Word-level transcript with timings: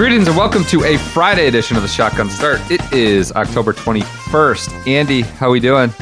Greetings 0.00 0.28
and 0.28 0.34
welcome 0.34 0.64
to 0.64 0.82
a 0.84 0.96
Friday 0.96 1.46
edition 1.46 1.76
of 1.76 1.82
the 1.82 1.88
Shotgun 1.88 2.30
Start. 2.30 2.58
It 2.70 2.80
is 2.90 3.32
October 3.32 3.74
21st. 3.74 4.86
Andy, 4.86 5.20
how 5.20 5.48
are 5.48 5.50
we 5.50 5.60
doing? 5.60 5.92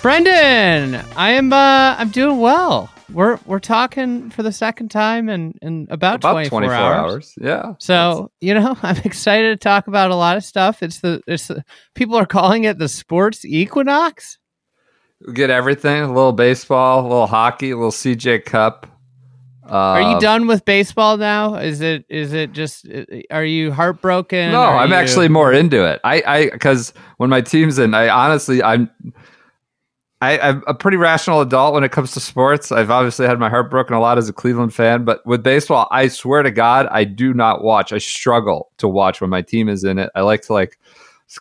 Brendan, 0.00 1.04
I 1.16 1.30
am 1.30 1.52
uh 1.52 1.96
I'm 1.98 2.10
doing 2.10 2.38
well. 2.38 2.88
We're 3.12 3.40
we're 3.44 3.58
talking 3.58 4.30
for 4.30 4.44
the 4.44 4.52
second 4.52 4.92
time 4.92 5.28
in, 5.28 5.58
in 5.60 5.88
about, 5.90 6.20
About 6.20 6.34
24, 6.34 6.60
24 6.60 6.74
hours. 6.76 7.12
hours. 7.12 7.34
Yeah. 7.40 7.74
So, 7.78 8.30
you 8.40 8.54
know, 8.54 8.78
I'm 8.84 8.98
excited 8.98 9.48
to 9.48 9.56
talk 9.56 9.88
about 9.88 10.12
a 10.12 10.16
lot 10.16 10.36
of 10.36 10.44
stuff. 10.44 10.80
It's 10.80 11.00
the 11.00 11.20
it's 11.26 11.48
the, 11.48 11.64
people 11.96 12.14
are 12.14 12.26
calling 12.26 12.62
it 12.62 12.78
the 12.78 12.88
sports 12.88 13.44
equinox. 13.44 14.38
We 15.26 15.32
get 15.32 15.50
everything 15.50 16.04
a 16.04 16.12
little 16.14 16.30
baseball, 16.30 17.00
a 17.00 17.02
little 17.02 17.26
hockey, 17.26 17.72
a 17.72 17.76
little 17.76 17.90
CJ 17.90 18.44
Cup. 18.44 18.86
Are 19.68 20.00
you 20.00 20.06
um, 20.14 20.20
done 20.20 20.46
with 20.46 20.64
baseball 20.64 21.16
now? 21.16 21.56
Is 21.56 21.80
it 21.80 22.04
is 22.08 22.32
it 22.32 22.52
just 22.52 22.86
are 23.30 23.44
you 23.44 23.72
heartbroken? 23.72 24.52
No, 24.52 24.62
I'm 24.62 24.90
you- 24.90 24.94
actually 24.94 25.28
more 25.28 25.52
into 25.52 25.84
it. 25.84 26.00
I, 26.04 26.22
I, 26.26 26.50
because 26.50 26.92
when 27.16 27.30
my 27.30 27.40
team's 27.40 27.78
in, 27.78 27.94
I 27.94 28.08
honestly, 28.08 28.62
I'm, 28.62 28.90
I, 30.22 30.38
I'm 30.38 30.62
a 30.66 30.74
pretty 30.74 30.96
rational 30.96 31.40
adult 31.40 31.74
when 31.74 31.84
it 31.84 31.92
comes 31.92 32.12
to 32.12 32.20
sports. 32.20 32.72
I've 32.72 32.90
obviously 32.90 33.26
had 33.26 33.38
my 33.38 33.48
heart 33.48 33.70
broken 33.70 33.94
a 33.94 34.00
lot 34.00 34.18
as 34.18 34.28
a 34.28 34.32
Cleveland 34.32 34.72
fan, 34.72 35.04
but 35.04 35.24
with 35.26 35.42
baseball, 35.42 35.88
I 35.90 36.08
swear 36.08 36.42
to 36.42 36.50
God, 36.50 36.86
I 36.90 37.04
do 37.04 37.34
not 37.34 37.62
watch. 37.62 37.92
I 37.92 37.98
struggle 37.98 38.70
to 38.78 38.88
watch 38.88 39.20
when 39.20 39.30
my 39.30 39.42
team 39.42 39.68
is 39.68 39.84
in 39.84 39.98
it. 39.98 40.10
I 40.14 40.22
like 40.22 40.42
to 40.42 40.52
like 40.52 40.78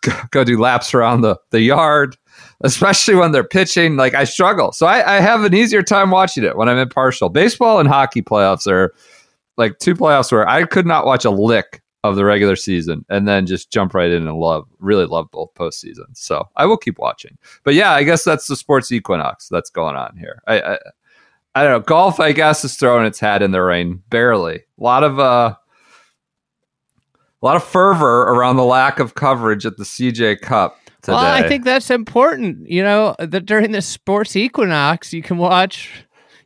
go- 0.01 0.19
go 0.31 0.43
do 0.43 0.59
laps 0.59 0.93
around 0.93 1.21
the 1.21 1.37
the 1.51 1.61
yard, 1.61 2.17
especially 2.65 3.15
when 3.15 3.31
they're 3.31 3.43
pitching. 3.43 3.95
Like 3.95 4.15
I 4.15 4.23
struggle, 4.23 4.71
so 4.71 4.87
I, 4.87 5.17
I 5.17 5.19
have 5.19 5.43
an 5.43 5.53
easier 5.53 5.83
time 5.83 6.11
watching 6.11 6.43
it 6.43 6.57
when 6.57 6.67
I'm 6.67 6.77
impartial. 6.77 7.29
Baseball 7.29 7.79
and 7.79 7.87
hockey 7.87 8.21
playoffs 8.21 8.69
are 8.69 8.93
like 9.57 9.79
two 9.79 9.95
playoffs 9.95 10.31
where 10.31 10.47
I 10.47 10.65
could 10.65 10.85
not 10.85 11.05
watch 11.05 11.23
a 11.23 11.29
lick 11.29 11.81
of 12.03 12.15
the 12.15 12.25
regular 12.25 12.55
season 12.55 13.05
and 13.09 13.27
then 13.27 13.45
just 13.45 13.71
jump 13.71 13.93
right 13.93 14.11
in 14.11 14.27
and 14.27 14.37
love, 14.37 14.67
really 14.79 15.05
love 15.05 15.27
both 15.31 15.53
postseasons. 15.55 16.17
So 16.17 16.47
I 16.55 16.65
will 16.65 16.77
keep 16.77 16.99
watching. 16.99 17.37
But 17.63 17.73
yeah, 17.73 17.91
I 17.91 18.03
guess 18.03 18.23
that's 18.23 18.47
the 18.47 18.55
sports 18.55 18.91
equinox 18.91 19.47
that's 19.49 19.69
going 19.69 19.95
on 19.95 20.15
here. 20.17 20.41
I, 20.47 20.59
I, 20.59 20.77
I 21.55 21.63
don't 21.63 21.71
know. 21.71 21.79
Golf, 21.79 22.19
I 22.19 22.31
guess, 22.31 22.65
is 22.65 22.75
throwing 22.75 23.05
its 23.05 23.19
hat 23.19 23.41
in 23.41 23.51
the 23.51 23.61
rain 23.61 24.03
barely. 24.09 24.57
A 24.57 24.83
lot 24.83 25.03
of 25.03 25.19
uh, 25.19 25.55
a 27.41 27.45
lot 27.45 27.55
of 27.55 27.63
fervor 27.63 28.23
around 28.23 28.57
the 28.57 28.65
lack 28.65 28.99
of 28.99 29.15
coverage 29.15 29.65
at 29.65 29.77
the 29.77 29.83
CJ 29.83 30.41
Cup 30.41 30.77
today. 31.05 31.15
Well, 31.15 31.25
I 31.43 31.47
think 31.47 31.63
that's 31.63 31.89
important. 31.89 32.69
You 32.69 32.83
know, 32.83 33.15
that 33.19 33.45
during 33.45 33.71
the 33.71 33.81
sports 33.81 34.35
equinox, 34.35 35.13
you 35.13 35.21
can 35.21 35.37
watch 35.37 35.89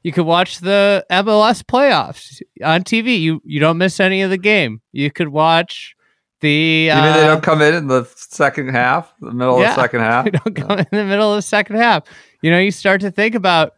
you 0.04 0.12
can 0.12 0.26
watch 0.26 0.60
the 0.60 1.06
MLS 1.12 1.62
playoffs 1.64 2.42
on 2.64 2.84
TV. 2.84 3.20
You 3.20 3.42
you 3.44 3.60
don't 3.60 3.78
miss 3.78 4.00
any 4.00 4.22
of 4.22 4.30
the 4.30 4.38
game. 4.38 4.82
You 4.92 5.12
could 5.12 5.30
watch 5.30 5.96
the 6.42 6.50
you 6.88 6.94
mean 6.96 7.14
they 7.14 7.24
uh, 7.24 7.28
don't 7.28 7.44
come 7.44 7.62
in 7.62 7.74
in 7.74 7.88
the 7.88 8.06
second 8.16 8.70
half, 8.70 9.14
the 9.20 9.32
middle 9.34 9.60
Yeah. 9.60 9.72
of 9.72 9.76
the 9.76 9.82
second 9.82 10.00
half? 10.02 10.26
you 10.28 10.32
don't 10.32 10.54
go 10.54 10.74
in 10.76 10.86
the 10.92 11.04
middle 11.06 11.32
of 11.34 11.38
the 11.38 11.42
second 11.42 11.76
half. 11.78 12.04
You 12.42 12.52
know, 12.52 12.60
you 12.60 12.72
start 12.72 13.02
to 13.02 13.12
think 13.12 13.36
about 13.36 13.74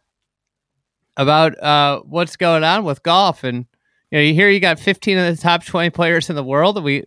about 1.17 1.61
uh, 1.61 2.01
what's 2.01 2.35
going 2.37 2.63
on 2.63 2.83
with 2.83 3.03
golf, 3.03 3.43
and 3.43 3.65
you 4.11 4.17
know, 4.17 4.21
you 4.21 4.33
hear 4.33 4.49
you 4.49 4.59
got 4.59 4.79
15 4.79 5.17
of 5.17 5.35
the 5.35 5.41
top 5.41 5.65
20 5.65 5.89
players 5.89 6.29
in 6.29 6.35
the 6.35 6.43
world, 6.43 6.77
and 6.77 6.85
we 6.85 7.03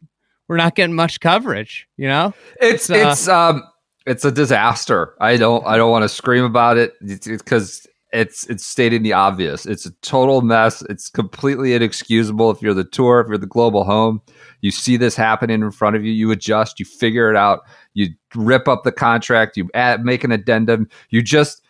we're 0.49 0.57
not 0.57 0.75
getting 0.75 0.95
much 0.95 1.21
coverage. 1.21 1.87
You 1.97 2.09
know, 2.09 2.35
It's 2.61 2.91
It's, 2.91 2.91
uh, 2.91 3.11
it's 3.11 3.29
um 3.29 3.63
it's 4.07 4.25
a 4.25 4.33
disaster. 4.33 5.15
I 5.21 5.37
don't 5.37 5.67
I 5.67 5.77
don't 5.77 5.91
want 5.91 6.03
to 6.03 6.09
scream 6.09 6.45
about 6.45 6.77
it 6.77 6.95
because 7.01 7.87
it's 8.13 8.49
it's 8.49 8.65
stating 8.65 9.03
the 9.03 9.13
obvious. 9.13 9.67
It's 9.67 9.87
a 9.87 9.91
total 10.03 10.41
mess. 10.43 10.83
It's 10.83 11.09
completely 11.09 11.75
inexcusable 11.75 12.51
if 12.51 12.63
you're 12.63 12.75
the 12.75 12.85
tour, 12.85 13.21
if 13.21 13.29
you're 13.29 13.39
the 13.39 13.47
global 13.47 13.85
home. 13.85 14.23
You 14.61 14.71
see 14.71 14.97
this 14.97 15.17
happening 15.17 15.63
in 15.63 15.71
front 15.71 15.97
of 15.97 16.05
you, 16.05 16.13
you 16.13 16.31
adjust, 16.31 16.79
you 16.79 16.87
figure 16.87 17.29
it 17.29 17.37
out, 17.37 17.61
you 17.95 18.09
rip 18.35 18.69
up 18.69 18.85
the 18.85 18.93
contract, 18.93 19.57
you 19.57 19.69
add, 19.75 20.05
make 20.05 20.25
an 20.25 20.33
addendum, 20.33 20.89
you 21.11 21.23
just 21.23 21.63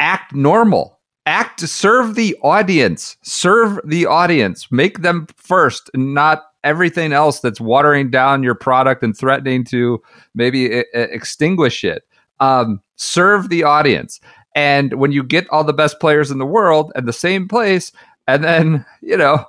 act 0.00 0.34
normal. 0.34 0.98
Act 1.26 1.58
to 1.58 1.66
serve 1.66 2.14
the 2.14 2.36
audience. 2.42 3.16
Serve 3.22 3.80
the 3.84 4.06
audience. 4.06 4.70
Make 4.70 5.02
them 5.02 5.26
first, 5.36 5.90
not 5.94 6.44
everything 6.64 7.12
else 7.12 7.40
that's 7.40 7.60
watering 7.60 8.10
down 8.10 8.42
your 8.42 8.54
product 8.54 9.02
and 9.02 9.16
threatening 9.16 9.64
to 9.64 10.02
maybe 10.34 10.66
e- 10.66 10.84
extinguish 10.94 11.84
it. 11.84 12.02
Um, 12.40 12.80
serve 12.96 13.48
the 13.48 13.62
audience. 13.62 14.20
And 14.54 14.94
when 14.94 15.12
you 15.12 15.22
get 15.22 15.48
all 15.50 15.64
the 15.64 15.72
best 15.72 16.00
players 16.00 16.30
in 16.30 16.38
the 16.38 16.46
world 16.46 16.92
at 16.96 17.06
the 17.06 17.12
same 17.12 17.46
place, 17.48 17.92
and 18.26 18.42
then 18.42 18.84
you 19.02 19.16
know, 19.16 19.44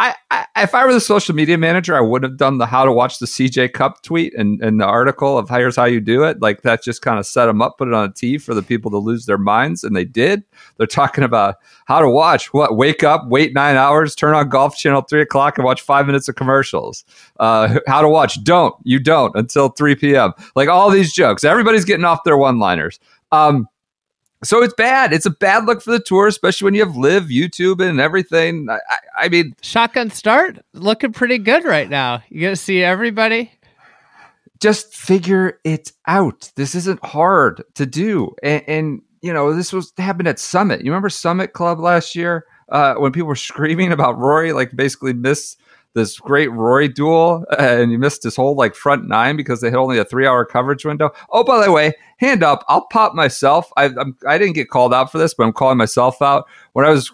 I, 0.00 0.14
I 0.30 0.46
if 0.56 0.74
I 0.74 0.84
were 0.84 0.92
the 0.92 1.00
social 1.00 1.34
media 1.34 1.58
manager, 1.58 1.96
I 1.96 2.00
would 2.00 2.22
have 2.22 2.36
done 2.36 2.58
the 2.58 2.66
how 2.66 2.84
to 2.84 2.92
watch 2.92 3.18
the 3.18 3.26
CJ 3.26 3.72
Cup 3.72 4.02
tweet 4.02 4.34
and, 4.34 4.60
and 4.62 4.80
the 4.80 4.86
article 4.86 5.38
of 5.38 5.48
here's 5.48 5.76
how 5.76 5.84
you 5.84 6.00
do 6.00 6.24
it. 6.24 6.40
Like 6.40 6.62
that 6.62 6.82
just 6.82 7.02
kind 7.02 7.18
of 7.18 7.26
set 7.26 7.46
them 7.46 7.60
up, 7.60 7.78
put 7.78 7.88
it 7.88 7.94
on 7.94 8.08
a 8.08 8.12
tee 8.12 8.38
for 8.38 8.54
the 8.54 8.62
people 8.62 8.90
to 8.90 8.98
lose 8.98 9.26
their 9.26 9.38
minds, 9.38 9.84
and 9.84 9.94
they 9.94 10.04
did. 10.04 10.42
They're 10.76 10.86
talking 10.86 11.24
about 11.24 11.56
how 11.86 12.00
to 12.00 12.08
watch. 12.08 12.52
What? 12.52 12.76
Wake 12.76 13.04
up, 13.04 13.26
wait 13.28 13.54
nine 13.54 13.76
hours, 13.76 14.14
turn 14.14 14.34
on 14.34 14.48
Golf 14.48 14.76
Channel 14.76 15.02
three 15.02 15.22
o'clock, 15.22 15.58
and 15.58 15.64
watch 15.64 15.82
five 15.82 16.06
minutes 16.06 16.28
of 16.28 16.36
commercials. 16.36 17.04
Uh, 17.38 17.78
how 17.86 18.00
to 18.00 18.08
watch? 18.08 18.42
Don't 18.44 18.74
you 18.84 18.98
don't 18.98 19.34
until 19.36 19.68
three 19.68 19.94
p.m. 19.94 20.32
Like 20.54 20.68
all 20.68 20.90
these 20.90 21.12
jokes. 21.12 21.44
Everybody's 21.44 21.84
getting 21.84 22.04
off 22.04 22.24
their 22.24 22.36
one-liners. 22.36 22.98
Um, 23.32 23.68
so 24.44 24.62
it's 24.62 24.74
bad. 24.74 25.12
It's 25.12 25.26
a 25.26 25.30
bad 25.30 25.64
look 25.64 25.82
for 25.82 25.92
the 25.92 26.00
tour, 26.00 26.26
especially 26.26 26.66
when 26.66 26.74
you 26.74 26.84
have 26.84 26.96
live 26.96 27.24
YouTube 27.24 27.80
and 27.86 28.00
everything. 28.00 28.68
I, 28.70 28.74
I, 28.74 29.24
I 29.24 29.28
mean, 29.28 29.54
shotgun 29.62 30.10
start 30.10 30.58
looking 30.72 31.12
pretty 31.12 31.38
good 31.38 31.64
right 31.64 31.88
now. 31.88 32.22
You 32.28 32.42
gonna 32.42 32.56
see 32.56 32.82
everybody. 32.82 33.50
just 34.60 34.94
figure 34.94 35.58
it 35.64 35.92
out. 36.06 36.50
This 36.56 36.74
isn't 36.74 37.04
hard 37.04 37.62
to 37.74 37.86
do. 37.86 38.34
And, 38.42 38.62
and 38.66 39.02
you 39.22 39.32
know, 39.32 39.54
this 39.54 39.72
was 39.72 39.92
happened 39.98 40.28
at 40.28 40.38
Summit. 40.38 40.80
You 40.80 40.90
remember 40.90 41.08
Summit 41.08 41.52
Club 41.52 41.80
last 41.80 42.14
year 42.14 42.44
uh, 42.68 42.94
when 42.94 43.12
people 43.12 43.28
were 43.28 43.36
screaming 43.50 43.92
about 43.92 44.18
Rory, 44.18 44.52
like 44.52 44.74
basically 44.74 45.12
missed 45.12 45.58
this 45.96 46.20
great 46.20 46.52
Rory 46.52 46.88
duel, 46.88 47.44
and 47.58 47.90
you 47.90 47.98
missed 47.98 48.22
his 48.22 48.36
whole 48.36 48.54
like 48.54 48.74
front 48.74 49.08
nine 49.08 49.34
because 49.34 49.62
they 49.62 49.70
had 49.70 49.78
only 49.78 49.98
a 49.98 50.04
three-hour 50.04 50.44
coverage 50.44 50.84
window. 50.84 51.10
Oh, 51.30 51.42
by 51.42 51.64
the 51.64 51.72
way, 51.72 51.94
hand 52.18 52.42
up, 52.42 52.64
I'll 52.68 52.86
pop 52.88 53.14
myself. 53.14 53.72
I 53.76 53.86
I'm, 53.86 54.16
I 54.28 54.38
didn't 54.38 54.54
get 54.54 54.68
called 54.68 54.94
out 54.94 55.10
for 55.10 55.18
this, 55.18 55.32
but 55.34 55.44
I'm 55.44 55.54
calling 55.54 55.78
myself 55.78 56.20
out 56.20 56.46
when 56.74 56.84
I 56.84 56.90
was 56.90 57.10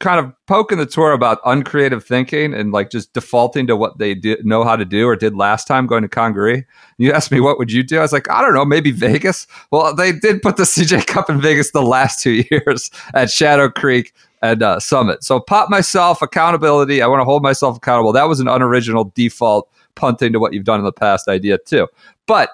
kind 0.00 0.18
of 0.18 0.32
poking 0.46 0.78
the 0.78 0.86
tour 0.86 1.12
about 1.12 1.40
uncreative 1.44 2.02
thinking 2.02 2.54
and 2.54 2.72
like 2.72 2.90
just 2.90 3.12
defaulting 3.12 3.66
to 3.66 3.76
what 3.76 3.98
they 3.98 4.14
did 4.14 4.46
know 4.46 4.64
how 4.64 4.74
to 4.74 4.86
do 4.86 5.06
or 5.06 5.14
did 5.14 5.36
last 5.36 5.66
time 5.66 5.86
going 5.86 6.00
to 6.00 6.08
Congaree. 6.08 6.64
You 6.96 7.12
asked 7.12 7.30
me 7.30 7.38
what 7.38 7.58
would 7.58 7.70
you 7.70 7.82
do? 7.82 7.98
I 7.98 8.00
was 8.00 8.12
like, 8.12 8.28
I 8.30 8.40
don't 8.40 8.54
know, 8.54 8.64
maybe 8.64 8.92
Vegas. 8.92 9.46
Well, 9.70 9.94
they 9.94 10.12
did 10.12 10.40
put 10.40 10.56
the 10.56 10.62
CJ 10.64 11.06
Cup 11.06 11.28
in 11.28 11.38
Vegas 11.38 11.72
the 11.72 11.82
last 11.82 12.22
two 12.22 12.44
years 12.50 12.90
at 13.12 13.30
Shadow 13.30 13.68
Creek 13.68 14.14
and 14.42 14.62
uh, 14.62 14.80
Summit. 14.80 15.24
So 15.24 15.40
pop 15.40 15.70
myself 15.70 16.22
accountability. 16.22 17.02
I 17.02 17.06
want 17.06 17.20
to 17.20 17.24
hold 17.24 17.42
myself 17.42 17.76
accountable. 17.76 18.12
That 18.12 18.28
was 18.28 18.40
an 18.40 18.48
unoriginal 18.48 19.12
default 19.14 19.68
punting 19.94 20.32
to 20.32 20.40
what 20.40 20.52
you've 20.52 20.64
done 20.64 20.80
in 20.80 20.84
the 20.84 20.92
past 20.92 21.28
idea 21.28 21.58
too. 21.58 21.88
But 22.26 22.50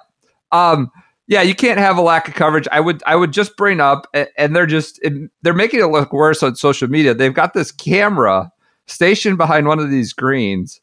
um 0.51 0.91
yeah, 1.27 1.41
you 1.41 1.53
can't 1.53 1.77
have 1.77 1.97
a 1.97 2.01
lack 2.01 2.29
of 2.29 2.35
coverage. 2.35 2.67
I 2.71 2.79
would 2.79 3.03
I 3.05 3.15
would 3.17 3.33
just 3.33 3.57
bring 3.57 3.81
up, 3.81 4.07
and 4.13 4.55
they're 4.55 4.65
just 4.65 4.99
they're 5.41 5.53
making 5.53 5.81
it 5.81 5.87
look 5.87 6.13
worse 6.13 6.41
on 6.41 6.55
social 6.55 6.87
media. 6.87 7.13
They've 7.13 7.33
got 7.33 7.53
this 7.53 7.71
camera 7.71 8.49
stationed 8.85 9.37
behind 9.37 9.67
one 9.67 9.79
of 9.79 9.91
these 9.91 10.13
greens, 10.13 10.79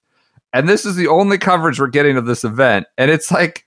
and 0.53 0.69
this 0.69 0.85
is 0.85 0.97
the 0.97 1.09
only 1.09 1.39
coverage 1.39 1.81
we're 1.81 1.87
getting 1.87 2.19
of 2.19 2.27
this 2.27 2.45
event. 2.45 2.87
And 2.99 3.11
it's 3.11 3.31
like 3.33 3.67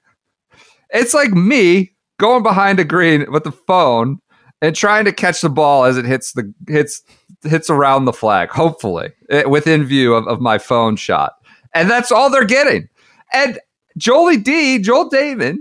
it's 0.91 1.15
like 1.15 1.31
me 1.31 1.93
going 2.19 2.43
behind 2.43 2.79
a 2.79 2.83
green 2.83 3.25
with 3.31 3.43
the 3.43 3.51
phone 3.51 4.21
and 4.61 4.75
trying 4.75 5.05
to 5.05 5.13
catch 5.13 5.41
the 5.41 5.49
ball 5.49 5.85
as 5.85 5.97
it 5.97 6.05
hits 6.05 6.33
the 6.33 6.53
hits 6.67 7.01
hits 7.43 7.69
around 7.69 8.05
the 8.05 8.13
flag, 8.13 8.49
hopefully 8.49 9.11
eh, 9.29 9.43
within 9.45 9.83
view 9.85 10.13
of, 10.15 10.27
of 10.27 10.41
my 10.41 10.57
phone 10.57 10.95
shot. 10.95 11.33
And 11.73 11.89
that's 11.89 12.11
all 12.11 12.29
they're 12.29 12.45
getting. 12.45 12.89
And 13.33 13.59
Jolie 13.97 14.37
D, 14.37 14.79
Joel 14.79 15.09
Dahmen, 15.09 15.57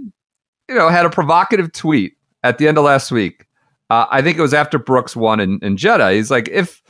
you 0.68 0.74
know, 0.74 0.88
had 0.88 1.06
a 1.06 1.10
provocative 1.10 1.72
tweet 1.72 2.14
at 2.42 2.58
the 2.58 2.68
end 2.68 2.78
of 2.78 2.84
last 2.84 3.10
week 3.10 3.46
Uh, 3.90 4.06
I 4.10 4.22
think 4.22 4.38
it 4.38 4.42
was 4.42 4.54
after 4.54 4.78
Brooks 4.78 5.14
won 5.14 5.40
in, 5.40 5.58
in 5.62 5.76
Jeddah. 5.76 6.12
He's 6.12 6.30
like, 6.30 6.48
if 6.48 6.82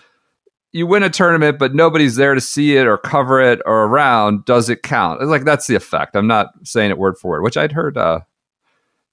you 0.72 0.86
win 0.86 1.02
a 1.02 1.10
tournament, 1.10 1.58
but 1.58 1.74
nobody's 1.74 2.16
there 2.16 2.34
to 2.34 2.40
see 2.40 2.76
it 2.76 2.86
or 2.86 2.98
cover 2.98 3.40
it 3.40 3.60
or 3.66 3.84
around, 3.84 4.44
does 4.44 4.68
it 4.68 4.82
count? 4.82 5.20
It's 5.22 5.30
like 5.30 5.44
that's 5.44 5.66
the 5.66 5.74
effect. 5.74 6.16
I'm 6.16 6.26
not 6.26 6.48
saying 6.64 6.90
it 6.90 6.98
word 6.98 7.18
for 7.18 7.30
word, 7.32 7.42
which 7.42 7.56
I'd 7.56 7.72
heard. 7.72 7.96
Uh, 7.98 8.20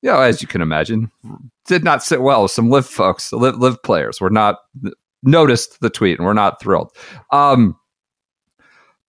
you 0.04 0.12
know, 0.12 0.20
as 0.20 0.42
you 0.42 0.48
can 0.48 0.62
imagine, 0.62 1.10
did 1.66 1.84
not 1.84 2.04
sit 2.04 2.22
well 2.22 2.44
with 2.44 2.52
some 2.52 2.70
LIV 2.70 2.86
folks, 2.86 3.32
LIV, 3.32 3.58
LIV 3.58 3.84
players. 3.84 4.20
Were 4.20 4.30
not 4.30 4.58
noticed 5.24 5.80
the 5.80 5.90
tweet 5.90 6.20
and 6.20 6.26
we're 6.26 6.34
not 6.34 6.62
thrilled. 6.62 6.92
Um, 7.32 7.78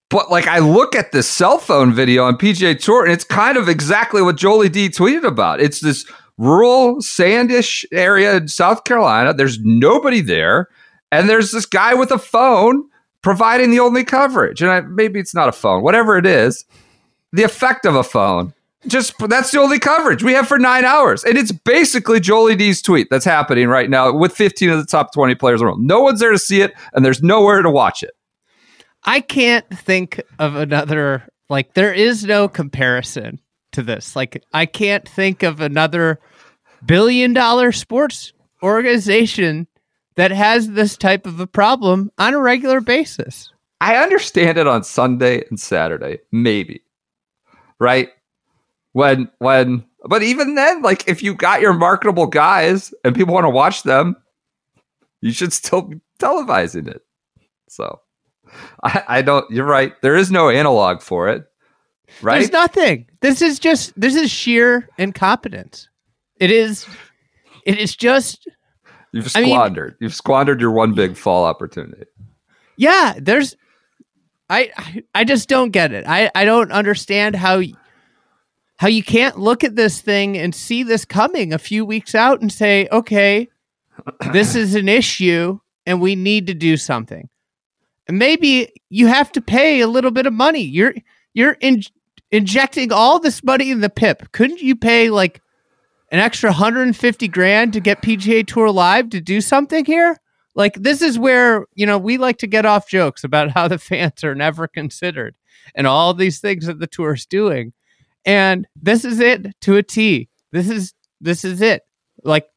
but 0.09 0.31
like 0.31 0.47
I 0.47 0.59
look 0.59 0.95
at 0.95 1.11
this 1.11 1.27
cell 1.27 1.57
phone 1.57 1.93
video 1.93 2.23
on 2.23 2.37
PGA 2.37 2.79
Tour, 2.79 3.03
and 3.03 3.11
it's 3.11 3.25
kind 3.25 3.57
of 3.57 3.67
exactly 3.67 4.21
what 4.21 4.37
Jolie 4.37 4.69
D 4.69 4.87
tweeted 4.87 5.25
about. 5.25 5.59
It's 5.59 5.81
this 5.81 6.09
rural 6.37 6.97
sandish 6.97 7.83
area 7.91 8.37
in 8.37 8.47
South 8.47 8.85
Carolina. 8.85 9.33
There's 9.33 9.59
nobody 9.61 10.21
there, 10.21 10.69
and 11.11 11.27
there's 11.27 11.51
this 11.51 11.65
guy 11.65 11.93
with 11.93 12.11
a 12.11 12.19
phone 12.19 12.87
providing 13.21 13.71
the 13.71 13.81
only 13.81 14.05
coverage. 14.05 14.61
And 14.61 14.71
I, 14.71 14.81
maybe 14.81 15.19
it's 15.19 15.35
not 15.35 15.49
a 15.49 15.51
phone, 15.51 15.83
whatever 15.83 16.17
it 16.17 16.25
is, 16.25 16.63
the 17.33 17.43
effect 17.43 17.85
of 17.85 17.95
a 17.95 18.03
phone. 18.03 18.53
Just 18.87 19.17
that's 19.17 19.51
the 19.51 19.59
only 19.59 19.79
coverage 19.79 20.23
we 20.23 20.33
have 20.33 20.47
for 20.47 20.59
nine 20.59 20.85
hours, 20.85 21.23
and 21.23 21.37
it's 21.37 21.51
basically 21.51 22.19
Jolie 22.19 22.55
D's 22.55 22.81
tweet 22.81 23.07
that's 23.09 23.25
happening 23.25 23.67
right 23.67 23.89
now 23.89 24.15
with 24.15 24.33
15 24.33 24.69
of 24.69 24.77
the 24.77 24.85
top 24.85 25.13
20 25.13 25.35
players 25.35 25.61
in 25.61 25.65
the 25.65 25.71
world. 25.71 25.83
No 25.83 26.01
one's 26.01 26.19
there 26.19 26.31
to 26.31 26.37
see 26.37 26.61
it, 26.61 26.73
and 26.93 27.03
there's 27.03 27.23
nowhere 27.23 27.61
to 27.61 27.69
watch 27.69 28.03
it. 28.03 28.11
I 29.03 29.21
can't 29.21 29.65
think 29.69 30.21
of 30.39 30.55
another 30.55 31.23
like 31.49 31.73
there 31.73 31.93
is 31.93 32.23
no 32.23 32.47
comparison 32.47 33.39
to 33.71 33.83
this. 33.83 34.15
Like 34.15 34.43
I 34.53 34.65
can't 34.65 35.07
think 35.07 35.43
of 35.43 35.61
another 35.61 36.19
billion 36.85 37.33
dollar 37.33 37.71
sports 37.71 38.33
organization 38.63 39.67
that 40.15 40.31
has 40.31 40.71
this 40.71 40.97
type 40.97 41.25
of 41.25 41.39
a 41.39 41.47
problem 41.47 42.11
on 42.17 42.33
a 42.33 42.39
regular 42.39 42.81
basis. 42.81 43.51
I 43.81 43.97
understand 43.97 44.57
it 44.57 44.67
on 44.67 44.83
Sunday 44.83 45.43
and 45.49 45.59
Saturday, 45.59 46.19
maybe. 46.31 46.81
Right? 47.79 48.09
When 48.95 49.29
when 49.39 49.83
but 50.05 50.23
even 50.23 50.55
then, 50.55 50.81
like 50.81 51.05
if 51.05 51.21
you 51.21 51.33
got 51.35 51.59
your 51.59 51.73
marketable 51.73 52.27
guys 52.27 52.93
and 53.03 53.13
people 53.13 53.33
want 53.33 53.43
to 53.43 53.49
watch 53.49 53.83
them, 53.83 54.15
you 55.19 55.33
should 55.33 55.51
still 55.51 55.81
be 55.81 55.99
televising 56.17 56.87
it. 56.87 57.01
So 57.67 57.99
I, 58.85 59.03
I 59.09 59.21
don't 59.21 59.51
you're 59.51 59.65
right. 59.65 59.91
There 60.01 60.15
is 60.15 60.31
no 60.31 60.47
analog 60.49 61.01
for 61.01 61.27
it. 61.27 61.43
Right? 62.21 62.39
There's 62.39 62.53
nothing. 62.53 63.07
This 63.19 63.41
is 63.41 63.59
just 63.59 63.91
this 63.99 64.15
is 64.15 64.31
sheer 64.31 64.87
incompetence. 64.97 65.89
It 66.39 66.49
is 66.49 66.85
it 67.65 67.77
is 67.77 67.97
just 67.97 68.47
You've 69.11 69.29
I 69.35 69.41
mean- 69.41 69.49
squandered. 69.49 69.97
You've 69.99 70.15
squandered 70.15 70.61
your 70.61 70.71
one 70.71 70.93
big 70.93 71.17
fall 71.17 71.43
opportunity. 71.43 72.05
yeah, 72.77 73.15
there's 73.17 73.57
I 74.49 74.71
I- 75.13 75.25
just 75.25 75.49
don't 75.49 75.71
get 75.71 75.91
it. 75.91 76.05
I 76.07 76.31
I 76.33 76.45
don't 76.45 76.71
understand 76.71 77.35
how 77.35 77.61
how 78.77 78.87
you 78.87 79.03
can't 79.03 79.39
look 79.39 79.63
at 79.63 79.75
this 79.75 80.01
thing 80.01 80.37
and 80.37 80.53
see 80.53 80.83
this 80.83 81.05
coming 81.05 81.53
a 81.53 81.57
few 81.57 81.85
weeks 81.85 82.13
out 82.13 82.41
and 82.41 82.51
say, 82.51 82.87
"Okay, 82.91 83.47
this 84.31 84.55
is 84.55 84.75
an 84.75 84.89
issue 84.89 85.59
and 85.85 86.01
we 86.01 86.15
need 86.15 86.47
to 86.47 86.53
do 86.53 86.77
something." 86.77 87.29
And 88.07 88.19
maybe 88.19 88.69
you 88.89 89.07
have 89.07 89.31
to 89.33 89.41
pay 89.41 89.81
a 89.81 89.87
little 89.87 90.11
bit 90.11 90.25
of 90.25 90.33
money. 90.33 90.61
You're 90.61 90.93
you're 91.33 91.57
in, 91.61 91.83
injecting 92.31 92.91
all 92.91 93.19
this 93.19 93.43
money 93.43 93.71
in 93.71 93.81
the 93.81 93.89
PIP. 93.89 94.31
Couldn't 94.31 94.61
you 94.61 94.75
pay 94.75 95.09
like 95.09 95.41
an 96.11 96.19
extra 96.19 96.49
150 96.49 97.27
grand 97.29 97.73
to 97.73 97.79
get 97.79 98.01
PGA 98.01 98.45
Tour 98.45 98.71
Live 98.71 99.09
to 99.11 99.21
do 99.21 99.41
something 99.41 99.85
here? 99.85 100.17
Like 100.55 100.75
this 100.75 101.01
is 101.01 101.19
where, 101.19 101.65
you 101.75 101.85
know, 101.85 101.97
we 101.97 102.17
like 102.17 102.37
to 102.39 102.47
get 102.47 102.65
off 102.65 102.87
jokes 102.87 103.23
about 103.23 103.51
how 103.51 103.67
the 103.67 103.77
fans 103.77 104.23
are 104.23 104.35
never 104.35 104.67
considered 104.67 105.35
and 105.73 105.87
all 105.87 106.13
these 106.13 106.39
things 106.39 106.65
that 106.65 106.79
the 106.79 106.87
tour 106.87 107.13
is 107.13 107.25
doing. 107.25 107.73
And 108.25 108.67
this 108.75 109.05
is 109.05 109.19
it 109.19 109.47
to 109.61 109.77
a 109.77 109.83
T. 109.83 110.29
This 110.51 110.69
is 110.69 110.93
this 111.21 111.45
is 111.45 111.61
it. 111.61 111.83
Like 112.23 112.47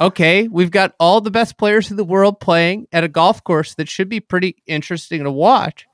okay, 0.00 0.48
we've 0.48 0.70
got 0.70 0.94
all 0.98 1.20
the 1.20 1.30
best 1.30 1.56
players 1.56 1.90
in 1.90 1.96
the 1.96 2.04
world 2.04 2.40
playing 2.40 2.88
at 2.92 3.04
a 3.04 3.08
golf 3.08 3.44
course 3.44 3.74
that 3.76 3.88
should 3.88 4.08
be 4.08 4.20
pretty 4.20 4.56
interesting 4.66 5.24
to 5.24 5.30
watch. 5.30 5.86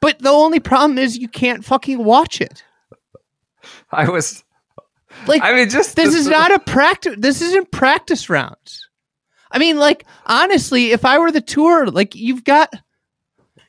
But 0.00 0.18
the 0.18 0.30
only 0.30 0.60
problem 0.60 0.98
is 0.98 1.16
you 1.16 1.28
can't 1.28 1.64
fucking 1.64 2.02
watch 2.02 2.40
it. 2.40 2.62
I 3.90 4.08
was 4.10 4.44
Like 5.26 5.42
I 5.42 5.52
mean 5.54 5.70
just 5.70 5.96
this 5.96 6.14
is 6.14 6.26
not 6.26 6.52
a 6.52 6.58
practice 6.58 7.14
this 7.18 7.40
isn't 7.40 7.70
practice 7.70 8.28
rounds 8.28 8.88
i 9.50 9.58
mean 9.58 9.78
like 9.78 10.04
honestly 10.26 10.90
if 10.90 11.04
i 11.04 11.18
were 11.18 11.30
the 11.30 11.40
tour 11.40 11.86
like 11.86 12.14
you've 12.14 12.44
got 12.44 12.72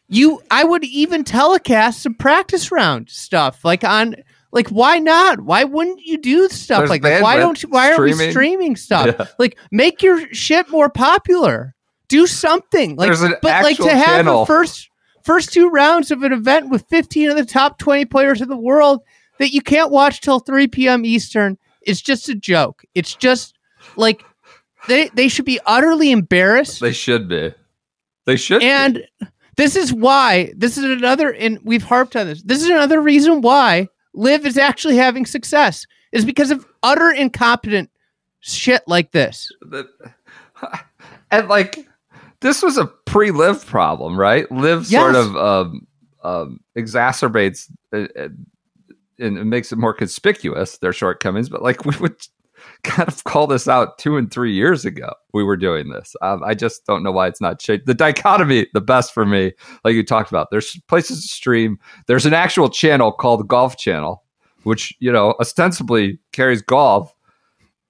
you 0.08 0.42
i 0.52 0.64
would 0.64 0.84
even 0.84 1.24
telecast 1.24 2.02
some 2.02 2.16
practice 2.16 2.72
round 2.72 3.10
stuff 3.10 3.64
like 3.64 3.84
on 3.84 4.16
like 4.56 4.70
why 4.70 4.98
not 4.98 5.42
why 5.42 5.64
wouldn't 5.66 6.00
you 6.04 6.18
do 6.18 6.50
stuff 6.50 6.80
There's 6.80 6.90
like 6.90 7.04
that 7.04 7.22
why 7.22 7.38
don't 7.38 7.62
you 7.62 7.70
why 7.70 7.92
aren't 7.92 8.02
we 8.02 8.32
streaming. 8.32 8.76
stuff 8.76 9.08
Yeah. 9.20 9.28
like 9.38 9.58
make 9.72 10.02
your 10.02 10.34
shit 10.34 10.70
more 10.70 10.90
popular 10.90 11.76
do 12.08 12.26
something 12.26 12.96
like 12.96 13.12
but 13.44 13.64
like 13.64 13.78
to 13.78 13.90
have 13.90 14.06
channel. 14.06 14.44
a 14.44 14.46
first 14.48 14.90
first 15.24 15.52
two 15.54 15.70
rounds 15.70 16.10
of 16.10 16.24
an 16.24 16.32
event 16.34 16.70
with 16.70 16.86
15 16.90 17.32
of 17.32 17.36
the 17.36 17.46
top 17.46 17.78
20 17.80 18.06
players 18.06 18.42
in 18.42 18.48
the 18.50 18.58
world 18.58 19.02
that 19.40 19.52
you 19.54 19.62
can't 19.62 19.92
watch 19.92 20.22
till 20.22 20.40
3 20.40 20.68
p.m. 20.68 21.04
Eastern 21.06 21.58
is 21.82 22.02
just 22.02 22.30
a 22.30 22.36
joke. 22.36 22.84
It's 22.96 23.14
just 23.16 23.56
like 23.98 24.24
they 24.88 25.10
they 25.10 25.28
should 25.28 25.46
be 25.46 25.60
utterly 25.66 26.12
embarrassed. 26.12 26.80
They 26.80 26.94
should 26.94 27.28
be. 27.28 27.54
They 28.26 28.38
should 28.38 28.60
be. 28.62 28.68
and 28.68 29.04
this 29.58 29.76
is 29.76 29.92
why 29.92 30.54
this 30.56 30.78
is 30.78 30.84
another 30.86 31.34
and 31.34 31.60
we've 31.64 31.84
harped 31.84 32.16
on 32.16 32.28
this. 32.28 32.42
This 32.44 32.62
is 32.62 32.70
another 32.70 33.02
reason 33.02 33.42
why 33.42 33.88
LIV 34.16 34.46
is 34.46 34.58
actually 34.58 34.98
having 34.98 35.26
success 35.26 35.86
is 36.12 36.26
because 36.26 36.52
of 36.52 36.66
utter 36.84 37.12
incompetent 37.12 37.90
shit 38.40 38.84
like 38.88 39.12
this. 39.12 39.52
and 41.32 41.48
like 41.48 41.86
this 42.42 42.62
was 42.62 42.78
a 42.78 42.86
pre-LIV 42.86 43.66
problem, 43.66 44.20
right? 44.20 44.50
LIV 44.52 44.88
sort 44.88 45.16
of 45.16 45.36
um, 45.36 45.88
um, 46.24 46.60
exacerbates 46.78 47.70
uh, 47.94 48.08
uh, 48.18 48.30
and 49.20 49.38
it 49.38 49.46
makes 49.46 49.72
it 49.72 49.78
more 49.78 49.94
conspicuous 49.94 50.78
their 50.78 50.94
shortcomings. 50.94 51.50
But 51.50 51.62
like 51.62 51.86
we 51.86 51.96
would 51.98 52.18
kind 52.86 53.10
of 53.10 53.24
call 53.24 53.48
this 53.48 53.68
out 53.68 53.98
two 53.98 54.18
and 54.18 54.32
three 54.32 54.54
years 54.54 54.86
ago. 54.86 55.14
We 55.34 55.44
were 55.44 55.58
doing 55.58 55.90
this. 55.90 56.16
Um, 56.22 56.44
I 56.44 56.54
just 56.54 56.86
don't 56.86 57.04
know 57.04 57.12
why 57.12 57.28
it's 57.28 57.42
not 57.42 57.60
changed. 57.60 57.86
The 57.86 57.94
dichotomy, 57.94 58.68
the 58.74 58.82
best 58.82 59.14
for 59.14 59.26
me, 59.26 59.54
like 59.84 59.96
you 59.96 60.04
talked 60.04 60.30
about. 60.30 60.50
There's 60.52 60.80
places 60.88 61.22
to 61.22 61.28
stream. 61.28 61.80
There's 62.08 62.26
an 62.26 62.34
actual 62.34 62.70
channel 62.70 63.12
called 63.12 63.48
Golf 63.48 63.78
Channel, 63.78 64.24
which 64.64 64.94
you 65.00 65.12
know 65.12 65.36
ostensibly 65.40 66.20
carries 66.32 66.62
golf. 66.62 67.14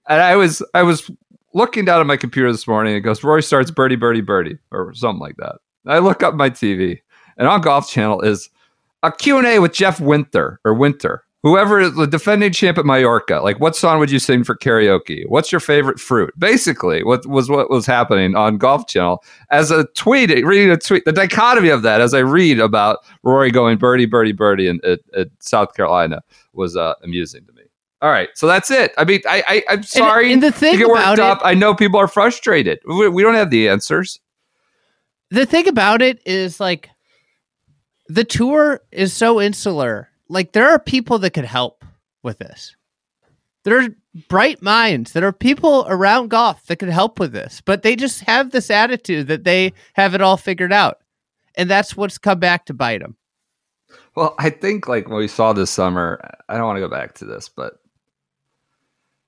And 0.08 0.22
I 0.22 0.36
was 0.36 0.62
I 0.74 0.82
was 0.82 1.10
looking 1.54 1.84
down 1.84 2.00
at 2.00 2.06
my 2.06 2.16
computer 2.16 2.50
this 2.50 2.66
morning. 2.66 2.94
It 2.94 3.00
goes 3.00 3.22
Rory 3.22 3.42
starts 3.42 3.70
birdie 3.70 3.96
birdie 3.96 4.20
birdie 4.20 4.58
or 4.70 4.94
something 4.94 5.20
like 5.20 5.36
that. 5.36 5.56
I 5.86 5.98
look 5.98 6.22
up 6.22 6.34
my 6.34 6.50
TV, 6.50 7.00
and 7.36 7.46
on 7.46 7.60
Golf 7.60 7.88
Channel 7.88 8.22
is 8.22 8.50
a 9.02 9.12
Q 9.12 9.38
and 9.38 9.46
A 9.46 9.58
with 9.60 9.72
Jeff 9.72 10.00
Winther 10.00 10.58
or 10.64 10.74
Winter, 10.74 11.22
whoever 11.46 11.78
is 11.80 11.94
the 11.94 12.06
defending 12.06 12.50
champ 12.52 12.76
at 12.76 12.84
Mallorca. 12.84 13.36
Like, 13.40 13.60
what 13.60 13.76
song 13.76 13.98
would 14.00 14.10
you 14.10 14.18
sing 14.18 14.42
for 14.42 14.56
karaoke? 14.56 15.24
What's 15.28 15.52
your 15.52 15.60
favorite 15.60 16.00
fruit? 16.00 16.34
Basically, 16.38 17.04
what 17.04 17.24
was 17.26 17.48
what 17.48 17.70
was 17.70 17.86
happening 17.86 18.34
on 18.34 18.58
Golf 18.58 18.88
Channel 18.88 19.22
as 19.50 19.70
a 19.70 19.84
tweet, 19.94 20.30
reading 20.44 20.70
a 20.70 20.76
tweet. 20.76 21.04
The 21.04 21.12
dichotomy 21.12 21.68
of 21.68 21.82
that, 21.82 22.00
as 22.00 22.14
I 22.14 22.18
read 22.18 22.58
about 22.58 22.98
Rory 23.22 23.50
going 23.50 23.78
birdie 23.78 24.06
birdie 24.06 24.32
birdie 24.32 24.66
in 24.68 24.80
at, 24.84 25.00
at 25.14 25.28
South 25.40 25.74
Carolina, 25.74 26.20
was 26.52 26.76
uh, 26.76 26.94
amusing 27.04 27.44
to 27.46 27.52
me. 27.52 27.62
All 28.02 28.10
right, 28.10 28.28
so 28.34 28.46
that's 28.46 28.70
it. 28.70 28.92
I 28.98 29.04
mean, 29.04 29.20
I, 29.26 29.42
I 29.48 29.62
I'm 29.70 29.82
sorry 29.82 30.32
and 30.32 30.42
the 30.42 30.50
to 30.50 30.56
thing 30.56 30.78
get 30.78 30.88
worked 30.88 31.00
about 31.00 31.18
it- 31.18 31.24
up. 31.24 31.40
I 31.44 31.54
know 31.54 31.74
people 31.74 31.98
are 32.00 32.08
frustrated. 32.08 32.78
We, 32.86 33.08
we 33.08 33.22
don't 33.22 33.34
have 33.34 33.50
the 33.50 33.68
answers. 33.68 34.20
the 35.30 35.46
thing 35.46 35.66
about 35.66 36.02
it 36.02 36.20
is 36.26 36.60
like 36.60 36.90
the 38.08 38.22
tour 38.24 38.80
is 38.92 39.12
so 39.14 39.40
insular. 39.40 40.10
Like 40.28 40.52
there 40.52 40.68
are 40.70 40.78
people 40.78 41.18
that 41.20 41.30
could 41.30 41.44
help 41.44 41.84
with 42.22 42.38
this. 42.38 42.74
There 43.64 43.80
are 43.80 43.88
bright 44.28 44.62
minds. 44.62 45.12
There 45.12 45.26
are 45.26 45.32
people 45.32 45.86
around 45.88 46.28
golf 46.28 46.66
that 46.66 46.76
could 46.76 46.88
help 46.88 47.18
with 47.18 47.32
this, 47.32 47.60
but 47.60 47.82
they 47.82 47.96
just 47.96 48.20
have 48.22 48.50
this 48.50 48.70
attitude 48.70 49.26
that 49.28 49.44
they 49.44 49.72
have 49.94 50.14
it 50.14 50.20
all 50.20 50.36
figured 50.36 50.72
out, 50.72 51.00
and 51.56 51.68
that's 51.68 51.96
what's 51.96 52.18
come 52.18 52.38
back 52.38 52.66
to 52.66 52.74
bite 52.74 53.00
them. 53.00 53.16
Well, 54.14 54.34
I 54.38 54.50
think 54.50 54.88
like 54.88 55.08
what 55.08 55.18
we 55.18 55.28
saw 55.28 55.52
this 55.52 55.70
summer, 55.70 56.20
I 56.48 56.56
don't 56.56 56.66
want 56.66 56.76
to 56.76 56.80
go 56.80 56.88
back 56.88 57.14
to 57.16 57.24
this, 57.24 57.48
but 57.48 57.74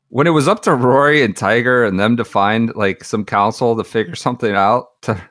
when 0.08 0.26
it 0.26 0.30
was 0.30 0.48
up 0.48 0.62
to 0.62 0.74
Rory 0.74 1.22
and 1.22 1.36
Tiger 1.36 1.84
and 1.84 2.00
them 2.00 2.16
to 2.16 2.24
find 2.24 2.74
like 2.74 3.04
some 3.04 3.24
counsel 3.24 3.76
to 3.76 3.84
figure 3.84 4.14
something 4.14 4.54
out, 4.54 5.02
to 5.02 5.22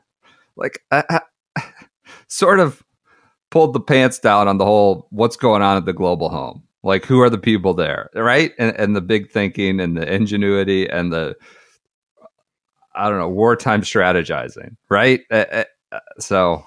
like 0.55 0.83
uh, 0.91 1.19
sort 2.27 2.59
of 2.59 2.83
pulled 3.50 3.74
the 3.74 3.80
pants 3.80 4.20
down 4.20 4.48
on 4.48 4.58
the 4.58 4.66
whole 4.66 5.08
what's 5.10 5.38
going 5.38 5.62
on 5.62 5.77
at 5.77 5.86
the 5.86 5.94
global 5.94 6.30
home. 6.30 6.63
Like 6.84 7.06
who 7.06 7.22
are 7.22 7.30
the 7.30 7.38
people 7.38 7.74
there, 7.74 8.10
right? 8.13 8.54
And 8.58 8.75
and 8.77 8.96
the 8.96 9.01
big 9.01 9.32
thinking 9.32 9.80
and 9.80 9.98
the 9.98 10.12
ingenuity 10.12 10.89
and 10.89 11.12
the 11.12 11.36
I 12.96 13.10
don't 13.10 13.20
know 13.20 13.30
wartime 13.30 13.82
strategizing, 13.82 14.75
right? 14.89 15.22
Uh, 15.30 15.63
uh, 15.92 16.00
so, 16.20 16.66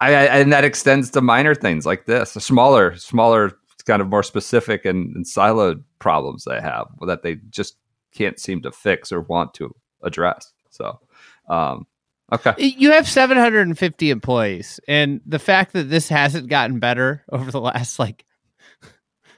I, 0.00 0.14
I 0.14 0.24
and 0.38 0.52
that 0.52 0.64
extends 0.64 1.10
to 1.10 1.20
minor 1.20 1.54
things 1.54 1.84
like 1.84 2.06
this, 2.06 2.32
smaller, 2.32 2.96
smaller, 2.96 3.52
kind 3.86 4.02
of 4.02 4.08
more 4.08 4.22
specific 4.22 4.84
and, 4.84 5.14
and 5.16 5.24
siloed 5.24 5.82
problems 5.98 6.44
they 6.44 6.60
have 6.60 6.86
that 7.06 7.22
they 7.22 7.36
just 7.48 7.76
can't 8.12 8.38
seem 8.38 8.60
to 8.62 8.70
fix 8.70 9.10
or 9.10 9.22
want 9.22 9.54
to 9.54 9.74
address. 10.02 10.52
So, 10.70 11.00
um, 11.48 11.86
okay, 12.32 12.54
You 12.58 12.92
have 12.92 13.08
750 13.08 14.10
employees, 14.10 14.80
and 14.88 15.20
the 15.26 15.38
fact 15.38 15.72
that 15.72 15.90
this 15.90 16.08
hasn't 16.08 16.48
gotten 16.48 16.78
better 16.78 17.24
over 17.30 17.50
the 17.50 17.60
last 17.60 17.98
like, 17.98 18.24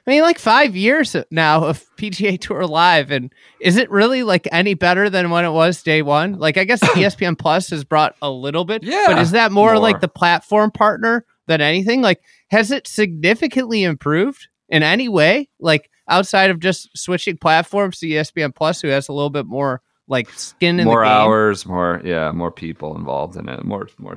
I 0.06 0.10
mean, 0.10 0.22
like 0.22 0.38
five 0.38 0.74
years 0.74 1.14
now 1.30 1.64
of 1.66 1.84
PGA 1.96 2.40
Tour 2.40 2.66
Live, 2.66 3.10
and 3.10 3.32
is 3.60 3.76
it 3.76 3.90
really 3.90 4.22
like 4.22 4.48
any 4.50 4.74
better 4.74 5.10
than 5.10 5.30
when 5.30 5.44
it 5.44 5.50
was 5.50 5.82
day 5.82 6.02
one? 6.02 6.38
Like, 6.38 6.56
I 6.56 6.64
guess 6.64 6.80
ESPN 6.96 7.38
Plus 7.38 7.70
has 7.70 7.84
brought 7.84 8.16
a 8.22 8.30
little 8.30 8.64
bit, 8.64 8.82
Yeah, 8.82 9.04
but 9.08 9.18
is 9.18 9.32
that 9.32 9.52
more, 9.52 9.74
more. 9.74 9.78
like 9.78 10.00
the 10.00 10.08
platform 10.08 10.70
partner 10.70 11.24
than 11.46 11.60
anything? 11.60 12.00
Like, 12.02 12.22
has 12.50 12.70
it 12.70 12.86
significantly 12.88 13.82
improved 13.84 14.48
in 14.68 14.82
any 14.82 15.08
way? 15.08 15.48
Like 15.60 15.90
outside 16.08 16.50
of 16.50 16.58
just 16.58 16.88
switching 16.98 17.36
platforms 17.36 17.98
to 18.00 18.06
ESPN 18.08 18.54
Plus, 18.54 18.80
who 18.80 18.88
has 18.88 19.08
a 19.08 19.12
little 19.12 19.30
bit 19.30 19.46
more 19.46 19.82
like 20.10 20.30
skin 20.30 20.78
in 20.78 20.84
more 20.84 21.00
the 21.00 21.04
game? 21.08 21.14
More 21.14 21.22
hours, 21.22 21.64
more 21.64 22.02
yeah, 22.04 22.32
more 22.32 22.50
people 22.50 22.96
involved 22.96 23.36
in 23.36 23.48
it, 23.48 23.64
more 23.64 23.88
more 23.98 24.16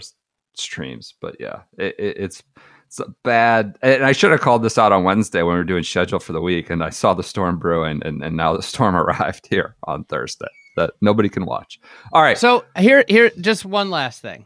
streams. 0.55 1.13
But 1.21 1.37
yeah, 1.39 1.61
it, 1.77 1.95
it, 1.97 2.17
it's 2.17 2.43
it's 2.87 2.99
a 2.99 3.15
bad. 3.23 3.77
And 3.81 4.03
I 4.03 4.11
should 4.11 4.31
have 4.31 4.41
called 4.41 4.61
this 4.61 4.77
out 4.77 4.91
on 4.91 5.03
Wednesday 5.03 5.41
when 5.41 5.53
we 5.53 5.59
were 5.59 5.63
doing 5.63 5.83
schedule 5.83 6.19
for 6.19 6.33
the 6.33 6.41
week, 6.41 6.69
and 6.69 6.83
I 6.83 6.89
saw 6.89 7.13
the 7.15 7.23
storm 7.23 7.57
brewing, 7.57 8.01
and, 8.05 8.21
and 8.23 8.37
now 8.37 8.55
the 8.55 8.61
storm 8.73 8.95
arrived 8.95 9.47
here 9.49 9.75
on 9.85 10.03
Thursday 10.03 10.49
that 10.75 10.93
nobody 11.01 11.29
can 11.29 11.45
watch. 11.45 11.79
All 12.11 12.21
right, 12.21 12.37
So 12.37 12.65
here, 12.77 13.03
here, 13.07 13.31
just 13.39 13.65
one 13.65 13.89
last 13.89 14.21
thing. 14.21 14.45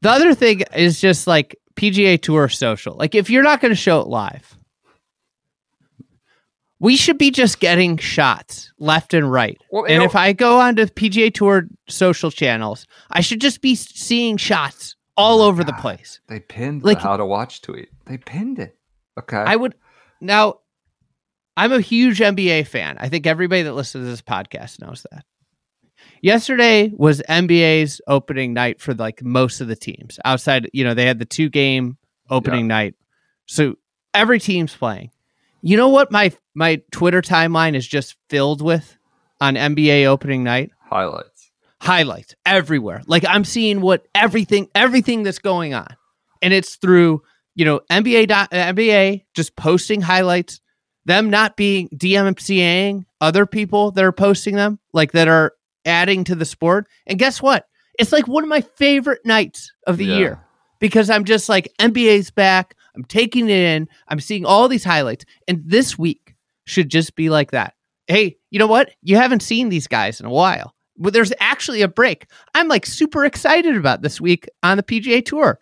The 0.00 0.10
other 0.10 0.34
thing 0.34 0.62
is 0.76 1.00
just 1.00 1.26
like 1.26 1.56
PGA 1.74 2.20
Tour 2.20 2.48
social. 2.48 2.94
Like, 2.94 3.14
if 3.14 3.30
you're 3.30 3.42
not 3.42 3.60
going 3.60 3.72
to 3.72 3.76
show 3.76 4.00
it 4.00 4.08
live, 4.08 4.57
we 6.80 6.96
should 6.96 7.18
be 7.18 7.30
just 7.30 7.60
getting 7.60 7.96
shots 7.96 8.72
left 8.78 9.14
and 9.14 9.30
right. 9.30 9.58
Well, 9.70 9.84
and 9.84 9.98
know- 9.98 10.04
if 10.04 10.14
I 10.16 10.32
go 10.32 10.60
onto 10.60 10.86
PGA 10.86 11.32
Tour 11.32 11.66
social 11.88 12.30
channels, 12.30 12.86
I 13.10 13.20
should 13.20 13.40
just 13.40 13.60
be 13.60 13.74
seeing 13.74 14.36
shots 14.36 14.96
oh 15.16 15.22
all 15.22 15.42
over 15.42 15.64
the 15.64 15.72
place. 15.74 16.20
they 16.28 16.40
pinned 16.40 16.84
like- 16.84 16.98
the 16.98 17.04
how 17.04 17.16
to 17.16 17.26
watch 17.26 17.62
tweet. 17.62 17.88
They 18.06 18.18
pinned 18.18 18.58
it. 18.58 18.76
Okay, 19.18 19.36
I 19.36 19.56
would 19.56 19.74
now. 20.20 20.60
I'm 21.56 21.72
a 21.72 21.80
huge 21.80 22.20
NBA 22.20 22.68
fan. 22.68 22.96
I 23.00 23.08
think 23.08 23.26
everybody 23.26 23.62
that 23.62 23.72
listens 23.72 24.04
to 24.04 24.10
this 24.10 24.22
podcast 24.22 24.80
knows 24.80 25.04
that. 25.10 25.24
Yesterday 26.22 26.92
was 26.94 27.20
NBA's 27.28 28.00
opening 28.06 28.52
night 28.54 28.80
for 28.80 28.94
like 28.94 29.24
most 29.24 29.60
of 29.60 29.66
the 29.66 29.74
teams. 29.74 30.20
Outside, 30.24 30.70
you 30.72 30.84
know, 30.84 30.94
they 30.94 31.04
had 31.06 31.18
the 31.18 31.24
two 31.24 31.48
game 31.48 31.98
opening 32.30 32.68
night, 32.68 32.94
so 33.46 33.74
every 34.14 34.38
team's 34.38 34.74
playing. 34.74 35.10
You 35.62 35.76
know 35.76 35.88
what 35.88 36.10
my 36.12 36.32
my 36.54 36.80
Twitter 36.92 37.20
timeline 37.22 37.74
is 37.74 37.86
just 37.86 38.16
filled 38.30 38.62
with 38.62 38.96
on 39.40 39.54
NBA 39.54 40.06
opening 40.06 40.44
night 40.44 40.70
highlights. 40.80 41.50
highlights 41.80 42.34
everywhere. 42.46 43.02
Like 43.06 43.24
I'm 43.28 43.44
seeing 43.44 43.80
what 43.80 44.06
everything 44.14 44.68
everything 44.74 45.22
that's 45.22 45.38
going 45.40 45.74
on, 45.74 45.88
and 46.42 46.52
it's 46.54 46.76
through 46.76 47.22
you 47.54 47.64
know 47.64 47.80
NBA 47.90 48.28
dot, 48.28 48.50
NBA 48.50 49.24
just 49.34 49.56
posting 49.56 50.00
highlights, 50.00 50.60
them 51.06 51.30
not 51.30 51.56
being 51.56 51.88
DMCAing 51.90 53.04
other 53.20 53.46
people 53.46 53.90
that 53.92 54.04
are 54.04 54.12
posting 54.12 54.54
them, 54.54 54.78
like 54.92 55.12
that 55.12 55.28
are 55.28 55.54
adding 55.84 56.24
to 56.24 56.34
the 56.34 56.44
sport. 56.44 56.86
And 57.06 57.18
guess 57.18 57.42
what? 57.42 57.66
It's 57.98 58.12
like 58.12 58.28
one 58.28 58.44
of 58.44 58.48
my 58.48 58.60
favorite 58.60 59.24
nights 59.24 59.72
of 59.88 59.96
the 59.96 60.04
Yeah. 60.04 60.16
year 60.18 60.40
because 60.78 61.10
I'm 61.10 61.24
just 61.24 61.48
like 61.48 61.68
NBA's 61.80 62.30
back. 62.30 62.76
I'm 62.98 63.04
taking 63.04 63.48
it 63.48 63.52
in. 63.52 63.88
I'm 64.08 64.18
seeing 64.18 64.44
all 64.44 64.66
these 64.66 64.82
highlights, 64.82 65.24
and 65.46 65.62
this 65.64 65.96
week 65.96 66.34
should 66.66 66.90
just 66.90 67.14
be 67.14 67.30
like 67.30 67.52
that. 67.52 67.74
Hey, 68.08 68.36
you 68.50 68.58
know 68.58 68.66
what? 68.66 68.90
You 69.02 69.16
haven't 69.16 69.40
seen 69.40 69.68
these 69.68 69.86
guys 69.86 70.18
in 70.18 70.26
a 70.26 70.30
while. 70.30 70.74
But 70.96 71.12
there's 71.12 71.32
actually 71.38 71.82
a 71.82 71.88
break. 71.88 72.26
I'm 72.54 72.66
like 72.66 72.84
super 72.84 73.24
excited 73.24 73.76
about 73.76 74.02
this 74.02 74.20
week 74.20 74.48
on 74.64 74.76
the 74.76 74.82
PGA 74.82 75.24
Tour. 75.24 75.60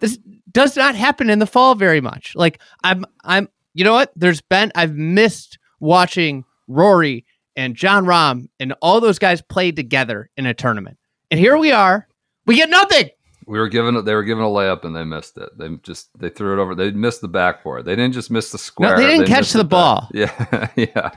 This 0.00 0.18
does 0.52 0.76
not 0.76 0.94
happen 0.94 1.30
in 1.30 1.38
the 1.38 1.46
fall 1.46 1.74
very 1.74 2.02
much. 2.02 2.36
Like 2.36 2.60
I'm, 2.84 3.06
I'm. 3.24 3.48
You 3.72 3.84
know 3.84 3.94
what? 3.94 4.12
There's 4.14 4.42
been 4.42 4.70
I've 4.74 4.94
missed 4.94 5.58
watching 5.80 6.44
Rory 6.68 7.24
and 7.56 7.74
Jon 7.74 8.04
Rahm 8.04 8.48
and 8.60 8.74
all 8.82 9.00
those 9.00 9.18
guys 9.18 9.40
play 9.40 9.72
together 9.72 10.28
in 10.36 10.44
a 10.44 10.52
tournament. 10.52 10.98
And 11.30 11.40
here 11.40 11.56
we 11.56 11.72
are. 11.72 12.06
We 12.44 12.56
get 12.56 12.68
nothing. 12.68 13.08
We 13.46 13.58
were 13.58 13.68
given 13.68 14.04
they 14.04 14.14
were 14.14 14.24
given 14.24 14.42
a 14.44 14.48
layup 14.48 14.84
and 14.84 14.94
they 14.94 15.04
missed 15.04 15.38
it. 15.38 15.50
They 15.56 15.68
just 15.82 16.08
they 16.18 16.28
threw 16.28 16.58
it 16.58 16.62
over. 16.62 16.74
They 16.74 16.90
missed 16.90 17.20
the 17.20 17.28
backboard. 17.28 17.84
They 17.84 17.94
didn't 17.94 18.12
just 18.14 18.30
miss 18.30 18.50
the 18.50 18.58
square. 18.58 18.96
No, 18.96 19.02
they 19.02 19.06
didn't 19.08 19.26
catch 19.26 19.40
missed 19.40 19.52
the 19.52 19.64
back. 19.64 19.70
ball. 19.70 20.08
Yeah, 20.14 20.68
yeah, 20.76 21.10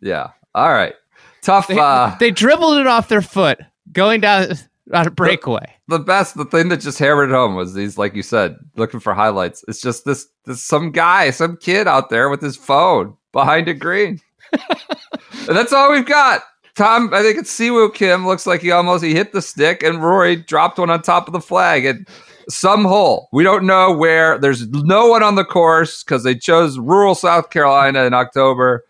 yeah. 0.00 0.30
All 0.54 0.70
right, 0.70 0.94
tough. 1.42 1.66
They, 1.66 1.78
uh, 1.78 2.14
they 2.20 2.30
dribbled 2.30 2.78
it 2.78 2.86
off 2.86 3.08
their 3.08 3.22
foot 3.22 3.58
going 3.92 4.20
down 4.20 4.52
on 4.92 5.06
a 5.06 5.10
breakaway. 5.10 5.74
the 5.88 5.98
best, 5.98 6.36
the 6.36 6.44
thing 6.44 6.68
that 6.68 6.78
just 6.80 6.98
hammered 6.98 7.30
home 7.30 7.54
was 7.54 7.74
these, 7.74 7.98
like 7.98 8.14
you 8.14 8.22
said, 8.22 8.56
looking 8.76 9.00
for 9.00 9.14
highlights. 9.14 9.64
It's 9.68 9.80
just 9.80 10.04
this, 10.04 10.26
this 10.44 10.62
some 10.62 10.92
guy, 10.92 11.30
some 11.30 11.56
kid 11.56 11.86
out 11.86 12.10
there 12.10 12.28
with 12.28 12.40
his 12.40 12.56
phone 12.56 13.16
behind 13.32 13.68
a 13.68 13.74
green. 13.74 14.20
and 14.52 15.56
that's 15.56 15.72
all 15.72 15.92
we've 15.92 16.06
got. 16.06 16.42
Tom, 16.78 17.12
I 17.12 17.22
think 17.22 17.36
it's 17.36 17.58
Siwoo 17.58 17.92
Kim. 17.92 18.24
Looks 18.24 18.46
like 18.46 18.60
he 18.60 18.70
almost 18.70 19.02
he 19.02 19.12
hit 19.12 19.32
the 19.32 19.42
stick, 19.42 19.82
and 19.82 20.00
Rory 20.00 20.36
dropped 20.36 20.78
one 20.78 20.90
on 20.90 21.02
top 21.02 21.26
of 21.26 21.32
the 21.32 21.40
flag 21.40 21.84
and 21.84 22.06
some 22.48 22.84
hole. 22.84 23.28
We 23.32 23.42
don't 23.42 23.66
know 23.66 23.92
where. 23.92 24.38
There's 24.38 24.68
no 24.68 25.08
one 25.08 25.24
on 25.24 25.34
the 25.34 25.44
course 25.44 26.04
because 26.04 26.22
they 26.22 26.36
chose 26.36 26.78
rural 26.78 27.16
South 27.16 27.50
Carolina 27.50 28.04
in 28.04 28.14
October. 28.14 28.84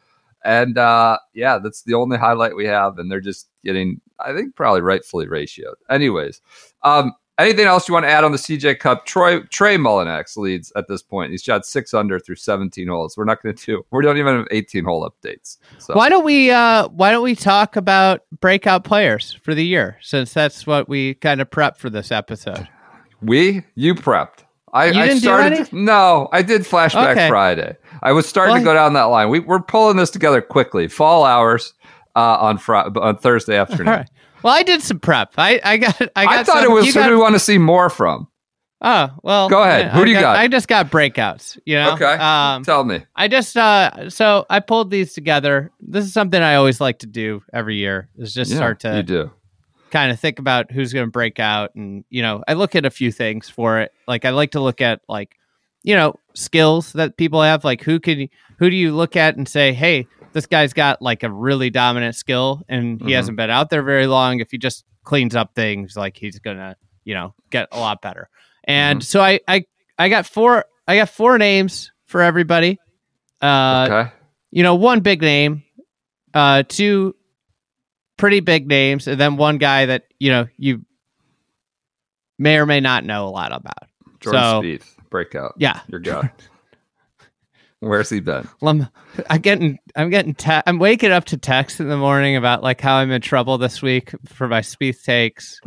And 0.45 0.77
uh, 0.77 1.19
yeah, 1.33 1.59
that's 1.59 1.83
the 1.85 1.95
only 1.95 2.19
highlight 2.19 2.57
we 2.57 2.67
have, 2.67 2.99
and 2.99 3.11
they're 3.11 3.23
just 3.23 3.49
getting, 3.65 4.03
I 4.21 4.35
think, 4.35 4.55
probably 4.55 4.83
rightfully 4.83 5.25
ratioed. 5.25 5.77
Anyways, 5.89 6.43
um, 6.83 7.15
anything 7.39 7.67
else 7.67 7.89
you 7.89 7.95
want 7.95 8.05
to 8.05 8.11
add 8.11 8.25
on 8.25 8.33
the 8.33 8.39
CJ 8.39 8.79
Cup? 8.81 9.07
Troy 9.07 9.41
Trey 9.45 9.77
Mullinax 9.77 10.37
leads 10.37 10.73
at 10.77 10.89
this 10.89 11.03
point. 11.03 11.31
He's 11.31 11.43
shot 11.43 11.65
six 11.67 11.95
under 11.95 12.19
through 12.19 12.37
17 12.37 12.89
holes. 12.89 13.17
We're 13.17 13.25
not 13.25 13.43
going 13.43 13.55
to 13.55 13.65
do. 13.67 13.87
We 13.91 14.03
don't 14.03 14.17
even 14.19 14.37
have 14.39 14.47
18 14.51 14.85
hole 14.85 15.09
updates. 15.09 15.59
So 15.79 15.95
Why 15.95 16.09
don't 16.09 16.25
we 16.25 16.51
uh 16.51 16.89
why 16.89 17.11
don't 17.11 17.23
we 17.23 17.35
talk 17.35 17.77
about 17.77 18.23
breakout 18.41 18.85
players 18.85 19.39
for 19.43 19.55
the 19.55 19.65
year 19.65 19.99
since 20.01 20.33
that's 20.35 20.67
what 20.67 20.89
we 20.89 21.15
kind 21.15 21.41
of 21.41 21.51
prep 21.51 21.79
for 21.79 21.91
this 21.91 22.11
episode. 22.13 22.69
we 23.23 23.63
you 23.75 23.95
prepped. 23.95 24.41
I, 24.75 24.91
I 24.91 25.19
started. 25.19 25.73
no, 25.73 26.29
I 26.31 26.43
did 26.43 26.61
flashback 26.63 27.13
Okay. 27.13 27.29
Friday. 27.31 27.75
I 28.03 28.13
was 28.13 28.29
starting 28.29 28.53
Well, 28.53 28.61
to 28.61 28.65
go 28.67 28.75
down 28.75 28.93
that 28.93 29.05
line. 29.05 29.31
We, 29.31 29.41
we're 29.41 29.63
pulling 29.63 29.97
this 29.97 30.11
together 30.11 30.43
quickly. 30.43 30.89
Fall 30.89 31.25
hours 31.25 31.73
uh, 32.15 32.37
on 32.39 32.59
Friday, 32.59 32.91
on 33.01 33.17
Thursday 33.17 33.57
afternoon. 33.59 33.87
Right. 33.87 34.11
Well, 34.43 34.55
I 34.55 34.63
did 34.63 34.83
some 34.83 34.99
prep. 35.01 35.33
I 35.39 35.61
I 35.65 35.77
got 35.79 36.01
I 36.17 36.25
got 36.25 36.35
I 36.35 36.43
thought 36.45 36.57
some- 36.63 36.65
it 36.65 36.71
was 36.71 36.87
who 36.87 36.93
got- 36.93 37.07
do 37.09 37.11
we 37.17 37.21
want 37.21 37.35
to 37.35 37.39
see 37.41 37.59
more 37.59 37.91
from? 37.91 38.29
Oh, 38.81 39.11
well. 39.25 39.49
Go 39.49 39.61
ahead. 39.65 39.87
yeah, 39.87 39.91
Who 39.95 40.03
I 40.03 40.05
do 40.05 40.11
you 40.13 40.21
got? 40.21 40.37
I 40.37 40.47
just 40.47 40.69
got 40.69 40.89
breakouts, 40.89 41.59
you 41.67 41.75
know. 41.75 41.95
Okay, 41.95 42.05
Um 42.15 42.63
tell 42.65 42.85
me. 42.85 43.05
I 43.17 43.27
just 43.27 43.57
uh 43.57 44.09
so 44.09 44.47
I 44.49 44.61
pulled 44.61 44.91
these 44.93 45.15
together. 45.15 45.73
This 45.81 46.05
is 46.05 46.13
something 46.13 46.41
I 46.41 46.55
always 46.55 46.81
like 46.81 47.01
to 47.01 47.07
do 47.07 47.43
every 47.53 47.77
year. 47.77 48.09
Is 48.17 48.33
just 48.33 48.51
Yeah, 48.53 48.57
start 48.59 48.85
you 48.85 48.91
to 48.93 49.03
do. 49.03 49.31
kind 49.91 50.13
of 50.13 50.21
think 50.21 50.39
about 50.39 50.71
who's 50.71 50.93
going 50.93 51.07
to 51.07 51.11
break 51.11 51.41
out 51.41 51.75
and 51.75 52.05
you 52.09 52.23
know, 52.23 52.45
I 52.47 52.53
look 52.53 52.77
at 52.77 52.87
a 52.87 52.91
few 52.91 53.11
things 53.11 53.49
for 53.51 53.81
it. 53.81 53.91
Like 54.07 54.25
I 54.25 54.31
like 54.31 54.53
to 54.53 54.61
look 54.61 54.81
at 54.81 55.01
like 55.09 55.35
you 55.83 55.97
know, 55.97 56.15
skills 56.35 56.93
that 56.93 57.17
people 57.17 57.43
have 57.43 57.65
like 57.65 57.83
who 57.83 57.99
can 57.99 58.29
who 58.61 58.71
do 58.71 58.77
you 58.77 58.95
look 58.95 59.17
at 59.17 59.37
and 59.37 59.49
say, 59.49 59.73
"Hey, 59.73 60.07
this 60.39 60.47
guy's 60.47 60.73
got 60.73 61.03
like 61.03 61.25
a 61.25 61.31
really 61.31 61.69
dominant 61.71 62.15
skill 62.15 62.63
and 62.69 63.01
he 63.03 63.09
Mhm. 63.09 63.17
hasn't 63.17 63.37
been 63.37 63.51
out 63.51 63.71
there 63.71 63.83
very 63.83 64.07
long. 64.07 64.39
If 64.39 64.53
he 64.53 64.59
just 64.59 64.85
cleans 65.03 65.35
up 65.35 65.55
things, 65.57 65.97
like 65.97 66.17
he's 66.17 66.39
to, 66.39 66.77
you 67.05 67.15
know, 67.15 67.35
get 67.51 67.67
a 67.73 67.81
lot 67.81 68.01
better." 68.01 68.29
And 68.65 69.03
so 69.03 69.21
I 69.21 69.41
I 69.49 69.65
I 69.99 70.09
got 70.09 70.27
four 70.27 70.65
I 70.87 70.97
got 70.97 71.09
four 71.09 71.39
names 71.39 71.91
for 72.07 72.23
everybody. 72.23 72.79
Uh 73.43 73.87
okay. 73.91 74.13
you 74.53 74.63
know, 74.63 74.77
one 74.77 75.01
big 75.01 75.21
name, 75.23 75.65
uh, 76.35 76.63
two 76.69 77.15
pretty 78.17 78.41
big 78.41 78.67
names, 78.69 79.07
and 79.09 79.19
then 79.21 79.37
one 79.37 79.59
guy 79.59 79.87
that 79.87 80.05
you 80.21 80.31
know 80.31 80.47
you 80.57 80.85
may 82.39 82.59
or 82.59 82.67
may 82.67 82.81
not 82.81 83.05
know 83.05 83.27
a 83.27 83.31
lot 83.31 83.53
about. 83.53 83.89
Jordan 84.21 84.41
so- 84.43 84.63
Spieth 84.63 84.95
breakout. 85.11 85.55
Yeah, 85.59 85.81
Your 85.89 86.01
guy. 86.01 86.31
Where's 87.81 88.11
he 88.11 88.21
been? 88.21 88.49
I'm, 88.63 88.89
I'm 89.31 89.41
getting, 89.41 89.79
I'm 89.95 90.11
getting, 90.11 90.35
te- 90.35 90.63
I'm 90.67 90.79
waking 90.79 91.13
up 91.13 91.27
to 91.27 91.37
text 91.37 91.79
in 91.79 91.89
the 91.89 91.97
morning 91.97 92.35
about 92.37 92.63
like 92.63 92.81
how 92.81 92.97
I'm 92.97 93.11
in 93.11 93.21
trouble 93.21 93.57
this 93.57 93.81
week 93.81 94.13
for 94.27 94.49
my 94.49 94.61
Spieth 94.61 95.05
takes 95.05 95.61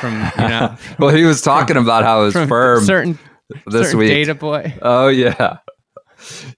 from 0.00 0.14
you 0.38 0.48
know 0.48 0.76
well, 0.98 1.14
he 1.14 1.24
was 1.24 1.42
talking 1.42 1.76
about 1.76 2.04
how 2.04 2.24
his 2.24 2.32
from 2.32 2.48
firm 2.48 2.84
certain 2.84 3.18
this 3.66 3.86
certain 3.86 3.98
week. 3.98 4.08
data 4.08 4.34
boy. 4.34 4.74
Oh 4.82 5.08
yeah. 5.08 5.58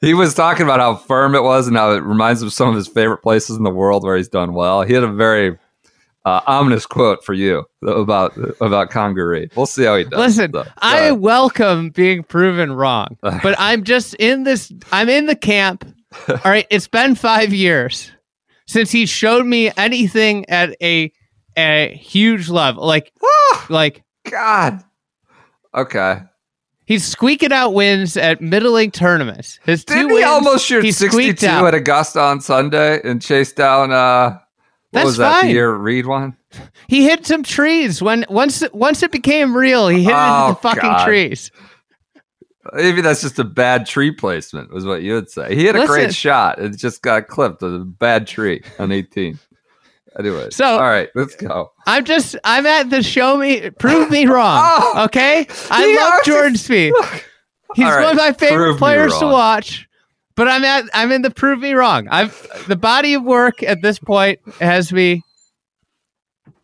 he 0.00 0.14
was 0.14 0.34
talking 0.34 0.64
about 0.64 0.80
how 0.80 0.96
firm 0.96 1.34
it 1.34 1.42
was 1.42 1.68
and 1.68 1.76
how 1.76 1.92
it 1.92 2.02
reminds 2.02 2.42
him 2.42 2.48
of 2.48 2.52
some 2.52 2.68
of 2.68 2.74
his 2.74 2.88
favorite 2.88 3.18
places 3.18 3.56
in 3.56 3.62
the 3.62 3.70
world 3.70 4.02
where 4.04 4.16
he's 4.16 4.28
done 4.28 4.54
well. 4.54 4.82
He 4.82 4.92
had 4.92 5.04
a 5.04 5.12
very 5.12 5.56
uh, 6.24 6.40
ominous 6.46 6.86
quote 6.86 7.24
for 7.24 7.34
you 7.34 7.64
about 7.82 8.32
about 8.60 8.90
Congaree. 8.90 9.50
We'll 9.56 9.66
see 9.66 9.84
how 9.84 9.96
he 9.96 10.04
does. 10.04 10.18
Listen. 10.18 10.50
Go 10.52 10.64
I 10.78 11.12
welcome 11.12 11.90
being 11.90 12.22
proven 12.22 12.72
wrong, 12.72 13.16
but 13.22 13.54
I'm 13.58 13.84
just 13.84 14.14
in 14.14 14.44
this. 14.44 14.72
I'm 14.92 15.08
in 15.08 15.26
the 15.26 15.36
camp. 15.36 15.84
All 16.28 16.36
right, 16.44 16.66
it's 16.70 16.88
been 16.88 17.14
five 17.14 17.52
years 17.52 18.12
since 18.66 18.90
he 18.90 19.06
showed 19.06 19.46
me 19.46 19.70
anything 19.76 20.48
at 20.48 20.76
a 20.82 21.12
a 21.56 21.94
huge 21.96 22.48
level. 22.48 22.86
Like, 22.86 23.12
like 23.68 24.02
God. 24.30 24.82
Okay. 25.74 26.20
he's 26.84 27.02
squeaking 27.04 27.52
out 27.52 27.70
wins 27.70 28.16
at 28.18 28.42
middling 28.42 28.90
tournaments. 28.90 29.58
His 29.64 29.84
2 29.86 29.94
Didn't 29.94 30.08
he 30.10 30.14
wins, 30.16 30.26
almost 30.26 30.66
shoot 30.66 30.84
he 30.84 30.92
62 30.92 31.46
at 31.46 31.74
Augusta 31.74 32.20
on 32.20 32.42
Sunday 32.42 33.00
and 33.04 33.22
chase 33.22 33.52
down 33.52 33.90
uh 33.90 34.38
what 34.92 35.00
That's 35.00 35.06
was 35.06 35.16
that 35.18 35.40
fine. 35.40 35.46
the 35.48 35.52
year 35.54 35.72
Reed 35.74 36.06
won? 36.06 36.36
He 36.86 37.04
hit 37.04 37.26
some 37.26 37.42
trees 37.42 38.00
when 38.02 38.24
once 38.28 38.62
once 38.72 39.02
it 39.02 39.10
became 39.10 39.56
real. 39.56 39.88
He 39.88 40.04
hit 40.04 40.14
Oh, 40.14 40.48
into 40.48 40.54
the 40.54 40.60
fucking 40.60 40.82
God. 40.82 41.06
trees. 41.06 41.50
Maybe 42.74 43.00
that's 43.00 43.22
just 43.22 43.38
a 43.40 43.44
bad 43.44 43.86
tree 43.86 44.12
placement, 44.12 44.72
was 44.72 44.84
what 44.86 45.02
you 45.02 45.14
would 45.14 45.28
say. 45.30 45.54
He 45.56 45.64
had 45.64 45.74
a 45.74 45.80
Listen. 45.80 45.94
great 45.94 46.14
shot. 46.14 46.60
It 46.60 46.76
just 46.76 47.02
got 47.02 47.26
clipped 47.26 47.60
with 47.62 47.74
a 47.74 47.78
bad 47.84 48.26
tree 48.28 48.62
on 48.78 48.92
18. 48.92 49.38
Anyway, 50.18 50.48
So- 50.50 50.64
all 50.66 50.80
right, 50.82 51.08
let's 51.14 51.34
go. 51.34 51.72
I'm 51.86 52.04
just 52.04 52.36
I'm 52.44 52.66
at 52.66 52.90
the 52.90 53.02
show 53.02 53.36
me 53.38 53.70
prove 53.70 54.10
me 54.10 54.26
wrong. 54.26 54.62
Oh, 54.94 55.04
okay, 55.06 55.46
I 55.70 55.96
love 55.96 56.24
Jordan 56.24 56.54
Spieth. 56.54 56.92
He's 57.74 57.86
right, 57.86 58.02
one 58.02 58.10
of 58.12 58.16
my 58.18 58.32
favorite 58.32 58.76
players 58.76 59.16
to 59.18 59.26
watch. 59.26 59.88
But 60.34 60.48
I'm 60.48 60.64
at 60.64 60.84
I'm 60.94 61.12
in 61.12 61.22
the 61.22 61.30
prove 61.30 61.60
me 61.60 61.72
wrong. 61.74 62.08
I've 62.08 62.66
the 62.68 62.76
body 62.76 63.14
of 63.14 63.22
work 63.22 63.62
at 63.62 63.82
this 63.82 63.98
point 63.98 64.40
has 64.60 64.92
me. 64.92 65.22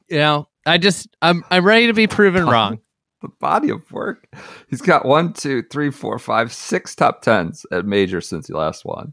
You 0.08 0.18
know, 0.18 0.48
I 0.66 0.78
just 0.78 1.08
I'm 1.22 1.44
I'm 1.50 1.64
ready 1.64 1.86
to 1.86 1.92
be 1.92 2.06
proven 2.06 2.46
wrong. 2.48 2.80
The 3.20 3.28
body 3.40 3.70
of 3.70 3.90
work. 3.90 4.28
He's 4.68 4.80
got 4.80 5.04
one, 5.04 5.32
two, 5.32 5.62
three, 5.64 5.90
four, 5.90 6.18
five, 6.18 6.52
six 6.52 6.94
top 6.94 7.22
tens 7.22 7.66
at 7.72 7.84
major 7.84 8.20
since 8.20 8.46
he 8.46 8.52
last 8.52 8.84
won. 8.84 9.12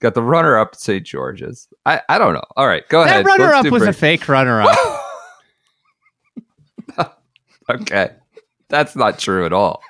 Got 0.00 0.12
the 0.12 0.22
runner 0.22 0.58
up 0.58 0.70
at 0.74 0.80
St. 0.80 1.06
George's. 1.06 1.66
I, 1.86 2.02
I 2.10 2.18
don't 2.18 2.34
know. 2.34 2.44
All 2.54 2.66
right, 2.66 2.86
go 2.90 3.00
ahead. 3.00 3.24
That 3.24 3.28
runner 3.30 3.46
Let's 3.46 3.66
up 3.66 3.72
was 3.72 3.84
a 3.84 3.94
fake 3.94 4.28
runner 4.28 4.60
up. 4.60 4.78
Okay. 7.68 8.10
That's 8.68 8.96
not 8.96 9.18
true 9.18 9.46
at 9.46 9.52
all. 9.52 9.82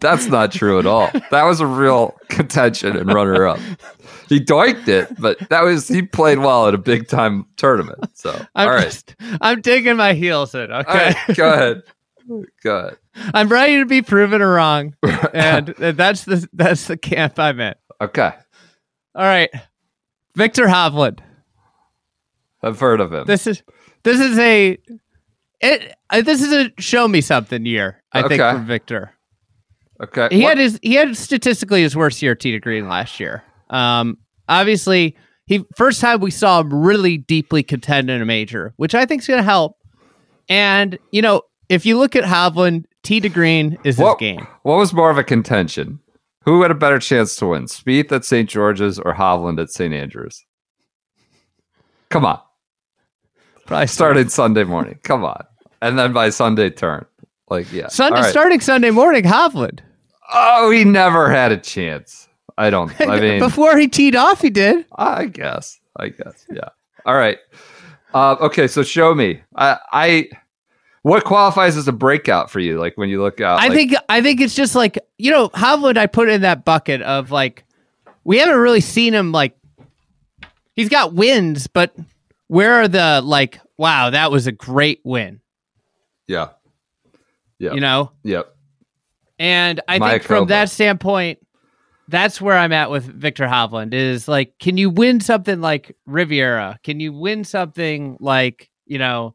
That's 0.00 0.26
not 0.26 0.52
true 0.52 0.78
at 0.78 0.86
all. 0.86 1.10
That 1.30 1.44
was 1.44 1.60
a 1.60 1.66
real 1.66 2.16
contention 2.28 2.96
and 2.96 3.12
runner 3.12 3.46
up. 3.46 3.58
He 4.28 4.38
doinked 4.38 4.86
it, 4.86 5.20
but 5.20 5.38
that 5.48 5.62
was 5.62 5.88
he 5.88 6.02
played 6.02 6.38
well 6.38 6.68
at 6.68 6.74
a 6.74 6.78
big 6.78 7.08
time 7.08 7.46
tournament. 7.56 7.98
So 8.14 8.30
I'm 8.54 8.68
all 8.68 8.74
right. 8.74 8.84
just 8.84 9.16
I'm 9.40 9.60
digging 9.60 9.96
my 9.96 10.12
heels 10.12 10.54
in. 10.54 10.70
Okay, 10.70 11.14
right, 11.28 11.36
go 11.36 11.52
ahead. 11.52 11.82
Go 12.62 12.76
ahead. 12.78 12.96
I'm 13.34 13.48
ready 13.48 13.78
to 13.78 13.86
be 13.86 14.02
proven 14.02 14.40
wrong, 14.40 14.94
and 15.34 15.66
that's 15.66 16.24
the 16.24 16.48
that's 16.52 16.86
the 16.86 16.96
camp 16.96 17.38
I'm 17.40 17.58
in. 17.58 17.74
Okay. 18.00 18.32
All 19.16 19.24
right, 19.24 19.50
Viktor 20.36 20.66
Hovland. 20.66 21.18
I've 22.62 22.78
heard 22.78 23.00
of 23.00 23.12
him. 23.12 23.26
This 23.26 23.48
is 23.48 23.64
this 24.04 24.20
is 24.20 24.38
a 24.38 24.78
it. 25.60 25.94
Uh, 26.10 26.22
this 26.22 26.42
is 26.42 26.52
a 26.52 26.70
show 26.78 27.06
me 27.08 27.20
something 27.20 27.64
year. 27.66 28.02
I 28.12 28.22
think 28.22 28.40
Okay. 28.40 28.52
from 28.56 28.66
Viktor. 28.66 29.12
okay. 30.02 30.28
He 30.30 30.42
had 30.42 30.58
his 30.58 30.78
he 30.82 30.94
had 30.94 31.16
statistically 31.16 31.82
his 31.82 31.96
worst 31.96 32.22
year 32.22 32.32
at 32.32 32.40
Tee 32.40 32.52
to 32.52 32.58
Green 32.58 32.88
last 32.88 33.20
year. 33.20 33.42
Um, 33.70 34.18
obviously, 34.48 35.16
he 35.46 35.64
first 35.76 36.00
time 36.00 36.20
we 36.20 36.30
saw 36.30 36.60
him 36.60 36.72
really 36.72 37.18
deeply 37.18 37.62
contend 37.62 38.10
in 38.10 38.20
a 38.20 38.26
major, 38.26 38.72
which 38.76 38.94
I 38.94 39.06
think 39.06 39.22
is 39.22 39.28
going 39.28 39.38
to 39.38 39.44
help. 39.44 39.76
And 40.48 40.98
you 41.12 41.22
know, 41.22 41.42
if 41.68 41.86
you 41.86 41.98
look 41.98 42.16
at 42.16 42.24
Hovland, 42.24 42.84
to 43.04 43.28
Green 43.28 43.78
is 43.84 43.96
his 43.96 44.02
what, 44.04 44.18
game. 44.18 44.46
what 44.62 44.76
was 44.76 44.92
more 44.92 45.10
of 45.10 45.18
a 45.18 45.24
contention? 45.24 46.00
Who 46.44 46.62
had 46.62 46.70
a 46.70 46.74
better 46.74 46.98
chance 46.98 47.36
to 47.36 47.46
win? 47.48 47.64
Spieth 47.66 48.10
at 48.12 48.24
St. 48.24 48.48
George's 48.48 48.98
or 48.98 49.14
Hovland 49.14 49.60
at 49.60 49.70
St. 49.70 49.92
Andrews? 49.92 50.42
Come 52.08 52.24
on. 52.24 52.40
Probably 53.70 53.86
Started 53.86 54.32
Sunday 54.32 54.64
morning. 54.64 54.98
Come 55.04 55.22
on. 55.24 55.44
And 55.80 55.96
then 55.96 56.12
by 56.12 56.30
Sunday 56.30 56.70
turn. 56.70 57.06
Like, 57.48 57.72
yeah. 57.72 57.86
Sunday 57.86 58.22
right. 58.22 58.28
starting 58.28 58.58
Sunday 58.58 58.90
morning. 58.90 59.22
Hovland 59.22 59.78
Oh, 60.32 60.72
he 60.72 60.82
never 60.82 61.30
had 61.30 61.52
a 61.52 61.56
chance. 61.56 62.28
I 62.58 62.70
don't. 62.70 62.92
I 63.00 63.20
mean, 63.20 63.38
before 63.38 63.78
he 63.78 63.86
teed 63.86 64.16
off, 64.16 64.40
he 64.40 64.50
did. 64.50 64.86
I 64.96 65.26
guess. 65.26 65.78
I 65.96 66.08
guess. 66.08 66.46
Yeah. 66.50 66.70
All 67.06 67.14
right. 67.14 67.38
Uh, 68.12 68.34
okay. 68.40 68.66
So 68.66 68.82
show 68.82 69.14
me. 69.14 69.40
I. 69.54 69.78
I. 69.92 70.28
What 71.02 71.22
qualifies 71.22 71.76
as 71.76 71.86
a 71.86 71.92
breakout 71.92 72.50
for 72.50 72.58
you? 72.58 72.80
Like 72.80 72.98
when 72.98 73.08
you 73.08 73.22
look 73.22 73.40
out. 73.40 73.60
I 73.60 73.68
like- 73.68 73.76
think 73.76 73.94
I 74.08 74.20
think 74.20 74.40
it's 74.40 74.56
just 74.56 74.74
like 74.74 74.98
you 75.16 75.30
know 75.30 75.48
Hovland. 75.50 75.96
I 75.96 76.06
put 76.06 76.28
in 76.28 76.40
that 76.40 76.64
bucket 76.64 77.02
of 77.02 77.30
like 77.30 77.64
we 78.24 78.38
haven't 78.38 78.58
really 78.58 78.80
seen 78.80 79.14
him 79.14 79.30
like 79.30 79.56
he's 80.74 80.88
got 80.88 81.14
wins, 81.14 81.68
but 81.68 81.94
where 82.50 82.74
are 82.74 82.88
the 82.88 83.20
like 83.22 83.60
wow 83.78 84.10
that 84.10 84.32
was 84.32 84.48
a 84.48 84.52
great 84.52 85.00
win, 85.04 85.40
Yeah. 86.26 86.48
Yeah. 87.60 87.74
you 87.74 87.80
know? 87.80 88.10
Yep. 88.24 88.52
And 89.38 89.80
I 89.86 89.98
think 89.98 90.22
from 90.24 90.48
that 90.48 90.68
standpoint, 90.68 91.38
that's 92.08 92.40
where 92.40 92.56
I'm 92.58 92.72
at 92.72 92.90
with 92.90 93.04
Viktor 93.04 93.46
Hovland. 93.46 93.94
Is 93.94 94.26
like, 94.26 94.58
can 94.58 94.76
you 94.76 94.90
win 94.90 95.20
something 95.20 95.60
like 95.60 95.96
Riviera? 96.06 96.78
Can 96.82 96.98
you 96.98 97.12
win 97.12 97.44
something 97.44 98.16
like 98.20 98.68
you 98.86 98.98
know 98.98 99.34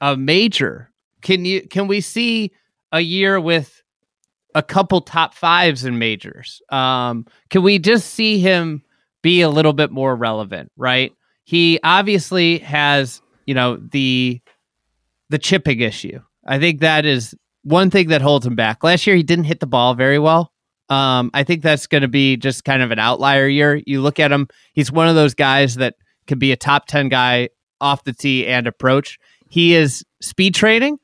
a 0.00 0.16
major? 0.16 0.90
Can 1.20 1.44
you 1.44 1.68
can 1.68 1.86
we 1.86 2.00
see 2.00 2.50
a 2.92 3.00
year 3.00 3.38
with 3.38 3.82
a 4.54 4.62
couple 4.62 5.02
top 5.02 5.34
fives 5.34 5.84
in 5.84 5.98
majors? 5.98 6.62
Um, 6.70 7.26
can 7.50 7.62
we 7.62 7.78
just 7.78 8.14
see 8.14 8.38
him 8.38 8.82
be 9.22 9.42
a 9.42 9.50
little 9.50 9.74
bit 9.74 9.90
more 9.90 10.16
relevant? 10.16 10.72
Right? 10.76 11.12
He 11.44 11.78
obviously 11.84 12.58
has 12.58 13.20
you 13.46 13.54
know 13.54 13.76
the 13.76 14.40
the 15.30 15.38
chipping 15.38 15.80
issue. 15.80 16.20
I 16.46 16.58
think 16.58 16.80
that 16.80 17.04
is 17.06 17.34
one 17.62 17.90
thing 17.90 18.08
that 18.08 18.20
holds 18.22 18.44
him 18.46 18.54
back. 18.56 18.82
Last 18.84 19.06
year, 19.06 19.16
he 19.16 19.22
didn't 19.22 19.44
hit 19.44 19.60
the 19.60 19.66
ball 19.66 19.94
very 19.94 20.18
well. 20.18 20.52
Um, 20.90 21.30
I 21.32 21.44
think 21.44 21.62
that's 21.62 21.86
going 21.86 22.02
to 22.02 22.08
be 22.08 22.36
just 22.36 22.64
kind 22.64 22.82
of 22.82 22.90
an 22.90 22.98
outlier 22.98 23.46
year. 23.46 23.80
You 23.86 24.02
look 24.02 24.20
at 24.20 24.30
him; 24.32 24.48
he's 24.74 24.92
one 24.92 25.08
of 25.08 25.14
those 25.14 25.34
guys 25.34 25.76
that 25.76 25.94
could 26.26 26.38
be 26.38 26.52
a 26.52 26.56
top 26.56 26.86
ten 26.86 27.08
guy 27.08 27.48
off 27.80 28.04
the 28.04 28.12
tee 28.12 28.46
and 28.46 28.66
approach. 28.66 29.18
He 29.48 29.74
is 29.74 30.04
speed 30.20 30.54
training. 30.54 30.98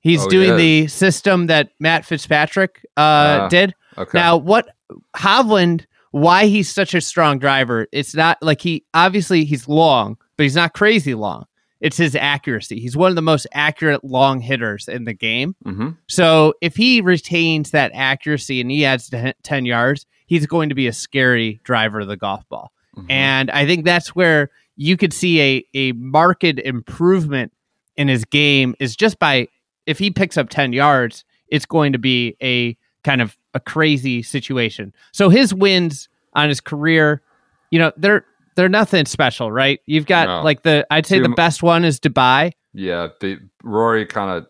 He's 0.00 0.24
Oh, 0.24 0.28
doing 0.28 0.50
is. 0.52 0.56
the 0.56 0.86
system 0.88 1.46
that 1.48 1.70
Matt 1.80 2.04
Fitzpatrick 2.04 2.80
uh, 2.96 3.00
Ah, 3.00 3.48
did. 3.48 3.74
Okay. 3.96 4.16
Now, 4.18 4.36
what 4.36 4.68
Hovland? 5.16 5.84
Why 6.10 6.46
he's 6.46 6.72
such 6.72 6.94
a 6.94 7.00
strong 7.00 7.38
driver? 7.38 7.86
It's 7.92 8.14
not 8.14 8.38
like 8.42 8.60
he 8.60 8.84
obviously 8.94 9.44
he's 9.44 9.68
long, 9.68 10.16
but 10.36 10.44
he's 10.44 10.56
not 10.56 10.74
crazy 10.74 11.14
long. 11.14 11.46
It's 11.80 11.96
his 11.96 12.16
accuracy. 12.16 12.80
He's 12.80 12.96
one 12.96 13.10
of 13.10 13.16
the 13.16 13.22
most 13.22 13.46
accurate 13.52 14.02
long 14.02 14.40
hitters 14.40 14.88
in 14.88 15.04
the 15.04 15.14
game. 15.14 15.54
hmm 15.64 15.90
So 16.08 16.54
if 16.60 16.74
he 16.74 17.00
retains 17.00 17.70
that 17.70 17.92
accuracy 17.94 18.60
and 18.60 18.70
he 18.70 18.84
adds 18.84 19.08
to 19.10 19.34
10 19.42 19.64
yards, 19.64 20.06
he's 20.26 20.46
going 20.46 20.70
to 20.70 20.74
be 20.74 20.88
a 20.88 20.92
scary 20.92 21.60
driver 21.62 22.00
of 22.00 22.08
the 22.08 22.16
golf 22.16 22.48
ball. 22.48 22.72
Mm-hmm. 22.96 23.10
And 23.10 23.50
I 23.52 23.64
think 23.64 23.84
that's 23.84 24.08
where 24.16 24.50
you 24.76 24.96
could 24.96 25.12
see 25.12 25.40
a, 25.40 25.64
a 25.74 25.92
marked 25.92 26.44
improvement 26.44 27.52
in 27.96 28.08
his 28.08 28.24
game 28.24 28.74
is 28.80 28.96
just 28.96 29.18
by 29.18 29.48
if 29.86 29.98
he 29.98 30.10
picks 30.10 30.36
up 30.36 30.48
10 30.48 30.72
yards, 30.72 31.24
it's 31.48 31.66
going 31.66 31.92
to 31.92 31.98
be 31.98 32.36
a 32.42 32.76
kind 33.04 33.22
of 33.22 33.37
a 33.58 33.60
crazy 33.60 34.22
situation. 34.22 34.94
So 35.12 35.28
his 35.28 35.52
wins 35.52 36.08
on 36.34 36.48
his 36.48 36.60
career, 36.60 37.22
you 37.70 37.78
know, 37.78 37.92
they're 37.96 38.24
they're 38.56 38.68
nothing 38.68 39.06
special, 39.06 39.52
right? 39.52 39.80
You've 39.86 40.06
got 40.06 40.28
No. 40.28 40.42
like 40.42 40.62
the 40.62 40.86
I'd 40.90 41.06
say 41.06 41.18
Too 41.18 41.24
the 41.24 41.28
best 41.30 41.62
one 41.62 41.84
is 41.84 42.00
Dubai. 42.00 42.52
Yeah. 42.72 43.08
The, 43.20 43.38
Rory 43.62 44.06
kind 44.06 44.30
of 44.36 44.46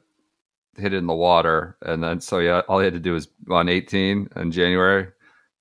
hit 0.76 0.94
it 0.94 0.98
in 0.98 1.06
the 1.06 1.14
water, 1.14 1.76
and 1.82 2.02
then 2.02 2.20
so 2.20 2.38
yeah, 2.38 2.62
all 2.68 2.78
he 2.78 2.84
had 2.84 2.94
to 2.94 3.00
do 3.00 3.12
was 3.12 3.28
on 3.50 3.68
18 3.68 4.28
in 4.36 4.52
January, 4.52 5.08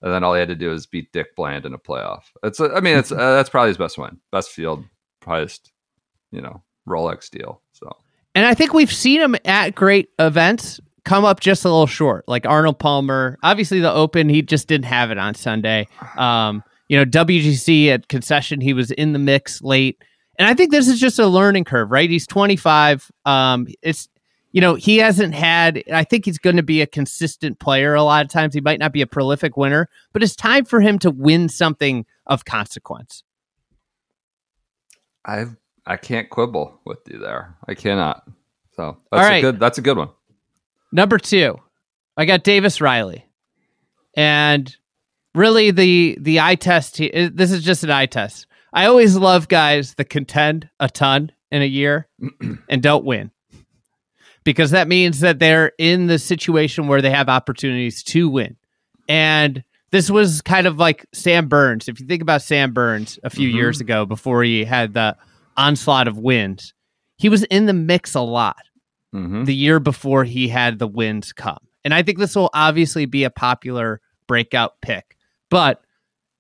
and 0.02 0.14
then 0.14 0.24
all 0.24 0.34
he 0.34 0.40
had 0.40 0.50
to 0.50 0.56
do 0.56 0.70
was 0.70 0.86
beat 0.86 1.12
Dick 1.12 1.36
Bland 1.36 1.66
in 1.66 1.74
a 1.74 1.80
playoff. 1.80 2.24
It's. 2.44 2.60
I 2.60 2.80
mean, 2.82 2.98
it's 2.98 3.12
uh, 3.14 3.16
that's 3.36 3.50
probably 3.50 3.70
his 3.70 3.78
best 3.78 3.98
win, 3.98 4.18
best 4.32 4.52
field, 4.52 4.86
highest, 5.26 5.72
you 6.32 6.42
know, 6.42 6.62
Rolex 6.88 7.30
deal. 7.30 7.62
So 7.74 7.92
And 8.36 8.46
I 8.46 8.54
think 8.54 8.74
we've 8.74 8.94
seen 8.94 9.22
him 9.22 9.36
at 9.46 9.74
great 9.76 10.10
events 10.20 10.80
come 11.08 11.24
up 11.24 11.40
just 11.40 11.64
a 11.64 11.70
little 11.70 11.88
short, 11.88 12.26
like 12.28 12.46
Arnold 12.46 12.80
Palmer. 12.80 13.38
Obviously, 13.42 13.80
the 13.80 13.92
Open, 13.92 14.28
he 14.28 14.42
just 14.42 14.68
didn't 14.68 14.86
have 14.86 15.10
it 15.10 15.18
on 15.18 15.34
Sunday. 15.34 15.88
Um, 16.18 16.64
you 16.90 16.98
know, 16.98 17.06
WGC 17.06 17.88
at 17.88 18.10
concession, 18.10 18.60
he 18.60 18.74
was 18.74 18.92
in 18.92 19.14
the 19.14 19.20
mix 19.20 19.62
late. 19.62 20.04
And 20.38 20.48
I 20.48 20.54
think 20.54 20.72
this 20.72 20.88
is 20.88 21.00
just 21.00 21.18
a 21.18 21.28
learning 21.28 21.64
curve, 21.64 21.90
right? 21.92 22.10
He's 22.10 22.28
25. 22.28 23.10
Um, 23.26 23.68
it's 23.82 24.10
you 24.52 24.62
know, 24.62 24.76
he 24.76 24.98
hasn't 24.98 25.36
had, 25.36 25.84
I 25.94 26.04
think 26.04 26.26
he's 26.26 26.40
going 26.40 26.56
to 26.56 26.64
be 26.64 26.82
a 26.82 26.88
consistent 26.88 27.60
player 27.60 27.94
a 27.94 28.02
lot 28.02 28.26
of 28.26 28.32
times. 28.32 28.54
He 28.54 28.62
might 28.62 28.80
not 28.80 28.92
be 28.92 29.02
a 29.02 29.08
prolific 29.08 29.56
winner, 29.56 29.88
but 30.14 30.24
it's 30.24 30.36
time 30.36 30.66
for 30.66 30.80
him 30.82 30.98
to 31.00 31.12
win 31.12 31.48
something 31.48 32.06
of 32.26 32.46
consequence. 32.46 33.24
I 35.26 35.46
I 35.86 35.98
can't 35.98 36.30
quibble 36.30 36.80
with 36.86 37.00
you 37.08 37.20
there. 37.20 37.56
I 37.68 37.76
cannot. 37.76 38.24
So 38.76 38.98
that's 39.12 39.28
right. 39.28 39.38
a 39.38 39.42
good 39.42 39.60
that's 39.60 39.78
a 39.78 39.82
good 39.82 39.98
one. 39.98 40.10
Number 40.92 41.18
two, 41.18 41.58
I 42.16 42.26
got 42.26 42.44
Davis 42.44 42.80
Riley, 42.82 43.26
and 44.16 44.76
really 45.36 45.72
the 45.72 46.18
the 46.20 46.40
eye 46.40 46.56
test. 46.56 46.98
he- 46.98 47.30
This 47.30 47.52
is 47.52 47.64
just 47.64 47.84
an 47.84 47.92
eye 47.92 48.06
test. 48.06 48.48
I 48.74 48.86
always 48.86 49.16
love 49.16 49.48
guys 49.48 49.94
that 49.96 50.10
contend 50.10 50.70
a 50.80 50.90
ton 50.90 51.32
in 51.52 51.62
a 51.62 51.66
year 51.66 52.08
and 52.70 52.82
don't 52.82 53.06
win, 53.06 53.32
because 54.44 54.72
that 54.72 54.88
means 54.88 55.20
that 55.22 55.40
they're 55.40 55.72
in 55.78 56.08
the 56.08 56.20
situation 56.20 56.88
where 56.88 57.02
they 57.02 57.12
have 57.12 57.30
opportunities 57.30 58.04
to 58.04 58.30
win. 58.30 58.56
And 59.10 59.64
this 59.92 60.10
was 60.10 60.42
kind 60.42 60.68
of 60.68 60.78
like 60.78 61.06
Sam 61.14 61.48
Burns. 61.48 61.88
If 61.88 62.00
you 62.00 62.08
think 62.08 62.22
about 62.22 62.42
Sam 62.42 62.74
Burns 62.74 63.20
a 63.24 63.30
few 63.30 63.50
Mhm. 63.50 63.54
years 63.56 63.80
ago, 63.82 64.06
before 64.06 64.44
he 64.44 64.66
had 64.66 64.94
the 64.94 65.16
onslaught 65.56 66.08
of 66.10 66.18
wins, 66.18 66.74
he 67.18 67.30
was 67.30 67.44
in 67.46 67.66
the 67.68 67.74
mix 67.74 68.14
a 68.14 68.20
lot 68.22 68.58
hmm 69.12 69.44
the 69.46 69.56
year 69.56 69.80
before 69.80 70.24
he 70.24 70.48
had 70.48 70.80
the 70.80 70.88
wins 70.88 71.34
come. 71.34 71.60
And 71.84 71.94
I 71.94 72.04
think 72.04 72.18
this 72.20 72.36
will 72.36 72.50
obviously 72.54 73.06
be 73.06 73.24
a 73.24 73.30
popular 73.30 74.02
breakout 74.28 74.82
pick. 74.82 75.16
But 75.50 75.82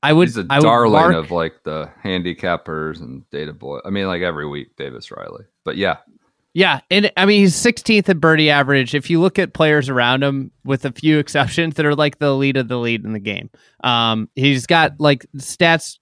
I 0.03 0.11
would 0.13 0.27
He's 0.27 0.37
a 0.37 0.45
I 0.49 0.59
darling 0.59 0.91
mark- 0.91 1.15
of 1.15 1.31
like 1.31 1.63
the 1.63 1.89
handicappers 2.03 2.99
and 2.99 3.27
data 3.29 3.53
boy. 3.53 3.79
I 3.85 3.89
mean, 3.89 4.07
like 4.07 4.21
every 4.21 4.47
week, 4.47 4.75
Davis 4.75 5.09
Riley. 5.11 5.45
But 5.63 5.77
yeah, 5.77 5.97
Yeah, 6.53 6.81
and 6.91 7.11
I 7.17 7.25
mean 7.25 7.39
he's 7.39 7.55
16th 7.55 8.09
in 8.09 8.19
birdie 8.19 8.49
average. 8.49 8.93
If 8.93 9.09
you 9.09 9.21
look 9.21 9.39
at 9.39 9.53
players 9.53 9.89
around 9.89 10.23
him, 10.23 10.51
with 10.65 10.83
a 10.85 10.91
few 10.91 11.17
exceptions, 11.19 11.75
that 11.75 11.85
are 11.85 11.95
like 11.95 12.19
the 12.19 12.35
lead 12.35 12.57
of 12.57 12.67
the 12.67 12.77
lead 12.77 13.05
in 13.05 13.13
the 13.13 13.19
game. 13.19 13.49
Um, 13.83 14.29
he's 14.35 14.67
got 14.67 14.99
like 14.99 15.25
stats 15.37 15.97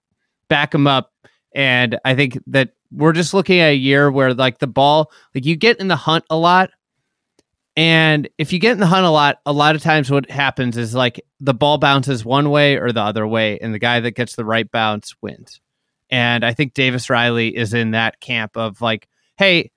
back 0.50 0.74
him 0.74 0.88
up, 0.88 1.12
and 1.54 1.98
I 2.04 2.16
think 2.16 2.40
that 2.48 2.72
we're 2.96 3.14
just 3.14 3.34
looking 3.34 3.60
at 3.60 3.72
a 3.72 3.76
year 3.76 4.10
where 4.12 4.34
like 4.34 4.60
the 4.60 4.68
ball, 4.68 5.12
like 5.34 5.46
you 5.46 5.56
get 5.56 5.80
in 5.80 5.88
the 5.88 5.96
hunt 5.96 6.26
a 6.30 6.38
lot, 6.38 6.70
and 7.78 8.30
if 8.38 8.54
you 8.54 8.60
get 8.60 8.72
in 8.72 8.80
the 8.80 8.86
hunt 8.86 9.06
a 9.06 9.10
lot, 9.10 9.40
a 9.46 9.52
lot 9.52 9.76
of 9.76 9.82
times 9.84 10.10
what 10.10 10.30
happens 10.30 10.78
is 10.78 10.96
like 10.96 11.20
the 11.42 11.54
ball 11.54 11.78
bounces 11.78 12.24
one 12.24 12.50
way 12.50 12.78
or 12.78 12.92
the 12.92 13.02
other 13.02 13.28
way, 13.28 13.60
and 13.60 13.74
the 13.74 13.80
guy 13.80 14.00
that 14.00 14.12
gets 14.12 14.36
the 14.36 14.46
right 14.46 14.70
bounce 14.72 15.14
wins. 15.22 15.60
And 16.10 16.46
I 16.46 16.54
think 16.54 16.74
Davis 16.74 17.10
Riley 17.10 17.56
is 17.56 17.74
in 17.74 17.92
that 17.92 18.20
camp 18.22 18.56
of 18.56 18.80
like, 18.82 19.08
hey, 19.38 19.72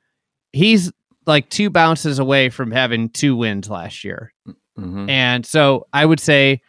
he's 0.53 0.93
like 1.27 1.49
two 1.51 1.71
bounces 1.71 2.19
away 2.19 2.51
from 2.51 2.71
having 2.71 3.09
two 3.09 3.35
wins 3.37 3.69
last 3.69 4.05
year. 4.05 4.33
hmm 4.77 5.09
And 5.11 5.45
so 5.45 5.87
I 5.93 6.05
would 6.05 6.21
say 6.21 6.61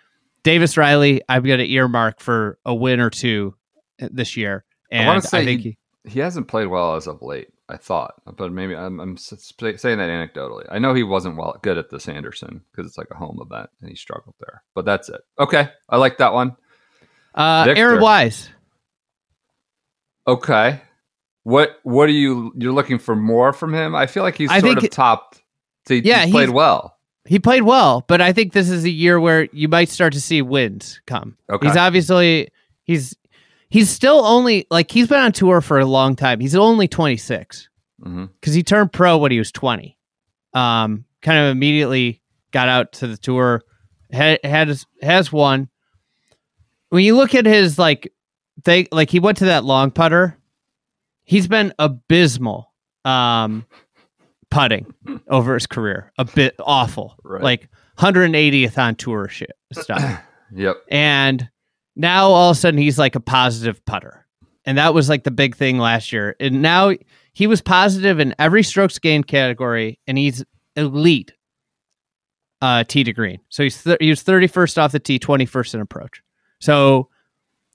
Davis 0.44 0.78
Riley, 0.78 1.22
I've 1.30 1.44
got 1.46 1.60
an 1.60 1.68
earmark 1.68 2.22
for 2.22 2.58
a 2.66 2.74
win 2.74 3.00
or 3.02 3.10
two 3.10 3.56
this 4.00 4.36
year. 4.36 4.64
And 4.90 5.08
I, 5.10 5.20
say 5.20 5.46
think 5.46 5.62
he- 5.62 5.78
he, 6.10 6.14
he 6.16 6.20
hasn't 6.20 6.48
played 6.48 6.68
well 6.68 6.96
as 6.96 7.08
of 7.08 7.22
late. 7.22 7.50
I 7.70 7.78
thought, 7.78 8.16
but 8.26 8.52
maybe 8.52 8.76
I'm, 8.76 9.00
I'm 9.00 9.16
saying 9.16 9.38
that 9.44 10.10
anecdotally. 10.10 10.66
I 10.72 10.80
know 10.80 10.96
he 10.96 11.04
wasn't 11.04 11.38
well 11.38 11.56
good 11.62 11.78
at 11.78 11.92
the 11.92 12.00
Sanderson 12.00 12.62
because 12.72 12.88
it's 12.88 12.98
like 12.98 13.12
a 13.12 13.16
home 13.16 13.40
event 13.40 13.70
and 13.80 13.90
he 13.90 13.96
struggled 13.96 14.34
there. 14.40 14.64
But 14.74 14.86
that's 14.86 15.08
it. 15.08 15.22
Okay, 15.38 15.70
I 15.88 15.98
like 15.98 16.18
that 16.18 16.34
one. 16.34 16.56
uh, 17.36 17.66
Victor. 17.66 17.80
Aaron 17.80 18.02
Wise. 18.02 18.50
Okay, 20.28 20.82
what 21.44 21.80
what 21.84 22.10
are 22.10 22.14
you 22.14 22.52
you're 22.58 22.74
looking 22.74 22.98
for 22.98 23.16
more 23.16 23.54
from 23.54 23.74
him? 23.74 23.96
I 23.96 24.08
feel 24.08 24.24
like 24.24 24.36
he's 24.36 24.50
I 24.50 24.60
sort 24.62 24.84
of 24.84 24.90
topped. 24.90 25.44
He, 25.88 26.00
Yeah, 26.00 26.26
he's 26.26 26.34
played 26.34 26.50
well. 26.50 26.98
He 27.26 27.38
played 27.38 27.64
well, 27.64 28.04
but 28.08 28.22
I 28.22 28.34
think 28.34 28.54
this 28.54 28.70
is 28.70 28.84
a 28.84 28.90
year 28.90 29.20
where 29.20 29.48
you 29.52 29.68
might 29.68 29.90
start 29.90 30.14
to 30.14 30.22
see 30.22 30.42
wins 30.42 31.02
come. 31.06 31.38
Okay. 31.52 31.68
He's 31.68 31.78
obviously 31.78 32.50
he's 32.84 33.16
he's 33.70 33.90
still 33.90 34.26
only 34.26 34.66
like 34.70 34.92
he's 34.92 35.08
been 35.08 35.20
on 35.20 35.32
tour 35.32 35.62
for 35.62 35.80
a 35.80 35.86
long 35.86 36.16
time. 36.16 36.40
He's 36.40 36.56
only 36.56 36.88
26. 36.88 37.70
hmm 38.04 38.26
because 38.40 38.54
he 38.54 38.64
turned 38.64 38.92
pro 38.94 39.18
when 39.18 39.32
he 39.32 39.38
was 39.40 39.52
20. 39.52 39.98
Um, 40.54 41.06
kind 41.22 41.38
of 41.38 41.52
immediately 41.52 42.22
got 42.52 42.68
out 42.70 42.94
to 42.94 43.08
the 43.08 43.18
tour, 43.18 43.62
had, 44.12 44.40
had 44.44 44.76
has 45.02 45.32
won. 45.32 45.70
When 46.90 47.04
you 47.04 47.16
look 47.16 47.36
at 47.36 47.46
his 47.46 47.78
like, 47.78 48.12
they 48.64 48.88
like 48.92 49.10
he 49.12 49.20
went 49.20 49.38
to 49.40 49.46
that 49.46 49.64
long 49.64 49.92
putter. 49.92 50.36
He's 51.24 51.48
been 51.48 51.72
abysmal, 51.78 52.74
um, 53.06 53.66
putting 54.50 54.92
over 55.28 55.54
his 55.54 55.68
career. 55.68 56.12
A 56.18 56.26
bit 56.26 56.56
awful, 56.60 57.16
Right. 57.24 57.44
like 57.44 57.70
180th 58.00 58.78
on 58.80 58.96
tour 58.96 59.28
shit 59.30 59.52
stuff. 59.74 60.22
Yep. 60.52 60.78
And 60.90 61.48
now 62.00 62.30
all 62.30 62.52
of 62.52 62.58
a 62.58 62.60
sudden 62.60 62.80
he's 62.80 62.98
like 62.98 63.16
a 63.16 63.20
positive 63.20 63.84
putter. 63.86 64.26
And 64.66 64.78
that 64.78 64.94
was 64.94 65.10
like 65.10 65.24
the 65.24 65.32
big 65.32 65.56
thing 65.56 65.78
last 65.78 66.12
year. 66.12 66.36
And 66.40 66.62
now 66.62 66.94
he 67.34 67.46
was 67.46 67.62
positive 67.62 68.20
in 68.20 68.34
every 68.40 68.64
strokes 68.64 68.98
gained 69.00 69.28
category 69.28 70.00
and 70.08 70.18
he's 70.18 70.44
elite 70.76 71.34
uh 72.62 72.84
tee 72.86 73.04
to 73.04 73.14
green. 73.14 73.40
So 73.50 73.64
he's 73.64 73.84
th- 73.84 73.98
he 74.00 74.10
was 74.10 74.24
31st 74.24 74.78
off 74.78 74.92
the 74.94 75.00
tee, 75.00 75.20
21st 75.20 75.76
in 75.76 75.82
approach. 75.82 76.24
So 76.60 77.10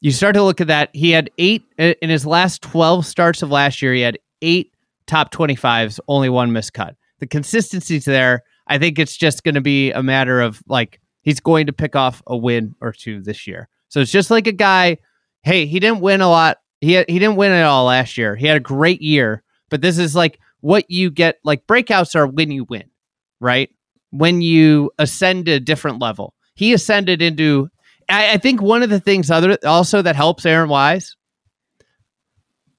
you 0.01 0.11
start 0.11 0.35
to 0.35 0.43
look 0.43 0.61
at 0.61 0.69
that. 0.69 0.91
He 0.95 1.11
had 1.11 1.31
8 1.39 1.63
in 1.79 2.09
his 2.09 2.27
last 2.27 2.63
12 2.63 3.05
starts 3.07 3.43
of 3.43 3.51
last 3.51 3.83
year, 3.83 3.93
he 3.93 4.01
had 4.01 4.19
8 4.41 4.73
top 5.07 5.33
25s, 5.33 6.01
only 6.09 6.31
one 6.31 6.51
miscut. 6.51 6.95
The 7.21 7.27
consistency's 7.27 8.05
there. 8.07 8.43
I 8.67 8.79
think 8.79 8.99
it's 8.99 9.17
just 9.17 9.45
going 9.45 9.55
to 9.55 9.61
be 9.61 9.93
a 9.93 10.03
matter 10.03 10.41
of 10.41 10.63
like 10.67 11.01
he's 11.23 11.41
going 11.41 11.67
to 11.67 11.73
pick 11.73 11.95
off 11.95 12.23
a 12.27 12.37
win 12.37 12.75
or 12.81 12.93
two 12.93 13.21
this 13.21 13.47
year. 13.47 13.69
So 13.95 14.01
it's 14.01 14.11
just 14.11 14.29
like 14.29 14.49
a 14.49 14.53
guy. 14.53 14.99
Hey, 15.45 15.67
he 15.67 15.79
didn't 15.79 16.01
win 16.01 16.21
a 16.21 16.29
lot. 16.29 16.59
He 16.81 16.95
had, 16.95 17.09
he 17.09 17.21
didn't 17.21 17.37
win 17.37 17.53
it 17.53 17.63
all 17.63 17.85
last 17.85 18.19
year. 18.19 18.35
He 18.35 18.45
had 18.45 18.57
a 18.57 18.61
great 18.61 19.01
year, 19.01 19.45
but 19.71 19.83
this 19.83 19.99
is 19.99 20.17
like 20.17 20.41
what 20.63 20.91
you 20.91 21.13
get. 21.13 21.39
Like 21.45 21.65
breakouts 21.69 22.17
are 22.17 22.27
when 22.27 22.51
you 22.51 22.65
win, 22.65 22.91
right? 23.39 23.71
When 24.11 24.41
you 24.43 24.91
ascend 24.99 25.47
to 25.47 25.53
a 25.53 25.61
different 25.61 26.01
level. 26.01 26.35
He 26.57 26.73
ascended 26.73 27.23
into. 27.23 27.69
I, 28.09 28.33
I 28.33 28.39
think 28.39 28.61
one 28.61 28.83
of 28.83 28.91
the 28.91 28.99
things 28.99 29.31
other 29.31 29.57
also 29.65 30.03
that 30.03 30.17
helps 30.17 30.45
Aaron 30.45 30.69
Wise 30.69 31.15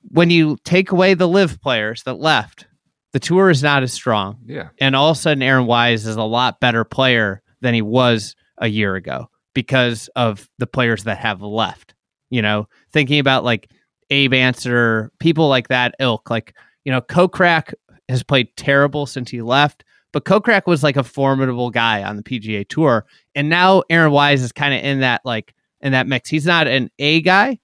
when 0.09 0.29
you 0.29 0.57
take 0.65 0.91
away 0.91 1.13
the 1.13 1.29
LIV 1.29 1.61
players 1.61 2.03
that 2.03 2.19
left, 2.19 2.67
the 3.13 3.19
tour 3.21 3.49
is 3.49 3.63
not 3.63 3.83
as 3.83 3.93
strong 3.93 4.37
Yeah. 4.45 4.67
and 4.79 4.97
all 4.97 5.11
of 5.11 5.17
a 5.17 5.19
sudden 5.19 5.41
Aaron 5.41 5.65
Wise 5.65 6.05
is 6.05 6.17
a 6.17 6.23
lot 6.23 6.59
better 6.59 6.83
player 6.83 7.41
than 7.61 7.73
he 7.73 7.81
was 7.81 8.35
a 8.57 8.67
year 8.67 8.95
ago 8.95 9.29
because 9.55 10.07
of 10.15 10.47
the 10.59 10.67
players 10.67 11.05
that 11.05 11.17
have 11.17 11.41
left. 11.41 11.95
You 12.29 12.43
know, 12.43 12.67
thinking 12.93 13.17
about 13.19 13.43
like 13.43 13.71
Abe 14.11 14.33
Ancer, 14.33 15.11
people 15.19 15.47
like 15.49 15.69
that 15.69 15.95
ilk, 15.99 16.29
like 16.29 16.53
you 16.83 16.91
know, 16.91 17.01
Kokrak 17.01 17.73
has 18.07 18.21
played 18.21 18.55
terrible 18.55 19.07
since 19.07 19.31
he 19.31 19.41
left, 19.41 19.83
but 20.13 20.25
Kokrak 20.25 20.67
was 20.67 20.83
like 20.83 20.97
a 20.97 21.03
formidable 21.03 21.71
guy 21.71 22.03
on 22.03 22.17
the 22.17 22.23
PGA 22.23 22.67
Tour, 22.67 23.05
and 23.33 23.49
now 23.49 23.81
Aaron 23.89 24.11
Wise 24.11 24.43
is 24.43 24.51
kind 24.51 24.73
of 24.75 24.81
in 24.83 24.99
that 24.99 25.21
like 25.25 25.55
in 25.81 25.93
that 25.93 26.05
mix. 26.07 26.29
He's 26.29 26.45
not 26.45 26.67
an 26.67 26.89
A 26.99 27.21
guy, 27.21 27.59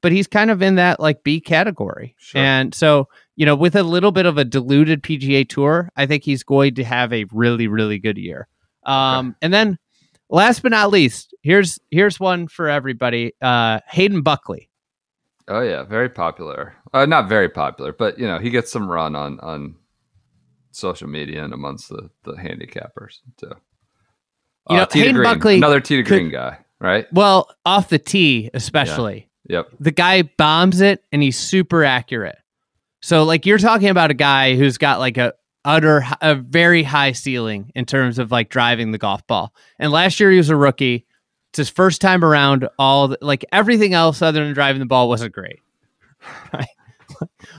but 0.00 0.10
he's 0.12 0.26
kind 0.26 0.50
of 0.50 0.62
in 0.62 0.76
that 0.76 0.98
like 1.00 1.22
B 1.22 1.40
category, 1.40 2.14
Sure. 2.18 2.40
and 2.40 2.74
so 2.74 3.08
you 3.36 3.44
know, 3.44 3.56
with 3.56 3.74
a 3.74 3.82
little 3.82 4.12
bit 4.12 4.26
of 4.26 4.38
a 4.38 4.44
diluted 4.44 5.02
PGA 5.02 5.46
Tour, 5.48 5.90
I 5.96 6.06
think 6.06 6.22
he's 6.22 6.44
going 6.44 6.76
to 6.76 6.84
have 6.84 7.12
a 7.12 7.24
really, 7.32 7.66
really 7.66 7.98
good 7.98 8.16
year. 8.16 8.46
Um, 8.86 9.34
And 9.42 9.52
then, 9.52 9.76
last 10.34 10.62
but 10.62 10.70
not 10.70 10.90
least, 10.90 11.34
here's 11.42 11.78
here's 11.90 12.20
one 12.20 12.48
for 12.48 12.68
everybody: 12.68 13.32
uh, 13.40 13.80
Hayden 13.88 14.22
Buckley. 14.22 14.70
Oh 15.48 15.60
yeah, 15.60 15.82
very 15.84 16.08
popular. 16.08 16.74
Uh, 16.92 17.06
not 17.06 17.28
very 17.28 17.48
popular, 17.48 17.92
but 17.92 18.18
you 18.18 18.26
know 18.26 18.38
he 18.38 18.50
gets 18.50 18.70
some 18.70 18.90
run 18.90 19.16
on 19.16 19.40
on 19.40 19.76
social 20.72 21.08
media 21.08 21.44
and 21.44 21.54
amongst 21.54 21.88
the 21.88 22.10
the 22.24 22.32
handicappers 22.32 23.20
too. 23.38 23.52
You 24.70 24.76
know, 24.76 24.86
Hayden 24.90 25.14
Green, 25.16 25.24
Buckley 25.24 25.56
another 25.56 25.80
to 25.80 26.02
could- 26.02 26.08
green 26.08 26.30
guy, 26.30 26.58
right? 26.80 27.06
Well, 27.12 27.54
off 27.66 27.88
the 27.88 27.98
tee, 27.98 28.50
especially. 28.54 29.28
Yep. 29.46 29.68
the 29.78 29.90
guy 29.90 30.22
bombs 30.22 30.80
it 30.80 31.04
and 31.12 31.22
he's 31.22 31.38
super 31.38 31.84
accurate. 31.84 32.38
So 33.02 33.24
like 33.24 33.44
you're 33.44 33.58
talking 33.58 33.90
about 33.90 34.10
a 34.10 34.14
guy 34.14 34.56
who's 34.56 34.78
got 34.78 35.00
like 35.00 35.18
a 35.18 35.34
utter 35.64 36.04
a 36.20 36.34
very 36.34 36.82
high 36.82 37.12
ceiling 37.12 37.72
in 37.74 37.86
terms 37.86 38.18
of 38.18 38.30
like 38.30 38.48
driving 38.48 38.92
the 38.92 38.98
golf 38.98 39.26
ball. 39.26 39.54
And 39.78 39.92
last 39.92 40.20
year 40.20 40.30
he 40.30 40.36
was 40.36 40.50
a 40.50 40.56
rookie. 40.56 41.06
It's 41.50 41.58
his 41.58 41.70
first 41.70 42.00
time 42.00 42.24
around. 42.24 42.68
All 42.78 43.08
the, 43.08 43.18
like 43.20 43.44
everything 43.52 43.94
else 43.94 44.22
other 44.22 44.44
than 44.44 44.54
driving 44.54 44.80
the 44.80 44.86
ball 44.86 45.08
wasn't 45.08 45.32
great. 45.32 45.60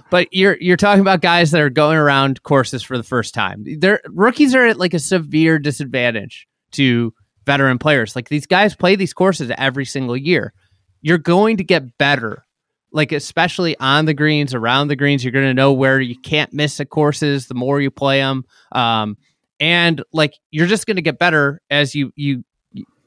But 0.10 0.28
you're 0.32 0.58
you're 0.60 0.78
talking 0.78 1.02
about 1.02 1.22
guys 1.22 1.52
that 1.52 1.62
are 1.62 1.70
going 1.70 1.98
around 1.98 2.44
courses 2.44 2.84
for 2.84 2.98
the 2.98 3.04
first 3.04 3.34
time. 3.34 3.66
They're 3.80 4.02
rookies 4.08 4.56
are 4.56 4.66
at 4.66 4.78
like 4.78 4.94
a 4.94 5.00
severe 5.00 5.60
disadvantage 5.60 6.48
to 6.72 7.14
veteran 7.46 7.80
players. 7.80 8.16
Like 8.16 8.30
these 8.30 8.46
guys 8.46 8.76
play 8.76 8.96
these 8.96 9.14
courses 9.14 9.52
every 9.58 9.86
single 9.86 10.18
year. 10.18 10.54
You're 11.02 11.18
going 11.18 11.58
to 11.58 11.64
get 11.64 11.98
better 11.98 12.46
like 12.96 13.12
especially 13.12 13.78
on 13.80 14.06
the 14.06 14.14
greens, 14.14 14.54
around 14.54 14.88
the 14.88 14.96
greens, 14.96 15.22
you're 15.24 15.34
going 15.34 15.46
to 15.46 15.54
know 15.54 15.74
where 15.74 16.00
you 16.00 16.18
can't 16.18 16.54
miss 16.54 16.78
the 16.78 16.86
courses 16.86 17.48
the 17.48 17.54
more 17.54 17.82
you 17.82 17.92
play 17.92 18.20
them. 18.20 18.46
Um, 18.72 19.18
and 19.60 20.02
like 20.14 20.34
you're 20.50 20.66
just 20.66 20.88
going 20.88 20.96
to 20.96 21.02
get 21.02 21.20
better 21.20 21.62
as 21.70 21.94
you 21.94 22.14
you 22.16 22.46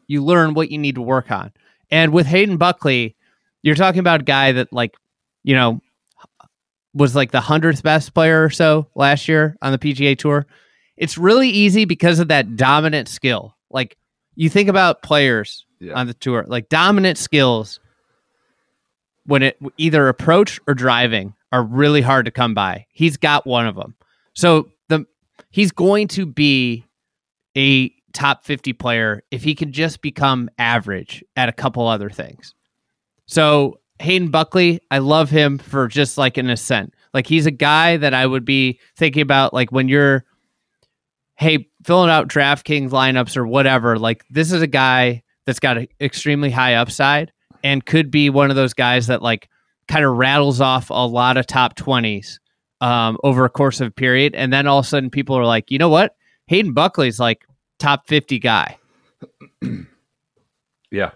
you 0.06 0.22
learn 0.22 0.52
what 0.54 0.70
you 0.70 0.76
need 0.78 0.96
to 0.96 1.02
work 1.02 1.30
on. 1.30 1.52
And 1.90 2.12
with 2.12 2.26
Hayden 2.26 2.58
Buckley, 2.58 3.16
you're 3.62 3.74
talking 3.74 4.00
about 4.00 4.20
a 4.20 4.24
guy 4.24 4.52
that 4.52 4.72
like 4.72 4.94
you 5.42 5.54
know 5.54 5.80
was 6.94 7.16
like 7.16 7.30
the 7.30 7.40
hundredth 7.40 7.82
best 7.82 8.12
player 8.12 8.44
or 8.44 8.50
so 8.50 8.88
last 8.94 9.26
year 9.26 9.56
on 9.62 9.72
the 9.72 9.78
PGA 9.78 10.18
Tour. 10.18 10.46
It's 10.96 11.16
really 11.16 11.48
easy 11.48 11.86
because 11.86 12.18
of 12.18 12.28
that 12.28 12.56
dominant 12.56 13.08
skill. 13.08 13.56
Like 13.70 13.96
you 14.34 14.50
think 14.50 14.68
about 14.68 15.02
players 15.02 15.64
Yeah. 15.80 15.94
on 15.94 16.06
the 16.08 16.14
tour, 16.14 16.44
like 16.46 16.68
dominant 16.68 17.16
skills 17.18 17.80
when 19.28 19.42
it 19.42 19.58
either 19.76 20.08
approach 20.08 20.58
or 20.66 20.72
driving 20.72 21.34
are 21.52 21.62
really 21.62 22.00
hard 22.00 22.24
to 22.24 22.30
come 22.30 22.54
by. 22.54 22.86
He's 22.90 23.18
got 23.18 23.46
one 23.46 23.66
of 23.66 23.76
them. 23.76 23.94
So 24.34 24.70
the 24.88 25.04
he's 25.50 25.70
going 25.70 26.08
to 26.08 26.24
be 26.24 26.86
a 27.54 27.90
top 28.14 28.44
50 28.44 28.72
player 28.72 29.22
if 29.30 29.44
he 29.44 29.54
can 29.54 29.70
just 29.70 30.00
become 30.00 30.48
average 30.58 31.22
at 31.36 31.50
a 31.50 31.52
couple 31.52 31.86
other 31.86 32.08
things. 32.08 32.54
So 33.26 33.80
Hayden 33.98 34.30
Buckley, 34.30 34.80
I 34.90 34.98
love 34.98 35.28
him 35.28 35.58
for 35.58 35.88
just 35.88 36.16
like 36.16 36.38
an 36.38 36.48
ascent. 36.48 36.94
Like 37.12 37.26
he's 37.26 37.44
a 37.44 37.50
guy 37.50 37.98
that 37.98 38.14
I 38.14 38.24
would 38.24 38.46
be 38.46 38.80
thinking 38.96 39.20
about 39.20 39.52
like 39.52 39.70
when 39.70 39.88
you're 39.88 40.24
hey, 41.36 41.68
filling 41.84 42.10
out 42.10 42.28
DraftKings 42.28 42.90
lineups 42.90 43.36
or 43.36 43.46
whatever, 43.46 43.98
like 43.98 44.24
this 44.30 44.52
is 44.52 44.62
a 44.62 44.66
guy 44.66 45.22
that's 45.44 45.60
got 45.60 45.76
an 45.76 45.88
extremely 46.00 46.50
high 46.50 46.74
upside 46.74 47.30
and 47.62 47.84
could 47.84 48.10
be 48.10 48.30
one 48.30 48.50
of 48.50 48.56
those 48.56 48.74
guys 48.74 49.06
that 49.06 49.22
like 49.22 49.48
kind 49.88 50.04
of 50.04 50.16
rattles 50.16 50.60
off 50.60 50.90
a 50.90 51.06
lot 51.06 51.36
of 51.36 51.46
top 51.46 51.76
20s 51.76 52.38
um, 52.80 53.16
over 53.24 53.44
a 53.44 53.50
course 53.50 53.80
of 53.80 53.88
a 53.88 53.92
period. 53.92 54.34
And 54.34 54.52
then 54.52 54.66
all 54.66 54.78
of 54.78 54.84
a 54.84 54.88
sudden 54.88 55.10
people 55.10 55.36
are 55.36 55.46
like, 55.46 55.70
you 55.70 55.78
know 55.78 55.88
what? 55.88 56.14
Hayden 56.46 56.72
Buckley's 56.72 57.18
like 57.18 57.44
top 57.78 58.06
50 58.06 58.38
guy. 58.38 58.78
Yeah. 60.90 61.10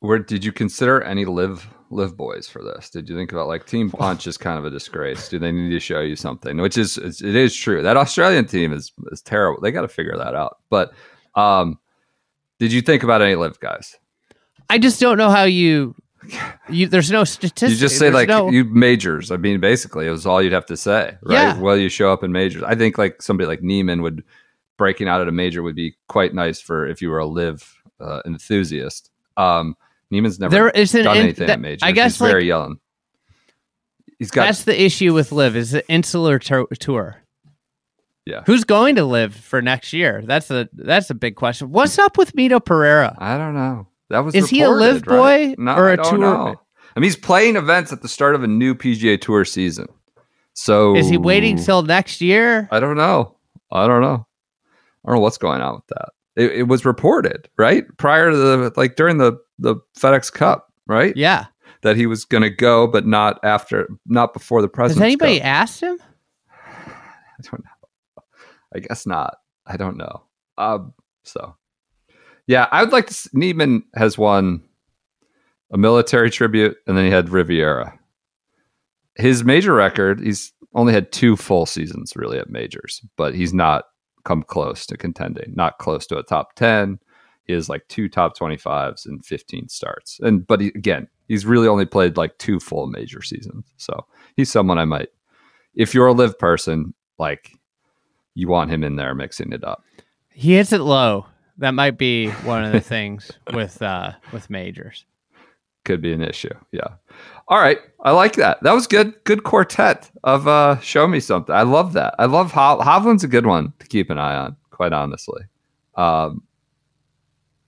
Where 0.00 0.18
did 0.18 0.44
you 0.44 0.52
consider 0.52 1.00
any 1.02 1.24
LIV 1.24 1.66
LIV 1.90 2.16
boys 2.16 2.48
for 2.48 2.62
this? 2.62 2.90
Did 2.90 3.08
you 3.08 3.16
think 3.16 3.32
about 3.32 3.46
like 3.46 3.66
Team 3.66 3.90
Punch 3.90 4.26
is 4.26 4.36
kind 4.36 4.58
of 4.58 4.64
a 4.64 4.70
disgrace? 4.70 5.28
Do 5.28 5.38
they 5.38 5.52
need 5.52 5.70
to 5.70 5.80
show 5.80 6.00
you 6.00 6.16
something? 6.16 6.56
Which 6.56 6.76
is 6.76 6.98
it 6.98 7.22
is 7.22 7.54
true. 7.54 7.82
That 7.82 7.96
Australian 7.96 8.46
team 8.46 8.72
is 8.72 8.92
is 9.12 9.22
terrible. 9.22 9.60
They 9.60 9.70
got 9.70 9.82
to 9.82 9.88
figure 9.88 10.16
that 10.16 10.34
out. 10.34 10.58
But 10.70 10.92
um, 11.34 11.78
did 12.58 12.72
you 12.72 12.80
think 12.80 13.02
about 13.02 13.22
any 13.22 13.36
LIV 13.36 13.60
guys? 13.60 13.96
I 14.72 14.78
just 14.78 15.00
don't 15.00 15.18
know 15.18 15.30
how 15.30 15.44
you, 15.44 15.94
you 16.70 16.86
there's 16.88 17.10
no 17.10 17.24
statistics. 17.24 17.72
You 17.72 17.78
just 17.78 17.98
say 17.98 18.06
There's 18.06 18.14
like 18.14 18.28
no- 18.28 18.50
you 18.50 18.64
majors. 18.64 19.30
I 19.30 19.36
mean, 19.36 19.60
basically, 19.60 20.06
it 20.06 20.10
was 20.10 20.24
all 20.26 20.40
you'd 20.42 20.52
have 20.52 20.66
to 20.66 20.76
say, 20.76 21.16
right? 21.22 21.34
Yeah. 21.34 21.58
Well, 21.60 21.76
you 21.76 21.88
show 21.88 22.12
up 22.12 22.24
in 22.24 22.32
majors. 22.32 22.62
I 22.62 22.74
think 22.74 22.96
like 22.98 23.20
somebody 23.20 23.46
like 23.46 23.62
Niemann 23.62 24.02
would 24.02 24.24
breaking 24.78 25.08
out 25.08 25.20
at 25.20 25.28
a 25.28 25.32
major 25.32 25.62
would 25.62 25.76
be 25.76 25.94
quite 26.08 26.34
nice 26.34 26.60
for 26.60 26.86
if 26.86 27.02
you 27.02 27.10
were 27.10 27.18
a 27.18 27.26
LIV 27.26 27.74
uh, 28.00 28.22
enthusiast. 28.24 29.10
Um, 29.36 29.76
Niemann's 30.10 30.40
never 30.40 30.50
There 30.54 30.70
is 30.70 30.94
an 30.94 31.04
done 31.04 31.16
in- 31.18 31.22
anything 31.24 31.46
that- 31.46 31.52
at 31.54 31.60
majors. 31.60 31.82
I 31.82 31.92
guess, 31.92 32.12
he's 32.18 32.26
very 32.28 32.42
like- 32.42 32.48
young. 32.48 32.76
He's 34.18 34.30
got 34.30 34.46
That's 34.46 34.64
the 34.64 34.80
issue 34.80 35.12
with 35.12 35.32
LIV 35.32 35.56
is 35.56 35.70
the 35.72 35.88
insular 35.90 36.38
tour- 36.38 36.68
tour. 36.78 37.16
Yeah. 38.24 38.42
Who's 38.46 38.62
going 38.62 38.94
to 38.96 39.04
live 39.04 39.34
for 39.34 39.60
next 39.60 39.92
year? 39.92 40.22
That's 40.24 40.48
a 40.50 40.68
that's 40.72 41.10
a 41.10 41.14
big 41.14 41.34
question. 41.34 41.72
What's 41.72 41.98
up 41.98 42.16
with 42.16 42.32
Mito 42.34 42.64
Pereira? 42.64 43.16
I 43.18 43.36
don't 43.36 43.54
know. 43.54 43.88
That 44.12 44.26
was 44.26 44.34
Is 44.34 44.50
he 44.50 44.60
a 44.60 44.68
LIV 44.70 45.06
right? 45.06 45.54
boy 45.56 45.62
No, 45.62 45.74
or 45.74 45.88
I 45.88 45.94
a 45.94 45.96
tour- 45.96 46.18
know. 46.18 46.60
I 46.94 47.00
mean, 47.00 47.04
he's 47.04 47.16
playing 47.16 47.56
events 47.56 47.92
at 47.94 48.02
the 48.02 48.08
start 48.08 48.34
of 48.34 48.42
a 48.42 48.46
new 48.46 48.74
PGA 48.74 49.18
Tour 49.18 49.46
season. 49.46 49.86
So 50.52 50.94
Is 50.94 51.08
he 51.08 51.16
waiting 51.16 51.56
till 51.56 51.82
next 51.82 52.20
year? 52.20 52.68
I 52.70 52.78
don't 52.78 52.98
know. 52.98 53.38
I 53.70 53.86
don't 53.86 54.02
know. 54.02 54.26
I 55.04 55.08
don't 55.08 55.16
know 55.16 55.22
what's 55.22 55.38
going 55.38 55.62
on 55.62 55.76
with 55.76 55.86
that. 55.88 56.10
It, 56.36 56.52
it 56.52 56.62
was 56.68 56.84
reported, 56.84 57.48
right? 57.56 57.84
Prior 57.96 58.30
to 58.30 58.36
the 58.36 58.72
like 58.76 58.96
during 58.96 59.16
the 59.16 59.38
the 59.58 59.76
FedEx 59.98 60.30
Cup, 60.30 60.70
right? 60.86 61.16
Yeah. 61.16 61.46
That 61.80 61.96
he 61.96 62.04
was 62.04 62.26
going 62.26 62.42
to 62.42 62.50
go, 62.50 62.86
but 62.86 63.06
not 63.06 63.40
after, 63.42 63.88
not 64.06 64.34
before 64.34 64.60
the 64.60 64.68
president. 64.68 65.00
Has 65.00 65.06
anybody 65.06 65.40
asked 65.40 65.80
him? 65.80 65.98
I 66.76 67.42
don't 67.50 67.64
know. 67.64 68.22
I 68.76 68.78
guess 68.80 69.06
not. 69.06 69.38
I 69.66 69.78
don't 69.78 69.96
know. 69.96 70.22
Um, 70.58 70.92
so, 71.24 71.56
yeah, 72.46 72.68
I 72.70 72.82
would 72.82 72.92
like 72.92 73.06
to. 73.06 73.12
s- 73.12 73.28
Niemann 73.32 73.84
has 73.94 74.16
won 74.18 74.62
a 75.72 75.78
military 75.78 76.30
tribute, 76.30 76.76
and 76.86 76.96
then 76.96 77.04
he 77.04 77.10
had 77.10 77.28
Riviera. 77.30 77.98
His 79.16 79.44
major 79.44 79.74
record, 79.74 80.20
he's 80.20 80.52
only 80.74 80.92
had 80.92 81.12
two 81.12 81.36
full 81.36 81.66
seasons 81.66 82.14
really 82.16 82.38
at 82.38 82.48
majors, 82.50 83.00
but 83.16 83.34
he's 83.34 83.52
not 83.52 83.84
come 84.24 84.42
close 84.42 84.86
to 84.86 84.96
contending. 84.96 85.52
Not 85.54 85.78
close 85.78 86.06
to 86.08 86.18
a 86.18 86.22
top 86.22 86.54
ten. 86.54 86.98
He 87.44 87.52
has 87.52 87.68
like 87.68 87.86
two 87.88 88.08
top 88.08 88.36
twenty 88.36 88.56
fives 88.56 89.04
and 89.06 89.24
fifteen 89.24 89.68
starts, 89.68 90.18
and 90.20 90.46
but 90.46 90.60
he, 90.60 90.68
again, 90.68 91.08
he's 91.28 91.44
really 91.44 91.68
only 91.68 91.84
played 91.86 92.16
like 92.16 92.38
two 92.38 92.58
full 92.60 92.86
major 92.86 93.20
seasons. 93.22 93.66
So 93.76 94.06
he's 94.36 94.50
someone 94.50 94.78
I 94.78 94.84
might, 94.84 95.08
if 95.74 95.92
you're 95.94 96.06
a 96.06 96.12
LIV 96.12 96.38
person, 96.38 96.94
like 97.18 97.52
you 98.34 98.48
want 98.48 98.70
him 98.70 98.82
in 98.84 98.96
there 98.96 99.14
mixing 99.14 99.52
it 99.52 99.62
up. 99.64 99.82
He 100.30 100.54
hits 100.54 100.72
it 100.72 100.80
low. 100.80 101.26
That 101.62 101.74
might 101.74 101.96
be 101.96 102.28
one 102.28 102.64
of 102.64 102.72
the 102.72 102.80
things 102.80 103.30
with 103.54 103.80
uh 103.80 104.14
with 104.32 104.50
majors. 104.50 105.04
Could 105.84 106.02
be 106.02 106.12
an 106.12 106.20
issue. 106.20 106.52
Yeah. 106.72 106.88
All 107.46 107.60
right. 107.60 107.78
I 108.00 108.10
like 108.10 108.34
that. 108.34 108.60
That 108.64 108.72
was 108.72 108.88
good. 108.88 109.14
Good 109.22 109.44
quartet 109.44 110.10
of 110.24 110.48
uh 110.48 110.80
show 110.80 111.06
me 111.06 111.20
something. 111.20 111.54
I 111.54 111.62
love 111.62 111.92
that. 111.92 112.16
I 112.18 112.24
love 112.24 112.50
Ho- 112.50 112.80
Hovland's 112.80 113.22
a 113.22 113.28
good 113.28 113.46
one 113.46 113.72
to 113.78 113.86
keep 113.86 114.10
an 114.10 114.18
eye 114.18 114.34
on, 114.34 114.56
quite 114.72 114.92
honestly. 114.92 115.44
Um 115.94 116.42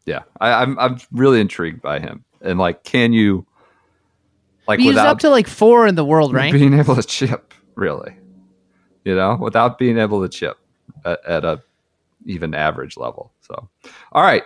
yeah. 0.07 0.25
I, 0.41 0.55
I'm 0.55 0.77
I'm 0.81 0.99
really 1.13 1.41
intrigued 1.41 1.81
by 1.81 2.01
him. 2.01 2.25
And 2.41 2.59
like 2.59 2.83
can 2.83 3.13
you 3.13 3.47
like 4.67 4.81
He's 4.81 4.89
without 4.89 5.07
up 5.07 5.19
to 5.21 5.31
like 5.31 5.47
four 5.47 5.87
in 5.87 5.95
the 5.95 6.05
world 6.05 6.33
rank. 6.33 6.53
being 6.53 6.75
able 6.75 6.97
to 6.97 7.03
chip, 7.05 7.55
really. 7.77 8.17
You 9.05 9.15
know, 9.15 9.37
without 9.41 9.79
being 9.79 9.99
able 9.99 10.21
to 10.23 10.29
chip 10.29 10.59
at, 11.05 11.25
at 11.25 11.45
a 11.45 11.63
even 12.27 12.55
average 12.55 12.97
level. 12.97 13.31
So, 13.47 13.69
all 14.13 14.23
right, 14.23 14.45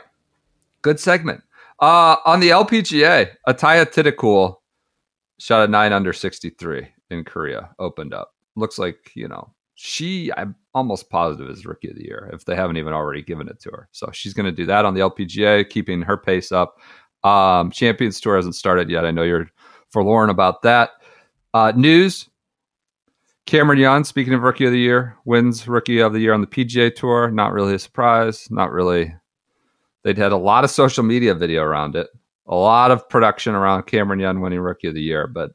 good 0.82 1.00
segment. 1.00 1.42
Uh, 1.80 2.16
on 2.26 2.40
the 2.40 2.50
LPGA, 2.50 3.30
Atthaya 3.46 3.86
Thitikul 3.86 4.56
shot 5.38 5.68
a 5.68 5.70
nine 5.70 5.92
under 5.92 6.12
sixty 6.12 6.50
three 6.50 6.88
in 7.10 7.24
Korea. 7.24 7.70
Opened 7.78 8.12
up. 8.12 8.34
Looks 8.56 8.78
like 8.78 9.12
you 9.14 9.28
know 9.28 9.52
she. 9.74 10.32
I'm 10.36 10.56
almost 10.74 11.10
positive 11.10 11.48
is 11.48 11.66
rookie 11.66 11.90
of 11.90 11.96
the 11.96 12.04
year 12.04 12.30
if 12.32 12.44
they 12.44 12.56
haven't 12.56 12.76
even 12.76 12.92
already 12.92 13.22
given 13.22 13.48
it 13.48 13.60
to 13.60 13.70
her. 13.70 13.88
So 13.92 14.10
she's 14.12 14.34
going 14.34 14.46
to 14.46 14.52
do 14.52 14.66
that 14.66 14.84
on 14.84 14.94
the 14.94 15.00
LPGA, 15.00 15.68
keeping 15.68 16.02
her 16.02 16.16
pace 16.16 16.52
up. 16.52 16.78
Um, 17.24 17.70
Champions 17.70 18.20
Tour 18.20 18.36
hasn't 18.36 18.54
started 18.54 18.90
yet. 18.90 19.04
I 19.04 19.10
know 19.10 19.22
you're 19.22 19.50
forlorn 19.90 20.30
about 20.30 20.62
that. 20.62 20.90
Uh, 21.54 21.72
news 21.74 22.28
Cameron 23.48 23.78
Young, 23.78 24.04
speaking 24.04 24.34
of 24.34 24.42
rookie 24.42 24.66
of 24.66 24.72
the 24.72 24.78
year, 24.78 25.16
wins 25.24 25.66
rookie 25.66 26.00
of 26.00 26.12
the 26.12 26.20
year 26.20 26.34
on 26.34 26.42
the 26.42 26.46
PGA 26.46 26.94
Tour. 26.94 27.30
Not 27.30 27.54
really 27.54 27.72
a 27.72 27.78
surprise. 27.78 28.46
Not 28.50 28.70
really. 28.70 29.14
They'd 30.02 30.18
had 30.18 30.32
a 30.32 30.36
lot 30.36 30.64
of 30.64 30.70
social 30.70 31.02
media 31.02 31.34
video 31.34 31.62
around 31.62 31.96
it, 31.96 32.08
a 32.46 32.54
lot 32.54 32.90
of 32.90 33.08
production 33.08 33.54
around 33.54 33.84
Cameron 33.84 34.20
Young 34.20 34.42
winning 34.42 34.60
rookie 34.60 34.88
of 34.88 34.94
the 34.94 35.00
year, 35.00 35.26
but 35.26 35.52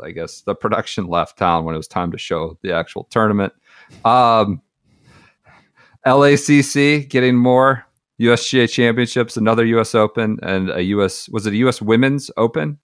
I 0.00 0.12
guess 0.12 0.42
the 0.42 0.54
production 0.54 1.08
left 1.08 1.36
town 1.36 1.64
when 1.64 1.74
it 1.74 1.78
was 1.78 1.88
time 1.88 2.12
to 2.12 2.18
show 2.18 2.56
the 2.62 2.72
actual 2.72 3.02
tournament. 3.10 3.52
Um, 4.04 4.62
LACC 6.06 7.08
getting 7.08 7.34
more 7.34 7.84
USGA 8.20 8.70
championships, 8.70 9.36
another 9.36 9.64
US 9.64 9.96
Open, 9.96 10.38
and 10.44 10.70
a 10.70 10.84
US 10.84 11.28
was 11.30 11.48
it 11.48 11.54
a 11.54 11.56
US 11.56 11.82
Women's 11.82 12.30
Open? 12.36 12.78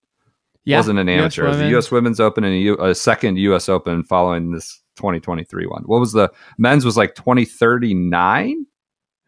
Yeah, 0.65 0.77
wasn't 0.77 0.99
an 0.99 1.07
US 1.09 1.17
amateur. 1.37 1.45
It 1.45 1.47
was 1.49 1.57
women. 1.57 1.71
U.S. 1.71 1.91
Women's 1.91 2.19
Open 2.19 2.43
and 2.43 2.53
a, 2.53 2.57
U, 2.57 2.77
a 2.79 2.93
second 2.95 3.37
U.S. 3.39 3.67
Open 3.69 4.03
following 4.03 4.51
this 4.51 4.81
2023 4.97 5.65
one. 5.67 5.83
What 5.85 5.99
was 5.99 6.11
the 6.13 6.31
men's 6.57 6.85
was 6.85 6.97
like 6.97 7.15
2039? 7.15 8.65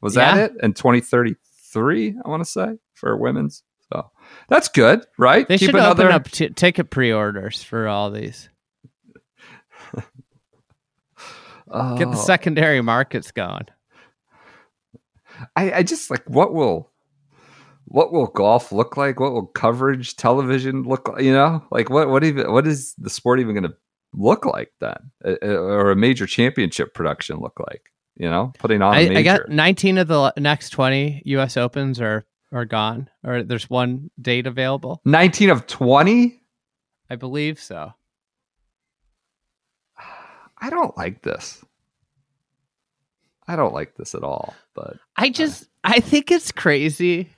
Was 0.02 0.14
that 0.16 0.38
it? 0.38 0.52
And 0.62 0.76
2033, 0.76 2.16
I 2.24 2.30
want 2.30 2.44
to 2.44 2.50
say 2.50 2.78
for 2.94 3.18
women's. 3.18 3.64
So 3.92 4.10
that's 4.50 4.68
good, 4.70 5.06
right? 5.18 5.48
They 5.48 5.58
Keep 5.58 5.68
should 5.70 5.76
another. 5.76 6.04
open 6.06 6.16
up 6.16 6.30
t- 6.30 6.50
ticket 6.50 6.90
pre-orders 6.90 7.64
for 7.64 7.88
all 7.88 8.12
these. 8.12 8.50
Get 9.96 10.04
the 10.04 10.04
Oh, 11.72 12.14
secondary 12.14 12.82
markets 12.82 13.32
going. 13.32 13.66
I, 15.56 15.72
I 15.74 15.84
just 15.84 16.12
like 16.12 16.30
what 16.30 16.54
will 16.54 16.92
what 17.94 18.12
will 18.12 18.26
golf 18.26 18.72
look 18.72 18.98
like? 18.98 19.20
What 19.20 19.34
will 19.34 19.46
coverage 19.46 20.16
television 20.16 20.82
look 20.82 21.08
like? 21.10 21.22
You 21.22 21.32
know, 21.32 21.64
like 21.70 21.92
what 21.92 22.10
what 22.10 22.24
even 22.24 22.52
what 22.52 22.66
is 22.66 22.96
the 22.98 23.10
sport 23.10 23.40
even 23.40 23.54
going 23.54 23.70
to 23.70 23.76
look 24.16 24.48
like 24.48 24.72
then, 24.82 25.12
Uh, 25.24 25.36
uh, 25.44 25.48
or 25.48 25.92
a 25.92 25.96
major 25.96 26.26
championship 26.26 26.96
production 26.96 27.38
look 27.38 27.60
like? 27.60 27.92
You 28.18 28.32
know, 28.32 28.52
putting 28.58 28.82
on 28.82 28.96
a 28.96 28.98
I, 28.98 29.10
major. 29.10 29.20
I 29.20 29.38
got 29.38 29.50
19 29.50 30.00
of 30.00 30.08
the 30.08 30.34
next 30.38 30.72
20 30.72 31.22
U.S. 31.26 31.56
Opens 31.56 32.02
are 32.02 32.26
are 32.52 32.66
gone, 32.66 33.12
or 33.24 33.44
there's 33.44 33.70
one 33.70 34.10
date 34.20 34.48
available. 34.48 35.00
19 35.06 35.52
of 35.52 35.68
20 35.68 36.42
I 37.12 37.16
believe 37.16 37.60
so. 37.60 37.94
I 40.58 40.72
don't 40.72 40.98
like 40.98 41.22
this. 41.22 41.64
I 43.48 43.56
don't 43.56 43.74
like 43.74 43.96
this 43.98 44.16
at 44.16 44.24
all, 44.24 44.56
but 44.74 44.98
I 45.16 45.30
just 45.30 45.68
I 45.84 46.00
think 46.00 46.32
it's 46.32 46.52
crazy. 46.52 47.30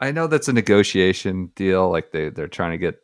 I 0.00 0.12
know 0.12 0.26
that's 0.26 0.48
a 0.48 0.52
negotiation 0.52 1.50
deal. 1.54 1.90
Like 1.90 2.12
they 2.12 2.28
they're 2.30 2.48
trying 2.48 2.72
to 2.72 2.78
get 2.78 3.00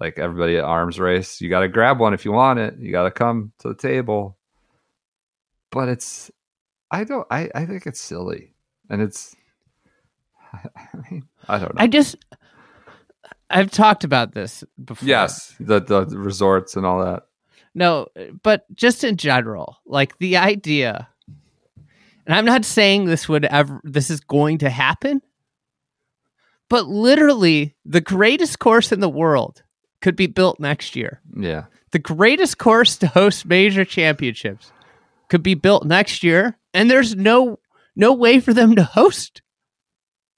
like 0.00 0.18
everybody 0.18 0.56
at 0.56 0.64
arms 0.64 0.98
race. 0.98 1.40
You 1.40 1.48
got 1.48 1.60
to 1.60 1.68
grab 1.68 1.98
one 1.98 2.14
if 2.14 2.24
you 2.24 2.32
want 2.32 2.58
it. 2.58 2.76
You 2.78 2.92
got 2.92 3.04
to 3.04 3.10
come 3.10 3.52
to 3.60 3.68
the 3.68 3.74
table. 3.74 4.38
But 5.70 5.88
it's 5.88 6.30
I 6.90 7.04
don't 7.04 7.26
I 7.30 7.50
I 7.54 7.66
think 7.66 7.86
it's 7.86 8.00
silly, 8.00 8.54
and 8.88 9.02
it's 9.02 9.34
I 10.52 11.10
mean 11.10 11.24
I 11.48 11.58
don't 11.58 11.74
know. 11.74 11.82
I 11.82 11.86
just 11.88 12.16
I've 13.50 13.70
talked 13.70 14.04
about 14.04 14.32
this 14.34 14.64
before. 14.84 15.08
yes, 15.08 15.54
the 15.58 15.80
the 15.80 16.06
resorts 16.06 16.76
and 16.76 16.86
all 16.86 17.04
that. 17.04 17.24
No, 17.74 18.06
but 18.42 18.64
just 18.76 19.02
in 19.02 19.16
general, 19.16 19.78
like 19.84 20.16
the 20.18 20.36
idea, 20.36 21.08
and 22.24 22.34
I'm 22.34 22.44
not 22.44 22.64
saying 22.64 23.06
this 23.06 23.28
would 23.28 23.44
ever, 23.46 23.80
this 23.82 24.10
is 24.10 24.20
going 24.20 24.58
to 24.58 24.70
happen, 24.70 25.20
but 26.68 26.86
literally 26.86 27.74
the 27.84 28.00
greatest 28.00 28.58
course 28.58 28.92
in 28.92 29.00
the 29.00 29.08
world 29.08 29.62
could 30.00 30.16
be 30.16 30.26
built 30.26 30.58
next 30.60 30.96
year. 30.96 31.20
Yeah, 31.36 31.64
The 31.92 31.98
greatest 31.98 32.58
course 32.58 32.96
to 32.98 33.06
host 33.06 33.46
major 33.46 33.84
championships 33.84 34.70
could 35.28 35.42
be 35.42 35.54
built 35.54 35.84
next 35.86 36.22
year, 36.22 36.58
and 36.74 36.90
there's 36.90 37.14
no 37.16 37.58
no 37.96 38.12
way 38.12 38.40
for 38.40 38.52
them 38.52 38.74
to 38.76 38.82
host. 38.84 39.40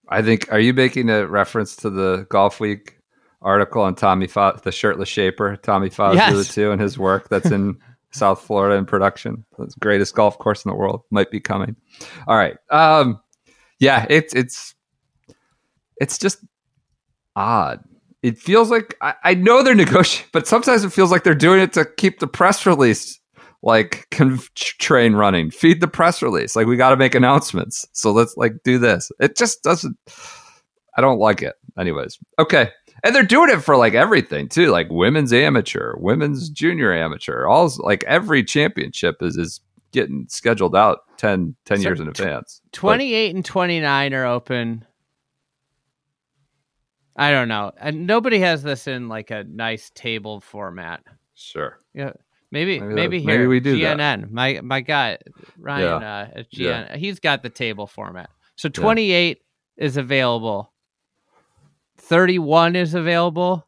I 0.08 0.22
think. 0.22 0.52
Are 0.52 0.60
you 0.60 0.72
making 0.72 1.10
a 1.10 1.26
reference 1.26 1.74
to 1.76 1.90
the 1.90 2.26
Golf 2.30 2.60
Week 2.60 2.98
article 3.42 3.82
on 3.82 3.94
Tommy, 3.96 4.26
Fa- 4.28 4.60
the 4.62 4.70
shirtless 4.70 5.08
shaper, 5.08 5.56
Tommy 5.56 5.90
Fazio 5.90 6.36
Yes. 6.38 6.54
too, 6.54 6.70
and 6.70 6.80
his 6.80 6.96
work 6.96 7.28
that's 7.28 7.50
in 7.50 7.78
South 8.12 8.40
Florida 8.42 8.76
in 8.76 8.86
production? 8.86 9.44
The 9.58 9.72
greatest 9.80 10.14
golf 10.14 10.38
course 10.38 10.64
in 10.64 10.68
the 10.70 10.76
world 10.76 11.02
might 11.10 11.30
be 11.32 11.40
coming. 11.40 11.74
All 12.28 12.36
right. 12.36 12.56
Um, 12.70 13.20
yeah, 13.80 14.06
it's 14.08 14.32
it's 14.32 14.75
it's 16.00 16.18
just 16.18 16.38
odd. 17.34 17.82
It 18.22 18.38
feels 18.38 18.70
like 18.70 18.96
I, 19.00 19.14
I 19.24 19.34
know 19.34 19.62
they're 19.62 19.74
negotiating, 19.86 20.30
but 20.32 20.46
sometimes 20.46 20.84
it 20.84 20.92
feels 20.92 21.10
like 21.10 21.24
they're 21.24 21.34
doing 21.34 21.60
it 21.60 21.72
to 21.74 21.84
keep 21.96 22.18
the 22.18 22.26
press 22.26 22.66
release 22.66 23.20
like 23.62 24.06
con- 24.10 24.40
train 24.54 25.14
running. 25.14 25.50
Feed 25.50 25.80
the 25.80 25.88
press 25.88 26.22
release. 26.22 26.56
Like 26.56 26.66
we 26.66 26.76
got 26.76 26.90
to 26.90 26.96
make 26.96 27.14
announcements. 27.14 27.86
So 27.92 28.12
let's 28.12 28.36
like 28.36 28.54
do 28.64 28.78
this. 28.78 29.10
It 29.20 29.36
just 29.36 29.62
doesn't. 29.62 29.96
I 30.96 31.00
don't 31.00 31.18
like 31.18 31.42
it. 31.42 31.54
Anyways, 31.78 32.18
okay. 32.38 32.70
And 33.04 33.14
they're 33.14 33.22
doing 33.22 33.50
it 33.50 33.60
for 33.60 33.76
like 33.76 33.92
everything 33.94 34.48
too, 34.48 34.68
like 34.70 34.88
women's 34.88 35.32
amateur, 35.32 35.94
women's 35.98 36.48
junior 36.48 36.92
amateur. 36.92 37.46
All 37.46 37.70
like 37.78 38.02
every 38.04 38.42
championship 38.42 39.16
is 39.20 39.36
is 39.36 39.60
getting 39.92 40.26
scheduled 40.28 40.74
out 40.74 41.00
10, 41.18 41.54
10 41.66 41.78
So 41.78 41.82
years 41.82 42.00
in 42.00 42.08
advance. 42.08 42.60
But- 42.72 42.78
28 42.78 43.34
and 43.34 43.44
29 43.44 44.14
are 44.14 44.26
open. 44.26 44.84
I 47.16 47.30
don't 47.30 47.48
know. 47.48 47.72
And 47.78 48.06
nobody 48.06 48.38
has 48.40 48.62
this 48.62 48.86
in 48.86 49.08
like 49.08 49.30
a 49.30 49.44
nice 49.44 49.90
table 49.94 50.40
format. 50.40 51.02
sure. 51.34 51.80
Yeah. 51.94 52.12
Maybe 52.52 52.78
Maybe 52.78 52.94
maybe, 52.94 53.18
here 53.20 53.26
maybe 53.26 53.46
we 53.46 53.58
do 53.60 53.78
that. 53.80 53.96
GNN. 53.98 54.30
My 54.30 54.60
my 54.62 54.80
guy 54.80 55.18
Ryan 55.58 56.02
uh, 56.02 56.30
at 56.34 56.46
Yeah. 56.50 56.86
GNN. 56.88 56.96
He's 56.96 57.18
got 57.20 57.42
the 57.42 57.50
table 57.50 57.86
format. 57.86 58.30
So 58.54 58.68
28 58.68 59.42
is 59.76 59.96
available. 59.96 60.72
31 61.98 62.76
is 62.76 62.94
available. 62.94 63.66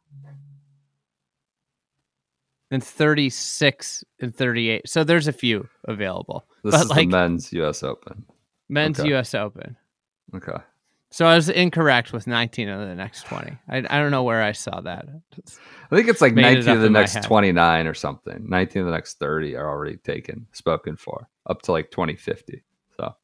And 2.71 2.85
36 2.85 4.05
and 4.21 4.35
38. 4.35 4.89
So 4.89 5.03
there's 5.03 5.27
a 5.27 5.33
few 5.33 5.69
available. 5.87 6.45
This 6.63 6.73
But, 6.75 6.81
is 6.83 6.91
like- 6.91 6.99
the 7.11 7.17
men's 7.17 7.53
US 7.55 7.83
Open. 7.83 8.25
Men's 8.69 9.01
Okay. 9.01 9.15
US 9.15 9.35
Open. 9.35 9.77
Okay. 10.35 10.63
So 11.11 11.27
I 11.27 11.35
was 11.35 11.49
incorrect 11.49 12.13
with 12.13 12.27
19 12.27 12.69
of 12.69 12.87
the 12.87 12.95
next 12.95 13.27
20. 13.27 13.57
I, 13.69 13.79
I 13.79 13.99
don't 13.99 14.11
know 14.11 14.25
where 14.25 14.43
I 14.43 14.53
saw 14.53 14.81
that. 14.83 15.07
I 15.91 15.97
think 15.97 16.09
it's 16.09 16.21
like 16.21 16.35
Made 16.35 16.59
it 16.59 16.67
19 16.67 16.77
of 16.77 16.83
the 16.83 16.91
next 16.91 17.23
29 17.23 17.87
or 17.87 17.95
something. 17.95 18.45
19 18.47 18.83
of 18.83 18.87
the 18.87 18.93
next 18.93 19.19
30 19.19 19.57
are 19.57 19.69
already 19.69 19.97
taken, 19.97 20.47
spoken 20.53 20.97
for, 20.97 21.29
up 21.47 21.63
to 21.63 21.73
like 21.73 21.91
2050. 21.91 22.63
So, 22.99 23.15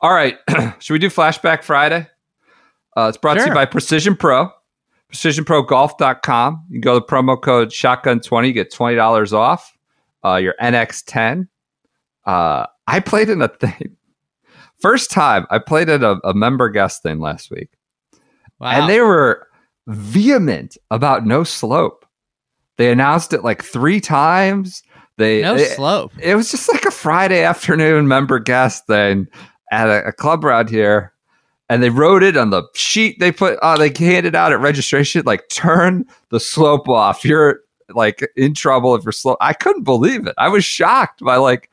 all 0.00 0.12
right. 0.12 0.38
Should 0.80 0.94
we 0.94 0.98
do 0.98 1.08
Flashback 1.08 1.62
Friday? 1.62 2.08
Uh, 2.96 3.06
it's 3.08 3.18
brought 3.18 3.38
to 3.38 3.46
you 3.46 3.54
by 3.54 3.66
Precision 3.66 4.16
Pro, 4.16 4.50
precisionprogolf.com. 5.12 6.64
You 6.70 6.80
go 6.80 6.98
to 6.98 7.06
promo 7.06 7.40
code 7.40 7.68
shotgun20, 7.68 8.48
you 8.48 8.52
get 8.52 8.72
$20 8.72 9.32
off 9.32 9.76
uh, 10.24 10.36
your 10.36 10.54
NX10. 10.60 11.48
Uh, 12.24 12.66
I 12.86 13.00
played 13.00 13.30
in 13.30 13.42
a 13.42 13.48
thing. 13.60 13.95
First 14.80 15.10
time 15.10 15.46
I 15.50 15.58
played 15.58 15.88
at 15.88 16.02
a, 16.02 16.18
a 16.24 16.34
member 16.34 16.68
guest 16.68 17.02
thing 17.02 17.18
last 17.20 17.50
week 17.50 17.70
Wow. 18.58 18.68
and 18.70 18.90
they 18.90 19.00
were 19.00 19.46
vehement 19.86 20.76
about 20.90 21.26
no 21.26 21.44
slope. 21.44 22.04
They 22.78 22.90
announced 22.90 23.32
it 23.32 23.42
like 23.44 23.62
three 23.62 24.00
times. 24.00 24.82
They 25.18 25.42
no 25.42 25.56
it, 25.56 25.70
slope. 25.76 26.12
it 26.20 26.34
was 26.34 26.50
just 26.50 26.68
like 26.70 26.84
a 26.84 26.90
Friday 26.90 27.42
afternoon 27.42 28.06
member 28.08 28.38
guest 28.38 28.86
thing 28.86 29.28
at 29.72 29.88
a, 29.88 30.08
a 30.08 30.12
club 30.12 30.44
around 30.44 30.68
here, 30.68 31.12
and 31.70 31.82
they 31.82 31.88
wrote 31.90 32.22
it 32.22 32.36
on 32.36 32.50
the 32.50 32.62
sheet 32.74 33.18
they 33.18 33.32
put. 33.32 33.58
Uh, 33.60 33.76
they 33.78 33.92
handed 33.98 34.34
out 34.34 34.52
at 34.52 34.60
registration, 34.60 35.22
like 35.24 35.48
turn 35.48 36.04
the 36.30 36.38
slope 36.40 36.88
off. 36.88 37.24
You're 37.24 37.60
like 37.94 38.28
in 38.36 38.52
trouble 38.52 38.94
if 38.94 39.04
you're 39.04 39.12
slow. 39.12 39.36
I 39.40 39.54
couldn't 39.54 39.84
believe 39.84 40.26
it. 40.26 40.34
I 40.38 40.48
was 40.48 40.64
shocked 40.64 41.20
by 41.20 41.36
like. 41.36 41.70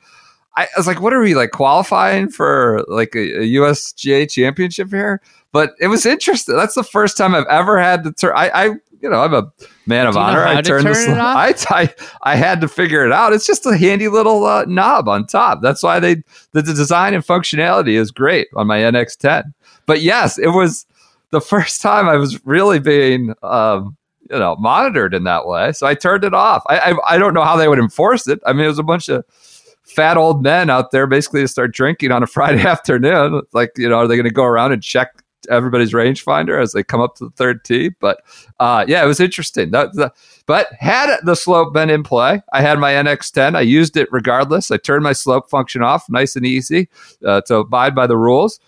I 0.55 0.67
was 0.77 0.87
like, 0.87 1.01
"What 1.01 1.13
are 1.13 1.19
we 1.19 1.35
like 1.35 1.51
qualifying 1.51 2.29
for 2.29 2.83
like 2.87 3.15
a, 3.15 3.41
a 3.41 3.53
USGA 3.55 4.29
championship 4.29 4.89
here?" 4.89 5.21
But 5.51 5.73
it 5.79 5.87
was 5.87 6.05
interesting. 6.05 6.55
That's 6.55 6.75
the 6.75 6.83
first 6.83 7.17
time 7.17 7.35
I've 7.35 7.45
ever 7.47 7.79
had 7.79 8.03
to 8.03 8.11
turn. 8.11 8.33
I, 8.35 8.49
I 8.49 8.63
you 9.03 9.09
know, 9.09 9.21
I'm 9.21 9.33
a 9.33 9.51
man 9.85 10.07
of 10.07 10.13
Do 10.13 10.19
you 10.19 10.25
know 10.25 10.31
honor. 10.31 10.45
I 10.45 10.61
turned 10.61 10.83
turn 10.83 10.93
it 10.93 10.95
sl- 10.95 11.11
off? 11.11 11.65
I, 11.71 11.81
I 11.81 11.93
I 12.23 12.35
had 12.35 12.61
to 12.61 12.67
figure 12.67 13.05
it 13.05 13.11
out. 13.11 13.33
It's 13.33 13.45
just 13.45 13.65
a 13.65 13.77
handy 13.77 14.07
little 14.07 14.45
uh, 14.45 14.65
knob 14.65 15.09
on 15.09 15.27
top. 15.27 15.61
That's 15.61 15.83
why 15.83 15.99
they 15.99 16.15
the, 16.53 16.61
the 16.61 16.73
design 16.73 17.13
and 17.13 17.23
functionality 17.23 17.93
is 17.99 18.11
great 18.11 18.47
on 18.55 18.67
my 18.67 18.79
NX10. 18.79 19.53
But 19.85 20.01
yes, 20.01 20.39
it 20.39 20.49
was 20.49 20.85
the 21.31 21.41
first 21.41 21.81
time 21.81 22.07
I 22.07 22.15
was 22.15 22.43
really 22.45 22.79
being 22.79 23.33
um, 23.43 23.97
you 24.31 24.39
know 24.39 24.55
monitored 24.55 25.13
in 25.13 25.25
that 25.25 25.47
way. 25.47 25.73
So 25.73 25.85
I 25.85 25.95
turned 25.95 26.23
it 26.23 26.33
off. 26.33 26.63
I, 26.67 26.79
I 26.91 27.15
I 27.15 27.17
don't 27.17 27.33
know 27.33 27.43
how 27.43 27.57
they 27.57 27.67
would 27.67 27.79
enforce 27.79 28.27
it. 28.27 28.39
I 28.45 28.53
mean, 28.53 28.65
it 28.65 28.69
was 28.69 28.79
a 28.79 28.83
bunch 28.83 29.09
of 29.09 29.25
fat 29.93 30.17
old 30.17 30.43
men 30.43 30.69
out 30.69 30.91
there 30.91 31.07
basically 31.07 31.41
to 31.41 31.47
start 31.47 31.73
drinking 31.73 32.11
on 32.11 32.23
a 32.23 32.27
Friday 32.33 32.61
afternoon. 32.61 33.41
Like, 33.53 33.71
you 33.77 33.89
know, 33.89 33.97
are 33.97 34.07
they 34.07 34.15
going 34.15 34.27
to 34.27 34.33
go 34.33 34.45
around 34.45 34.71
and 34.71 34.81
check 34.81 35.23
everybody's 35.49 35.91
rangefinder 35.91 36.61
as 36.61 36.71
they 36.71 36.83
come 36.83 37.01
up 37.01 37.15
to 37.15 37.25
the 37.25 37.31
third 37.31 37.63
tee? 37.63 37.89
But 37.99 38.21
uh, 38.59 38.85
yeah, 38.87 39.03
it 39.03 39.07
was 39.07 39.19
interesting. 39.19 39.71
That, 39.71 39.93
the, 39.93 40.11
but 40.45 40.67
had 40.79 41.15
the 41.23 41.35
slope 41.35 41.73
been 41.73 41.89
in 41.89 42.03
play, 42.03 42.41
I 42.53 42.61
had 42.61 42.79
my 42.79 42.93
NX10. 42.93 43.55
I 43.55 43.61
used 43.61 43.97
it 43.97 44.09
regardless. 44.11 44.71
I 44.71 44.77
turned 44.77 45.03
my 45.03 45.13
slope 45.13 45.49
function 45.49 45.81
off, 45.81 46.09
nice 46.09 46.35
and 46.35 46.45
easy 46.45 46.89
uh, 47.25 47.41
to 47.41 47.57
abide 47.57 47.95
by 47.95 48.07
the 48.07 48.17
rules, 48.17 48.59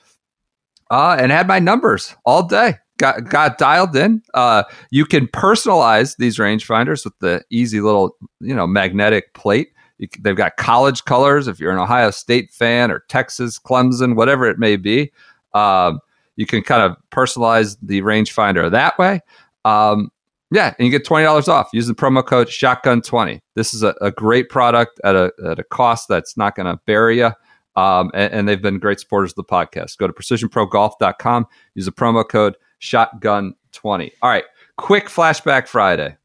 uh, 0.91 1.17
and 1.19 1.31
had 1.31 1.47
my 1.47 1.59
numbers 1.59 2.15
all 2.25 2.43
day. 2.43 2.75
Got 2.97 3.25
got 3.25 3.57
dialed 3.57 3.93
in. 3.97 4.21
Uh, 4.33 4.63
you 4.89 5.05
can 5.05 5.27
personalize 5.27 6.15
these 6.15 6.38
rangefinders 6.38 7.03
with 7.03 7.13
the 7.19 7.43
easy 7.49 7.81
little, 7.81 8.15
you 8.39 8.55
know, 8.55 8.65
magnetic 8.65 9.33
plate. 9.33 9.73
You, 9.97 10.08
they've 10.19 10.36
got 10.36 10.58
college 10.58 11.05
colors. 11.05 11.47
If 11.47 11.60
you're 11.60 11.71
an 11.71 11.79
Ohio 11.79 12.12
State 12.12 12.51
fan 12.51 12.91
or 12.91 13.03
Texas, 13.08 13.60
Clemson, 13.60 14.15
whatever 14.15 14.45
it 14.45 14.60
may 14.60 14.75
be, 14.75 15.12
um, 15.53 15.99
you 16.36 16.45
can 16.45 16.62
kind 16.62 16.81
of 16.81 16.97
personalize 17.12 17.77
the 17.81 18.01
rangefinder 18.01 18.69
that 18.69 18.97
way. 18.99 19.21
Um, 19.63 20.12
yeah, 20.51 20.73
and 20.77 20.86
you 20.86 20.91
get 20.91 21.05
twenty 21.05 21.25
dollars 21.25 21.47
off. 21.47 21.69
Use 21.73 21.88
the 21.88 21.95
promo 21.95 22.25
code 22.25 22.49
Shotgun 22.49 23.01
twenty. 23.01 23.41
This 23.55 23.73
is 23.73 23.84
a, 23.84 23.95
a 24.01 24.12
great 24.12 24.49
product 24.49 24.99
at 25.03 25.15
a 25.15 25.31
at 25.45 25.60
a 25.60 25.63
cost 25.63 26.08
that's 26.08 26.38
not 26.38 26.55
going 26.55 26.67
to 26.67 26.79
bury 26.86 27.17
you. 27.17 27.31
Um, 27.75 28.10
and, 28.13 28.34
and 28.34 28.47
they've 28.47 28.62
been 28.62 28.79
great 28.79 28.99
supporters 28.99 29.31
of 29.31 29.36
the 29.36 29.43
podcast. 29.43 29.97
Go 29.97 30.08
to 30.08 30.13
precisionprogolf.com. 30.13 31.47
Use 31.73 31.86
the 31.86 31.91
promo 31.91 32.27
code 32.27 32.56
Shotgun 32.79 33.56
twenty. 33.71 34.12
All 34.21 34.29
right, 34.29 34.46
quick 34.77 35.08
flashback 35.08 35.67
Friday. 35.67 36.15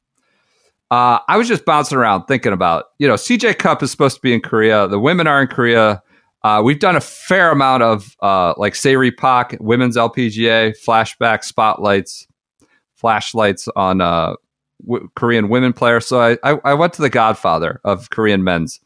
Uh, 0.90 1.20
I 1.28 1.36
was 1.36 1.46
just 1.46 1.64
bouncing 1.64 1.96
around 1.96 2.24
thinking 2.24 2.52
about, 2.52 2.86
you 2.98 3.06
know, 3.06 3.14
CJ 3.14 3.58
Cup 3.58 3.82
is 3.82 3.90
supposed 3.90 4.16
to 4.16 4.22
be 4.22 4.34
in 4.34 4.40
Korea. 4.40 4.88
The 4.88 4.98
women 4.98 5.26
are 5.26 5.40
in 5.40 5.46
Korea. 5.46 6.02
Uh, 6.42 6.62
we've 6.64 6.80
done 6.80 6.96
a 6.96 7.00
fair 7.00 7.52
amount 7.52 7.82
of 7.82 8.16
uh, 8.20 8.54
like 8.56 8.74
Se 8.74 8.96
Ri 8.96 9.10
Pak, 9.10 9.56
women's 9.60 9.96
LPGA, 9.96 10.74
flashback 10.84 11.44
spotlights, 11.44 12.26
flashlights 12.96 13.68
on 13.76 14.00
uh, 14.00 14.34
w- 14.84 15.08
Korean 15.14 15.48
women 15.48 15.72
players. 15.72 16.06
So 16.06 16.20
I, 16.20 16.38
I, 16.42 16.58
I 16.64 16.74
went 16.74 16.92
to 16.94 17.02
the 17.02 17.10
godfather 17.10 17.80
of 17.84 18.10
Korean 18.10 18.42
men's 18.42 18.80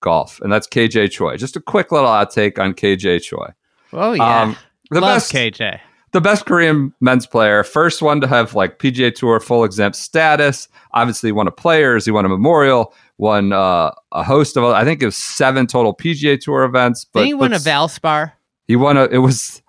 golf, 0.00 0.40
and 0.40 0.52
that's 0.52 0.66
KJ 0.66 1.10
Choi. 1.10 1.36
Just 1.36 1.56
a 1.56 1.60
quick 1.60 1.92
little 1.92 2.08
outtake 2.08 2.58
on 2.58 2.72
KJ 2.72 3.22
Choi. 3.22 3.52
Oh, 3.92 4.12
yeah. 4.12 4.42
Um, 4.42 4.56
the 4.90 5.00
Love 5.00 5.16
best, 5.16 5.32
KJ. 5.32 5.80
The 6.12 6.20
best 6.20 6.44
Korean 6.44 6.92
men's 7.00 7.26
player, 7.26 7.62
first 7.62 8.02
one 8.02 8.20
to 8.20 8.26
have 8.26 8.54
like 8.54 8.78
PGA 8.78 9.14
Tour 9.14 9.38
full 9.38 9.62
exempt 9.62 9.96
status. 9.96 10.68
Obviously, 10.92 11.30
won 11.30 11.46
a 11.46 11.52
Players, 11.52 12.04
he 12.04 12.10
won 12.10 12.24
a 12.24 12.28
Memorial, 12.28 12.92
won 13.18 13.52
uh, 13.52 13.92
a 14.10 14.22
host 14.24 14.56
of 14.56 14.64
I 14.64 14.84
think 14.84 15.02
it 15.02 15.06
was 15.06 15.16
seven 15.16 15.66
total 15.66 15.94
PGA 15.94 16.40
Tour 16.40 16.64
events. 16.64 17.04
But 17.04 17.20
Did 17.20 17.26
he 17.26 17.34
won 17.34 17.52
a 17.52 17.58
Valspar? 17.58 18.32
He 18.66 18.76
won 18.76 18.96
a. 18.96 19.04
It 19.04 19.18
was 19.18 19.62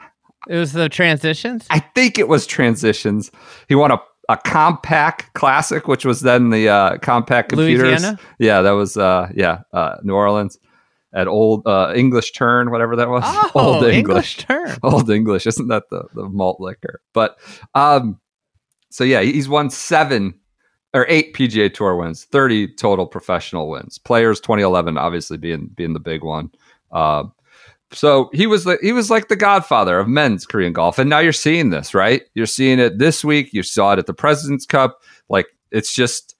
It 0.49 0.55
was 0.55 0.73
the 0.73 0.89
transitions. 0.89 1.67
I 1.69 1.79
think 1.79 2.17
it 2.17 2.27
was 2.27 2.47
transitions. 2.47 3.31
He 3.69 3.75
won 3.75 3.91
a, 3.91 4.01
a 4.27 4.37
Compaq 4.37 5.31
classic, 5.33 5.87
which 5.87 6.05
was 6.05 6.21
then 6.21 6.49
the 6.49 6.69
uh, 6.69 6.97
Compaq 6.97 7.49
computers. 7.49 7.83
Louisiana? 7.83 8.19
Yeah, 8.39 8.61
that 8.61 8.71
was 8.71 8.97
uh, 8.97 9.29
yeah, 9.35 9.61
uh, 9.73 9.97
New 10.03 10.15
Orleans 10.15 10.57
at 11.13 11.27
old 11.27 11.65
uh, 11.67 11.93
English 11.95 12.31
turn, 12.31 12.71
whatever 12.71 12.95
that 12.95 13.09
was. 13.09 13.23
Oh, 13.53 13.75
old 13.75 13.83
English 13.83 14.37
turn. 14.37 14.77
Old 14.83 15.09
English, 15.09 15.45
isn't 15.45 15.67
that 15.67 15.89
the, 15.89 16.03
the 16.13 16.23
malt 16.29 16.59
liquor? 16.59 17.01
But 17.13 17.37
um, 17.75 18.19
so 18.89 19.03
yeah, 19.03 19.21
he's 19.21 19.49
won 19.49 19.69
seven 19.69 20.33
or 20.93 21.05
eight 21.09 21.33
PGA 21.33 21.73
Tour 21.73 21.95
wins, 21.95 22.23
thirty 22.25 22.67
total 22.73 23.07
professional 23.07 23.69
wins. 23.69 23.97
Players 23.97 24.39
2011, 24.39 24.97
obviously 24.97 25.37
being 25.37 25.69
being 25.75 25.93
the 25.93 25.99
big 25.99 26.23
one. 26.23 26.49
Uh, 26.91 27.25
so 27.91 28.29
he 28.33 28.47
was 28.47 28.63
the, 28.63 28.77
he 28.81 28.93
was 28.93 29.09
like 29.09 29.27
the 29.27 29.35
godfather 29.35 29.99
of 29.99 30.07
men's 30.07 30.45
Korean 30.45 30.73
golf, 30.73 30.97
and 30.97 31.09
now 31.09 31.19
you're 31.19 31.33
seeing 31.33 31.71
this, 31.71 31.93
right? 31.93 32.23
You're 32.33 32.45
seeing 32.45 32.79
it 32.79 32.99
this 32.99 33.23
week. 33.23 33.53
You 33.53 33.63
saw 33.63 33.93
it 33.93 33.99
at 33.99 34.05
the 34.05 34.13
President's 34.13 34.65
Cup. 34.65 35.01
Like 35.27 35.47
it's 35.71 35.93
just 35.93 36.35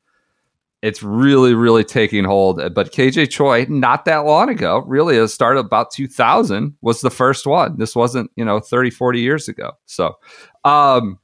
it's 0.82 1.04
really 1.04 1.54
really 1.54 1.84
taking 1.84 2.24
hold. 2.24 2.58
But 2.74 2.92
KJ 2.92 3.30
Choi, 3.30 3.66
not 3.70 4.06
that 4.06 4.26
long 4.26 4.50
ago, 4.50 4.84
really 4.88 5.18
it 5.18 5.28
started 5.30 5.60
about 5.60 5.92
2000 5.92 6.76
was 6.82 7.02
the 7.02 7.10
first 7.10 7.46
one. 7.46 7.78
This 7.78 7.96
wasn't 7.96 8.32
you 8.36 8.46
know 8.46 8.60
30 8.60 8.90
40 8.90 9.20
years 9.20 9.48
ago. 9.48 9.72
So 9.86 10.16
um, 10.64 11.20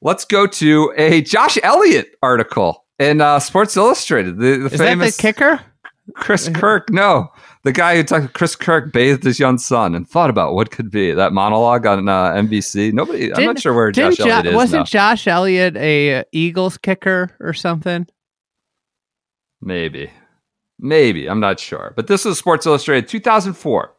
let's 0.00 0.24
go 0.24 0.46
to 0.46 0.92
a 0.96 1.22
Josh 1.22 1.58
Elliott 1.62 2.16
article 2.22 2.84
in 2.98 3.20
uh, 3.20 3.38
Sports 3.40 3.76
Illustrated. 3.76 4.38
The, 4.38 4.58
the 4.58 4.66
Is 4.66 4.78
famous 4.78 5.16
that 5.16 5.22
the 5.22 5.32
kicker? 5.32 5.60
Chris 6.14 6.48
Kirk, 6.54 6.90
no. 6.90 7.28
The 7.64 7.72
guy 7.72 7.96
who 7.96 8.04
talked 8.04 8.32
Chris 8.32 8.54
Kirk 8.54 8.92
bathed 8.92 9.24
his 9.24 9.40
young 9.40 9.58
son 9.58 9.96
and 9.96 10.08
thought 10.08 10.30
about 10.30 10.54
what 10.54 10.70
could 10.70 10.88
be 10.88 11.12
that 11.12 11.32
monologue 11.32 11.84
on 11.84 12.08
uh, 12.08 12.30
NBC. 12.32 12.92
Nobody, 12.92 13.34
I'm 13.34 13.44
not 13.44 13.60
sure 13.60 13.74
where 13.74 13.90
Didn't 13.90 14.16
Josh 14.18 14.26
Elliott 14.26 14.44
Jo- 14.44 14.50
is 14.50 14.54
wasn't 14.54 14.80
now. 14.80 14.84
Josh 14.84 15.26
Elliott 15.26 15.76
a 15.76 16.24
Eagles 16.30 16.78
kicker 16.78 17.36
or 17.40 17.52
something? 17.52 18.06
Maybe, 19.60 20.10
maybe 20.78 21.28
I'm 21.28 21.40
not 21.40 21.60
sure. 21.60 21.92
But 21.96 22.06
this 22.06 22.26
is 22.26 22.38
Sports 22.38 22.66
Illustrated, 22.66 23.08
2004. 23.08 23.92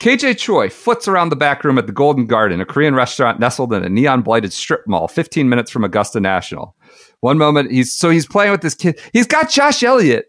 KJ 0.00 0.38
Choi 0.38 0.70
foots 0.70 1.08
around 1.08 1.30
the 1.30 1.36
back 1.36 1.64
room 1.64 1.76
at 1.76 1.86
the 1.86 1.92
Golden 1.92 2.26
Garden, 2.26 2.60
a 2.60 2.64
Korean 2.64 2.94
restaurant 2.94 3.40
nestled 3.40 3.72
in 3.72 3.82
a 3.82 3.88
neon 3.88 4.22
blighted 4.22 4.52
strip 4.52 4.86
mall, 4.86 5.08
15 5.08 5.48
minutes 5.48 5.72
from 5.72 5.82
Augusta 5.82 6.20
National. 6.20 6.76
One 7.20 7.36
moment, 7.36 7.72
he's 7.72 7.92
so 7.92 8.10
he's 8.10 8.26
playing 8.26 8.52
with 8.52 8.60
this 8.60 8.76
kid. 8.76 9.00
He's 9.12 9.26
got 9.26 9.50
Josh 9.50 9.82
Elliott. 9.82 10.26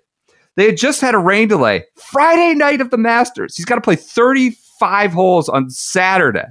They 0.55 0.65
had 0.65 0.77
just 0.77 1.01
had 1.01 1.13
a 1.13 1.19
rain 1.19 1.47
delay. 1.47 1.85
Friday 1.95 2.55
night 2.55 2.81
of 2.81 2.89
the 2.89 2.97
Masters. 2.97 3.55
He's 3.55 3.65
got 3.65 3.75
to 3.75 3.81
play 3.81 3.95
35 3.95 5.13
holes 5.13 5.47
on 5.47 5.69
Saturday. 5.69 6.45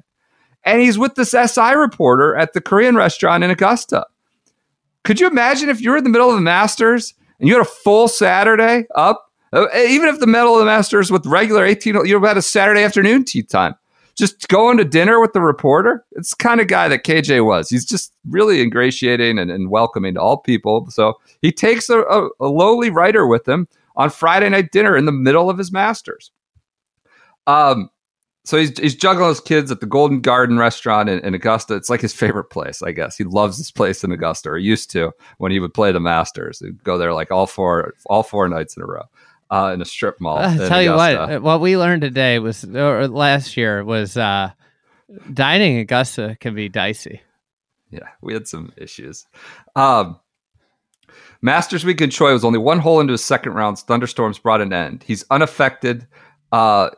And 0.65 0.81
he's 0.81 0.99
with 0.99 1.17
this 1.17 1.33
SI 1.33 1.75
reporter 1.75 2.37
at 2.37 2.53
the 2.53 2.61
Korean 2.61 2.95
restaurant 2.95 3.43
in 3.43 3.51
Augusta. 3.51 4.07
Could 5.03 5.21
you 5.21 5.27
imagine 5.27 5.69
if 5.69 5.81
you 5.81 5.91
were 5.91 5.97
in 5.97 6.05
the 6.05 6.11
middle 6.11 6.29
of 6.29 6.37
the 6.37 6.41
Masters 6.41 7.15
and 7.39 7.49
you 7.49 7.55
had 7.55 7.63
a 7.63 7.71
full 7.71 8.09
Saturday 8.09 8.87
up? 8.95 9.25
Uh, 9.53 9.67
Even 9.75 10.09
if 10.09 10.21
the 10.21 10.27
middle 10.27 10.55
of 10.55 10.59
the 10.61 10.67
Masters 10.67 11.11
with 11.11 11.25
regular 11.27 11.65
18, 11.65 11.95
hole- 11.95 12.07
you 12.07 12.23
had 12.23 12.37
a 12.37 12.43
Saturday 12.43 12.83
afternoon 12.83 13.25
tee 13.25 13.43
time. 13.43 13.75
Just 14.17 14.49
going 14.49 14.77
to 14.79 14.85
dinner 14.85 15.21
with 15.21 15.33
the 15.33 15.41
reporter. 15.41 16.05
It's 16.13 16.31
the 16.31 16.43
kind 16.43 16.61
of 16.61 16.67
guy 16.67 16.89
that 16.89 17.05
KJ 17.05 17.47
was. 17.47 17.71
He's 17.71 17.85
just 17.85 18.13
really 18.29 18.61
ingratiating 18.61 19.39
and, 19.39 19.49
and 19.51 19.71
welcoming 19.71 20.15
to 20.15 20.21
all 20.21 20.39
people. 20.39 20.91
So 20.91 21.15
he 21.41 21.53
takes 21.53 21.89
a, 21.89 22.01
a, 22.01 22.29
a 22.41 22.47
lowly 22.49 22.91
writer 22.91 23.27
with 23.29 23.49
him 23.49 23.69
on 23.97 24.11
Friday 24.11 24.49
night 24.49 24.73
dinner 24.73 24.97
in 24.97 25.05
the 25.07 25.13
middle 25.13 25.49
of 25.49 25.57
his 25.57 25.71
Masters. 25.71 26.33
Um, 27.47 27.91
so 28.49 28.57
he's, 28.57 28.79
he's 28.79 28.95
juggling 28.95 29.29
his 29.29 29.41
kids 29.41 29.71
at 29.71 29.81
the 29.81 29.87
Golden 29.87 30.23
Garden 30.23 30.57
restaurant 30.57 31.11
in, 31.11 31.19
in 31.19 31.35
Augusta. 31.35 31.75
It's 31.75 31.91
like 31.91 32.01
his 32.01 32.15
favorite 32.15 32.49
place, 32.49 32.81
I 32.81 32.93
guess. 32.93 33.15
He 33.15 33.25
loves 33.25 33.59
this 33.59 33.71
place 33.71 34.03
in 34.03 34.11
Augusta, 34.11 34.49
or 34.49 34.57
used 34.57 34.91
to 34.93 35.13
when 35.37 35.53
he 35.53 35.61
would 35.61 35.75
play 35.75 35.93
the 35.93 36.01
Masters. 36.01 36.61
He'd 36.61 36.83
go 36.83 36.97
there 36.97 37.13
like 37.13 37.31
all 37.31 37.47
four 37.47 37.93
all 38.07 38.23
four 38.23 38.49
nights 38.49 38.75
in 38.75 38.83
a 38.83 38.87
row 38.87 39.03
uh, 39.51 39.73
in 39.75 39.83
a 39.83 39.85
strip 39.85 40.19
mall. 40.19 40.39
I'll 40.39 40.63
in 40.63 40.67
tell 40.67 40.83
you 40.83 40.95
what, 40.95 41.15
uh, 41.15 41.41
what 41.41 41.61
we 41.61 41.77
learned 41.77 42.01
today 42.01 42.39
was, 42.39 42.65
or 42.65 43.07
last 43.09 43.59
year 43.59 43.85
was, 43.85 44.17
uh, 44.17 44.53
dining 45.35 45.75
in 45.75 45.81
Augusta 45.81 46.39
can 46.41 46.55
be 46.55 46.71
dicey. 46.71 47.21
Yeah, 47.91 48.09
we 48.23 48.33
had 48.33 48.49
some 48.49 48.73
issues. 48.79 49.27
Um, 49.77 50.19
Masters 51.43 51.85
Week 51.85 52.01
in 52.01 52.09
Choi 52.09 52.33
was 52.33 52.45
only 52.47 52.59
one 52.59 52.79
hole 52.79 52.99
into 52.99 53.13
his 53.13 53.23
second 53.23 53.53
round. 53.53 53.79
Thunderstorms 53.79 54.39
brought 54.39 54.63
an 54.63 54.73
end. 54.73 55.05
He's 55.07 55.25
unaffected, 55.31 56.07
uh, 56.51 56.91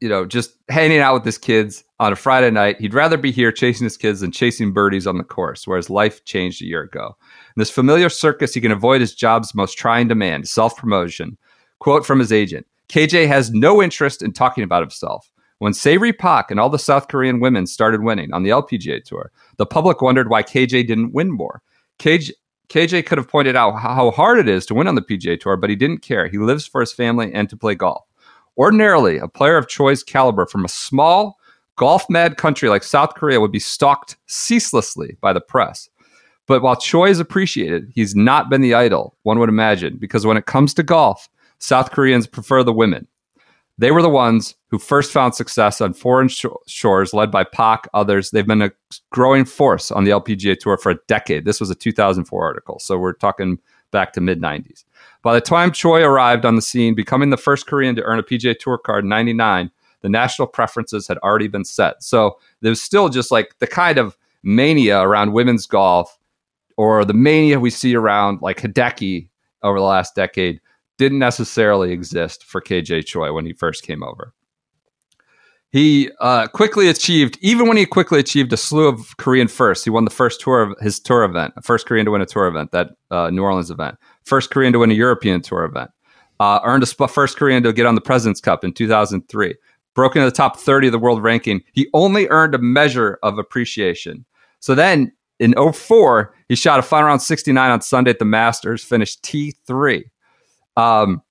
you 0.00 0.08
know, 0.08 0.24
just 0.24 0.54
hanging 0.68 0.98
out 0.98 1.14
with 1.14 1.24
his 1.24 1.38
kids 1.38 1.84
on 1.98 2.12
a 2.12 2.16
Friday 2.16 2.50
night. 2.50 2.80
He'd 2.80 2.94
rather 2.94 3.18
be 3.18 3.30
here 3.30 3.52
chasing 3.52 3.84
his 3.84 3.96
kids 3.96 4.20
than 4.20 4.32
chasing 4.32 4.72
birdies 4.72 5.06
on 5.06 5.18
the 5.18 5.24
course, 5.24 5.66
where 5.66 5.76
his 5.76 5.90
life 5.90 6.24
changed 6.24 6.62
a 6.62 6.66
year 6.66 6.82
ago. 6.82 7.16
In 7.56 7.60
this 7.60 7.70
familiar 7.70 8.08
circus, 8.08 8.54
he 8.54 8.60
can 8.60 8.72
avoid 8.72 9.00
his 9.00 9.14
job's 9.14 9.54
most 9.54 9.76
trying 9.76 10.08
demand 10.08 10.48
self 10.48 10.76
promotion. 10.76 11.36
Quote 11.78 12.06
from 12.06 12.18
his 12.18 12.32
agent 12.32 12.66
KJ 12.88 13.28
has 13.28 13.52
no 13.52 13.82
interest 13.82 14.22
in 14.22 14.32
talking 14.32 14.64
about 14.64 14.82
himself. 14.82 15.30
When 15.58 15.74
Se 15.74 15.98
Ri 15.98 16.12
Pak 16.12 16.50
and 16.50 16.58
all 16.58 16.70
the 16.70 16.78
South 16.78 17.08
Korean 17.08 17.38
women 17.38 17.66
started 17.66 18.02
winning 18.02 18.32
on 18.32 18.42
the 18.42 18.50
LPGA 18.50 19.04
Tour, 19.04 19.30
the 19.58 19.66
public 19.66 20.00
wondered 20.00 20.30
why 20.30 20.42
KJ 20.42 20.86
didn't 20.86 21.12
win 21.12 21.30
more. 21.30 21.62
KJ, 21.98 22.30
KJ 22.70 23.04
could 23.04 23.18
have 23.18 23.28
pointed 23.28 23.56
out 23.56 23.72
how 23.72 24.10
hard 24.10 24.38
it 24.38 24.48
is 24.48 24.64
to 24.66 24.74
win 24.74 24.88
on 24.88 24.94
the 24.94 25.02
PGA 25.02 25.38
Tour, 25.38 25.56
but 25.56 25.68
he 25.68 25.76
didn't 25.76 25.98
care. 25.98 26.28
He 26.28 26.38
lives 26.38 26.66
for 26.66 26.80
his 26.80 26.94
family 26.94 27.30
and 27.34 27.50
to 27.50 27.56
play 27.56 27.74
golf. 27.74 28.04
Ordinarily, 28.60 29.16
a 29.16 29.26
player 29.26 29.56
of 29.56 29.68
Choi's 29.68 30.02
caliber 30.02 30.44
from 30.44 30.66
a 30.66 30.68
small, 30.68 31.38
golf 31.76 32.04
mad 32.10 32.36
country 32.36 32.68
like 32.68 32.82
South 32.82 33.14
Korea 33.14 33.40
would 33.40 33.50
be 33.50 33.58
stalked 33.58 34.18
ceaselessly 34.26 35.16
by 35.22 35.32
the 35.32 35.40
press. 35.40 35.88
But 36.46 36.60
while 36.60 36.76
Choi 36.76 37.08
is 37.08 37.20
appreciated, 37.20 37.90
he's 37.94 38.14
not 38.14 38.50
been 38.50 38.60
the 38.60 38.74
idol, 38.74 39.16
one 39.22 39.38
would 39.38 39.48
imagine, 39.48 39.96
because 39.96 40.26
when 40.26 40.36
it 40.36 40.44
comes 40.44 40.74
to 40.74 40.82
golf, 40.82 41.30
South 41.58 41.90
Koreans 41.90 42.26
prefer 42.26 42.62
the 42.62 42.70
women. 42.70 43.06
They 43.78 43.92
were 43.92 44.02
the 44.02 44.10
ones 44.10 44.56
who 44.66 44.78
first 44.78 45.10
found 45.10 45.34
success 45.34 45.80
on 45.80 45.94
foreign 45.94 46.28
sh- 46.28 46.44
shores, 46.66 47.14
led 47.14 47.30
by 47.30 47.44
Pak, 47.44 47.88
others. 47.94 48.30
They've 48.30 48.46
been 48.46 48.60
a 48.60 48.72
growing 49.10 49.46
force 49.46 49.90
on 49.90 50.04
the 50.04 50.10
LPGA 50.10 50.58
Tour 50.58 50.76
for 50.76 50.90
a 50.90 50.98
decade. 51.08 51.46
This 51.46 51.60
was 51.60 51.70
a 51.70 51.74
2004 51.74 52.44
article, 52.44 52.78
so 52.78 52.98
we're 52.98 53.14
talking 53.14 53.58
back 53.90 54.12
to 54.14 54.20
mid 54.20 54.40
90s. 54.40 54.84
By 55.22 55.34
the 55.34 55.40
time 55.40 55.72
Choi 55.72 56.02
arrived 56.02 56.44
on 56.44 56.56
the 56.56 56.62
scene, 56.62 56.94
becoming 56.94 57.30
the 57.30 57.36
first 57.36 57.66
Korean 57.66 57.94
to 57.96 58.02
earn 58.02 58.18
a 58.18 58.22
PGA 58.22 58.58
Tour 58.58 58.78
card 58.78 59.04
in 59.04 59.10
99, 59.10 59.70
the 60.00 60.08
national 60.08 60.48
preferences 60.48 61.06
had 61.06 61.18
already 61.18 61.48
been 61.48 61.64
set. 61.64 62.02
So 62.02 62.38
there 62.60 62.70
was 62.70 62.80
still 62.80 63.08
just 63.08 63.30
like 63.30 63.58
the 63.58 63.66
kind 63.66 63.98
of 63.98 64.16
mania 64.42 65.00
around 65.00 65.32
women's 65.32 65.66
golf 65.66 66.18
or 66.76 67.04
the 67.04 67.14
mania 67.14 67.60
we 67.60 67.70
see 67.70 67.94
around 67.94 68.40
like 68.40 68.60
Hideki 68.60 69.28
over 69.62 69.78
the 69.78 69.84
last 69.84 70.14
decade 70.14 70.60
didn't 70.96 71.18
necessarily 71.18 71.92
exist 71.92 72.44
for 72.44 72.60
KJ 72.60 73.06
Choi 73.06 73.32
when 73.32 73.46
he 73.46 73.52
first 73.52 73.82
came 73.82 74.02
over. 74.02 74.32
He 75.72 76.10
uh, 76.18 76.48
quickly 76.48 76.88
achieved, 76.88 77.38
even 77.40 77.68
when 77.68 77.76
he 77.76 77.86
quickly 77.86 78.18
achieved 78.18 78.52
a 78.52 78.56
slew 78.56 78.88
of 78.88 79.16
Korean 79.18 79.46
firsts. 79.46 79.84
He 79.84 79.90
won 79.90 80.04
the 80.04 80.10
first 80.10 80.40
tour 80.40 80.62
of 80.62 80.76
his 80.80 80.98
tour 80.98 81.22
event, 81.22 81.54
first 81.62 81.86
Korean 81.86 82.04
to 82.06 82.10
win 82.10 82.20
a 82.20 82.26
tour 82.26 82.46
event, 82.48 82.72
that 82.72 82.90
uh, 83.12 83.30
New 83.30 83.42
Orleans 83.42 83.70
event, 83.70 83.96
first 84.24 84.50
Korean 84.50 84.72
to 84.72 84.80
win 84.80 84.90
a 84.90 84.94
European 84.94 85.40
tour 85.40 85.64
event, 85.64 85.90
uh, 86.40 86.58
earned 86.64 86.82
a 86.82 86.86
sp- 86.90 87.06
first 87.08 87.36
Korean 87.36 87.62
to 87.62 87.72
get 87.72 87.86
on 87.86 87.94
the 87.94 88.00
President's 88.00 88.40
Cup 88.40 88.64
in 88.64 88.72
2003, 88.72 89.54
broke 89.94 90.16
into 90.16 90.26
the 90.26 90.32
top 90.32 90.56
30 90.56 90.88
of 90.88 90.92
the 90.92 90.98
world 90.98 91.22
ranking. 91.22 91.62
He 91.72 91.88
only 91.94 92.26
earned 92.28 92.56
a 92.56 92.58
measure 92.58 93.20
of 93.22 93.38
appreciation. 93.38 94.24
So 94.58 94.74
then 94.74 95.12
in 95.38 95.54
04, 95.54 96.34
he 96.48 96.56
shot 96.56 96.80
a 96.80 96.82
final 96.82 97.06
round 97.06 97.22
69 97.22 97.70
on 97.70 97.80
Sunday 97.80 98.10
at 98.10 98.18
the 98.18 98.24
Masters, 98.24 98.82
finished 98.82 99.22
T3. 99.22 100.02
Um, 100.76 101.22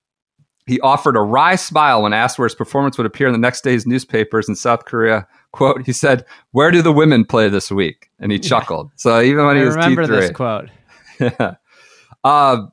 he 0.70 0.78
offered 0.82 1.16
a 1.16 1.20
wry 1.20 1.56
smile 1.56 2.02
when 2.02 2.12
asked 2.12 2.38
where 2.38 2.46
his 2.46 2.54
performance 2.54 2.96
would 2.96 3.04
appear 3.04 3.26
in 3.26 3.32
the 3.32 3.40
next 3.40 3.62
day's 3.62 3.88
newspapers 3.88 4.48
in 4.48 4.54
South 4.54 4.84
Korea. 4.84 5.26
Quote, 5.50 5.84
he 5.84 5.92
said, 5.92 6.24
Where 6.52 6.70
do 6.70 6.80
the 6.80 6.92
women 6.92 7.24
play 7.24 7.48
this 7.48 7.72
week? 7.72 8.08
And 8.20 8.30
he 8.30 8.38
chuckled. 8.38 8.92
So 8.94 9.20
even 9.20 9.44
when 9.46 9.56
I 9.56 9.60
he 9.60 9.66
was 9.66 9.74
remember 9.74 10.04
T3. 10.04 10.08
this 10.08 10.30
quote. 10.30 10.70
Yeah. 11.20 11.56
Uh, 12.24 12.66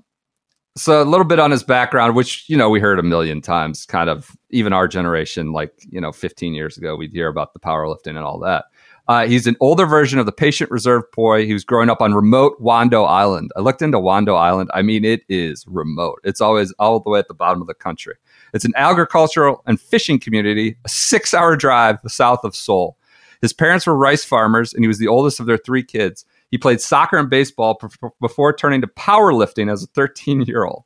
so 0.78 1.02
a 1.02 1.04
little 1.04 1.26
bit 1.26 1.38
on 1.40 1.52
his 1.52 1.64
background, 1.64 2.16
which, 2.16 2.46
you 2.48 2.56
know, 2.56 2.70
we 2.70 2.80
heard 2.80 2.98
a 2.98 3.04
million 3.04 3.42
times, 3.42 3.86
kind 3.86 4.10
of 4.10 4.38
even 4.52 4.72
our 4.72 4.88
generation, 4.88 5.52
like, 5.52 5.74
you 5.90 6.00
know, 6.00 6.14
15 6.14 6.54
years 6.54 6.78
ago, 6.78 6.96
we'd 6.96 7.12
hear 7.12 7.28
about 7.28 7.52
the 7.54 7.60
powerlifting 7.60 8.16
and 8.16 8.20
all 8.20 8.40
that. 8.40 8.66
Uh, 9.08 9.26
he's 9.26 9.48
an 9.48 9.56
older 9.62 9.86
version 9.86 10.20
of 10.20 10.26
the 10.26 10.32
patient 10.34 10.70
reserve 10.70 11.04
boy. 11.14 11.46
He 11.46 11.54
was 11.54 11.64
growing 11.64 11.90
up 11.90 12.02
on 12.02 12.14
remote 12.14 12.62
Wando 12.62 13.08
Island. 13.08 13.52
I 13.56 13.62
looked 13.62 13.82
into 13.82 14.00
Wando 14.00 14.38
Island. 14.38 14.70
I 14.74 14.82
mean, 14.82 15.06
it 15.06 15.22
is 15.30 15.66
remote. 15.68 16.20
It's 16.26 16.42
always 16.42 16.74
all 16.74 17.00
the 17.00 17.10
way 17.10 17.20
at 17.20 17.30
the 17.30 17.34
bottom 17.34 17.62
of 17.62 17.68
the 17.68 17.74
country. 17.74 18.16
It's 18.54 18.66
an 18.66 18.74
agricultural 18.76 19.64
and 19.66 19.80
fishing 19.80 20.20
community, 20.20 20.78
a 20.84 20.90
six 20.90 21.34
hour 21.34 21.56
drive 21.56 22.00
south 22.08 22.44
of 22.44 22.56
Seoul. 22.56 22.98
His 23.42 23.54
parents 23.54 23.88
were 23.88 23.96
rice 23.96 24.24
farmers, 24.24 24.74
and 24.74 24.84
he 24.84 24.88
was 24.88 25.00
the 25.00 25.08
oldest 25.08 25.40
of 25.40 25.46
their 25.46 25.58
three 25.58 25.84
kids. 25.84 26.26
He 26.50 26.58
played 26.58 26.82
soccer 26.82 27.18
and 27.18 27.30
baseball 27.30 27.76
p- 27.76 27.88
p- 27.88 28.08
before 28.20 28.54
turning 28.54 28.82
to 28.82 28.88
powerlifting 28.88 29.72
as 29.72 29.84
a 29.84 29.88
13 29.88 30.42
year 30.42 30.66
old. 30.66 30.84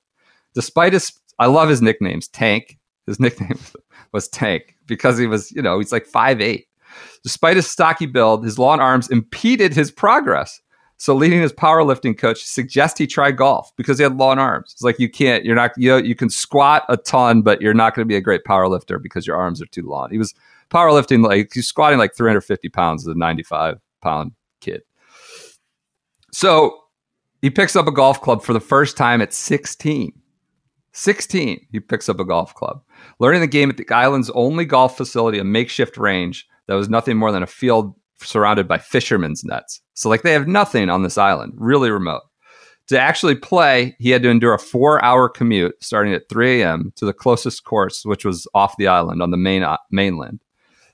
Despite 0.53 0.93
his, 0.93 1.13
I 1.39 1.47
love 1.47 1.69
his 1.69 1.81
nicknames. 1.81 2.27
Tank. 2.27 2.77
His 3.07 3.19
nickname 3.19 3.57
was 4.11 4.27
Tank 4.27 4.75
because 4.85 5.17
he 5.17 5.27
was, 5.27 5.51
you 5.51 5.61
know, 5.61 5.79
he's 5.79 5.91
like 5.91 6.07
5'8. 6.07 6.65
Despite 7.23 7.55
his 7.55 7.67
stocky 7.67 8.05
build, 8.05 8.43
his 8.43 8.57
long 8.57 8.79
arms 8.79 9.09
impeded 9.09 9.73
his 9.73 9.91
progress. 9.91 10.59
So, 10.97 11.15
leading 11.15 11.41
his 11.41 11.53
powerlifting 11.53 12.15
coach 12.15 12.43
suggests 12.43 12.99
he 12.99 13.07
try 13.07 13.31
golf 13.31 13.71
because 13.75 13.97
he 13.97 14.03
had 14.03 14.17
long 14.17 14.37
arms. 14.37 14.71
It's 14.73 14.83
like 14.83 14.99
you 14.99 15.09
can't, 15.09 15.43
you're 15.43 15.55
not, 15.55 15.71
you 15.75 15.89
know, 15.89 15.97
you 15.97 16.13
can 16.13 16.29
squat 16.29 16.85
a 16.89 16.97
ton, 16.97 17.41
but 17.41 17.59
you're 17.59 17.73
not 17.73 17.95
going 17.95 18.05
to 18.05 18.07
be 18.07 18.15
a 18.15 18.21
great 18.21 18.43
powerlifter 18.43 19.01
because 19.01 19.25
your 19.25 19.35
arms 19.35 19.61
are 19.63 19.67
too 19.67 19.87
long. 19.87 20.11
He 20.11 20.19
was 20.19 20.35
powerlifting 20.69 21.25
like 21.25 21.51
he's 21.53 21.67
squatting 21.67 21.97
like 21.97 22.15
350 22.15 22.69
pounds 22.69 23.07
as 23.07 23.15
a 23.15 23.17
95 23.17 23.79
pound 24.01 24.33
kid. 24.59 24.83
So 26.31 26.77
he 27.41 27.49
picks 27.49 27.75
up 27.75 27.87
a 27.87 27.91
golf 27.91 28.21
club 28.21 28.43
for 28.43 28.53
the 28.53 28.59
first 28.59 28.95
time 28.95 29.21
at 29.21 29.33
16. 29.33 30.13
16, 30.93 31.67
he 31.71 31.79
picks 31.79 32.09
up 32.09 32.19
a 32.19 32.25
golf 32.25 32.53
club. 32.53 32.83
Learning 33.19 33.41
the 33.41 33.47
game 33.47 33.69
at 33.69 33.77
the 33.77 33.89
island's 33.89 34.29
only 34.31 34.65
golf 34.65 34.97
facility, 34.97 35.39
a 35.39 35.43
makeshift 35.43 35.97
range 35.97 36.47
that 36.67 36.75
was 36.75 36.89
nothing 36.89 37.17
more 37.17 37.31
than 37.31 37.43
a 37.43 37.47
field 37.47 37.95
surrounded 38.19 38.67
by 38.67 38.77
fishermen's 38.77 39.43
nets. 39.43 39.81
So, 39.93 40.09
like, 40.09 40.21
they 40.21 40.33
have 40.33 40.47
nothing 40.47 40.89
on 40.89 41.03
this 41.03 41.17
island, 41.17 41.53
really 41.55 41.89
remote. 41.89 42.21
To 42.87 42.99
actually 42.99 43.35
play, 43.35 43.95
he 43.99 44.09
had 44.09 44.23
to 44.23 44.29
endure 44.29 44.53
a 44.53 44.59
four 44.59 45.03
hour 45.03 45.29
commute 45.29 45.81
starting 45.81 46.13
at 46.13 46.27
3 46.29 46.61
a.m. 46.61 46.91
to 46.97 47.05
the 47.05 47.13
closest 47.13 47.63
course, 47.63 48.03
which 48.05 48.25
was 48.25 48.47
off 48.53 48.77
the 48.77 48.87
island 48.87 49.21
on 49.21 49.31
the 49.31 49.37
main 49.37 49.63
uh, 49.63 49.77
mainland. 49.91 50.43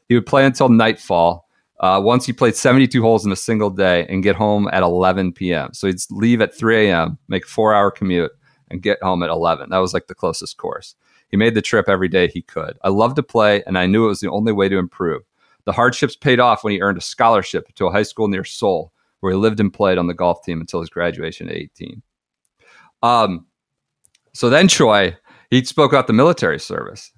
He 0.08 0.16
would 0.16 0.26
play 0.26 0.46
until 0.46 0.70
nightfall. 0.70 1.48
Uh, 1.80 2.02
once 2.04 2.26
he 2.26 2.34
played 2.34 2.56
72 2.56 3.02
holes 3.02 3.26
in 3.26 3.32
a 3.32 3.36
single 3.36 3.70
day 3.70 4.06
and 4.10 4.24
get 4.24 4.36
home 4.36 4.68
at 4.72 4.82
11 4.82 5.34
p.m. 5.34 5.74
So 5.74 5.88
he'd 5.88 5.98
leave 6.10 6.42
at 6.42 6.58
3 6.58 6.88
a.m., 6.88 7.20
make 7.28 7.46
four 7.46 7.74
hour 7.74 7.92
commute, 7.92 8.32
and 8.70 8.82
get 8.82 9.02
home 9.02 9.22
at 9.22 9.30
11. 9.30 9.70
That 9.70 9.78
was 9.78 9.94
like 9.94 10.08
the 10.08 10.16
closest 10.16 10.58
course. 10.58 10.96
He 11.30 11.38
made 11.38 11.56
the 11.56 11.62
trip 11.62 11.88
every 11.88 12.08
day 12.08 12.28
he 12.28 12.42
could. 12.42 12.78
I 12.84 12.90
loved 12.90 13.16
to 13.18 13.24
play, 13.24 13.64
and 13.66 13.78
I 13.78 13.86
knew 13.86 14.06
it 14.06 14.10
was 14.10 14.22
the 14.22 14.32
only 14.32 14.54
way 14.54 14.70
to 14.70 14.78
improve. 14.78 15.24
The 15.68 15.74
hardships 15.74 16.16
paid 16.16 16.40
off 16.40 16.64
when 16.64 16.72
he 16.72 16.80
earned 16.80 16.98
a 16.98 17.02
scholarship 17.02 17.76
to 17.76 17.88
a 17.88 17.92
high 17.92 18.04
school 18.04 18.30
near 18.30 18.46
Seoul, 18.46 18.94
where 19.20 19.34
he 19.34 19.38
lived 19.38 19.60
and 19.60 19.72
played 19.72 19.98
on 19.98 20.08
the 20.08 20.14
golf 20.14 20.42
team 20.46 20.62
until 20.62 20.80
his 20.80 20.90
graduation 20.90 21.50
at 21.50 21.58
18. 21.58 22.02
Um, 23.04 23.46
so 24.34 24.50
then 24.50 24.70
Choi, 24.70 25.18
he 25.50 25.66
spoke 25.66 25.92
about 25.92 26.08
the 26.08 26.14
military 26.14 26.58
service. 26.58 27.12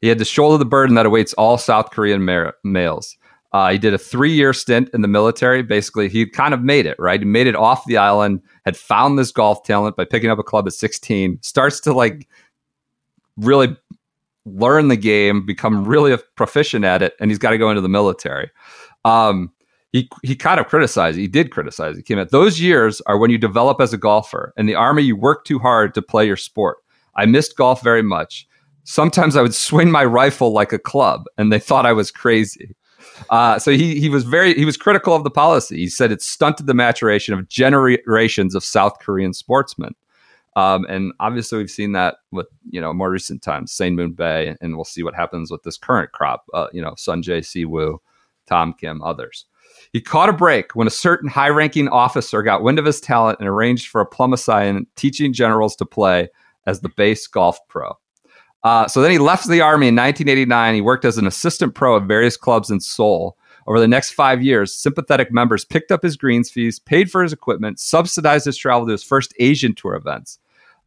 He 0.00 0.08
had 0.08 0.18
to 0.18 0.24
shoulder 0.24 0.58
the 0.58 0.64
burden 0.64 0.96
that 0.96 1.06
awaits 1.06 1.32
all 1.34 1.56
South 1.58 1.92
Korean 1.92 2.24
ma- 2.24 2.50
males. 2.64 3.16
Uh, 3.52 3.70
he 3.70 3.78
did 3.78 3.94
a 3.94 3.98
three 3.98 4.32
year 4.32 4.52
stint 4.52 4.90
in 4.92 5.02
the 5.02 5.06
military. 5.06 5.62
Basically, 5.62 6.08
he 6.08 6.26
kind 6.26 6.54
of 6.54 6.60
made 6.60 6.86
it, 6.86 6.96
right? 6.98 7.20
He 7.20 7.24
made 7.24 7.46
it 7.46 7.54
off 7.54 7.86
the 7.86 7.98
island, 7.98 8.42
had 8.64 8.76
found 8.76 9.16
this 9.16 9.30
golf 9.30 9.62
talent 9.62 9.94
by 9.94 10.06
picking 10.06 10.28
up 10.28 10.40
a 10.40 10.42
club 10.42 10.66
at 10.66 10.72
16, 10.72 11.38
starts 11.40 11.78
to 11.78 11.92
like 11.92 12.28
really 13.36 13.76
learn 14.44 14.88
the 14.88 14.96
game, 14.96 15.44
become 15.46 15.84
really 15.84 16.16
proficient 16.36 16.84
at 16.84 17.02
it, 17.02 17.14
and 17.20 17.30
he's 17.30 17.38
got 17.38 17.50
to 17.50 17.58
go 17.58 17.70
into 17.70 17.80
the 17.80 17.88
military. 17.88 18.50
Um, 19.04 19.52
he, 19.92 20.08
he 20.22 20.34
kind 20.34 20.58
of 20.58 20.68
criticized. 20.68 21.18
He 21.18 21.28
did 21.28 21.50
criticize. 21.50 21.96
He 21.96 22.02
came 22.02 22.18
at 22.18 22.30
those 22.30 22.60
years 22.60 23.00
are 23.02 23.18
when 23.18 23.30
you 23.30 23.38
develop 23.38 23.80
as 23.80 23.92
a 23.92 23.98
golfer. 23.98 24.52
In 24.56 24.66
the 24.66 24.74
army, 24.74 25.02
you 25.02 25.16
work 25.16 25.44
too 25.44 25.58
hard 25.58 25.94
to 25.94 26.02
play 26.02 26.26
your 26.26 26.36
sport. 26.36 26.78
I 27.14 27.26
missed 27.26 27.56
golf 27.56 27.82
very 27.82 28.02
much. 28.02 28.48
Sometimes 28.84 29.36
I 29.36 29.42
would 29.42 29.54
swing 29.54 29.90
my 29.90 30.04
rifle 30.04 30.52
like 30.52 30.72
a 30.72 30.78
club, 30.78 31.24
and 31.36 31.52
they 31.52 31.58
thought 31.58 31.86
I 31.86 31.92
was 31.92 32.10
crazy. 32.10 32.74
Uh, 33.30 33.58
so 33.58 33.70
he 33.70 34.00
he 34.00 34.08
was 34.08 34.24
very 34.24 34.54
he 34.54 34.64
was 34.64 34.76
critical 34.76 35.14
of 35.14 35.24
the 35.24 35.30
policy. 35.30 35.76
He 35.76 35.88
said 35.88 36.10
it 36.10 36.22
stunted 36.22 36.66
the 36.66 36.74
maturation 36.74 37.34
of 37.34 37.48
generations 37.48 38.54
of 38.54 38.64
South 38.64 38.98
Korean 39.00 39.32
sportsmen. 39.32 39.94
Um, 40.54 40.84
and 40.88 41.12
obviously, 41.18 41.58
we've 41.58 41.70
seen 41.70 41.92
that 41.92 42.16
with 42.30 42.46
you 42.70 42.80
know 42.80 42.92
more 42.92 43.10
recent 43.10 43.42
times, 43.42 43.72
Sang 43.72 43.94
Moon 43.94 44.12
Bae, 44.12 44.56
and 44.60 44.76
we'll 44.76 44.84
see 44.84 45.02
what 45.02 45.14
happens 45.14 45.50
with 45.50 45.62
this 45.62 45.78
current 45.78 46.12
crop. 46.12 46.44
Uh, 46.52 46.66
you 46.72 46.82
know, 46.82 46.92
Sungjae, 46.92 47.44
Si 47.44 47.64
Woo, 47.64 48.00
Tom 48.46 48.74
Kim, 48.74 49.02
others. 49.02 49.46
He 49.92 50.00
caught 50.00 50.28
a 50.28 50.34
break 50.34 50.74
when 50.74 50.86
a 50.86 50.90
certain 50.90 51.28
high-ranking 51.28 51.88
officer 51.88 52.42
got 52.42 52.62
wind 52.62 52.78
of 52.78 52.84
his 52.84 53.00
talent 53.00 53.38
and 53.40 53.48
arranged 53.48 53.88
for 53.88 54.00
a 54.00 54.06
plumasian 54.06 54.86
teaching 54.96 55.32
generals 55.32 55.76
to 55.76 55.84
play 55.84 56.28
as 56.66 56.80
the 56.80 56.88
base 56.90 57.26
golf 57.26 57.58
pro. 57.68 57.92
Uh, 58.62 58.86
so 58.86 59.02
then 59.02 59.10
he 59.10 59.18
left 59.18 59.48
the 59.48 59.60
army 59.60 59.88
in 59.88 59.96
1989. 59.96 60.74
He 60.74 60.80
worked 60.80 61.04
as 61.04 61.18
an 61.18 61.26
assistant 61.26 61.74
pro 61.74 61.96
at 61.96 62.04
various 62.04 62.36
clubs 62.36 62.70
in 62.70 62.80
Seoul. 62.80 63.36
Over 63.66 63.78
the 63.78 63.88
next 63.88 64.10
five 64.10 64.42
years, 64.42 64.74
sympathetic 64.74 65.32
members 65.32 65.64
picked 65.64 65.92
up 65.92 66.02
his 66.02 66.16
greens 66.16 66.50
fees, 66.50 66.78
paid 66.78 67.10
for 67.10 67.22
his 67.22 67.32
equipment, 67.32 67.78
subsidized 67.78 68.46
his 68.46 68.56
travel 68.56 68.86
to 68.86 68.92
his 68.92 69.04
first 69.04 69.34
Asian 69.38 69.74
tour 69.74 69.94
events. 69.94 70.38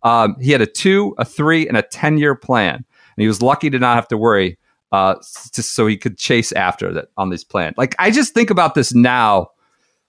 Um, 0.04 0.36
he 0.40 0.52
had 0.52 0.62
a 0.62 0.66
two, 0.68 1.16
a 1.18 1.26
three, 1.26 1.68
and 1.68 1.78
a 1.78 1.82
10 1.82 2.18
year 2.18 2.36
plan. 2.36 2.76
And 2.76 3.22
he 3.22 3.28
was 3.28 3.42
lucky 3.42 3.70
to 3.70 3.80
not 3.80 3.96
have 3.96 4.08
to 4.10 4.18
worry 4.18 4.58
uh, 4.92 5.16
just 5.54 5.74
so 5.74 5.88
he 5.88 5.98
could 5.98 6.18
chase 6.18 6.52
after 6.52 6.94
that 6.94 7.08
on 7.18 7.30
this 7.30 7.44
plan. 7.44 7.74
Like, 7.78 7.96
I 7.98 8.12
just 8.12 8.34
think 8.34 8.50
about 8.50 8.76
this 8.76 8.94
now, 8.94 9.52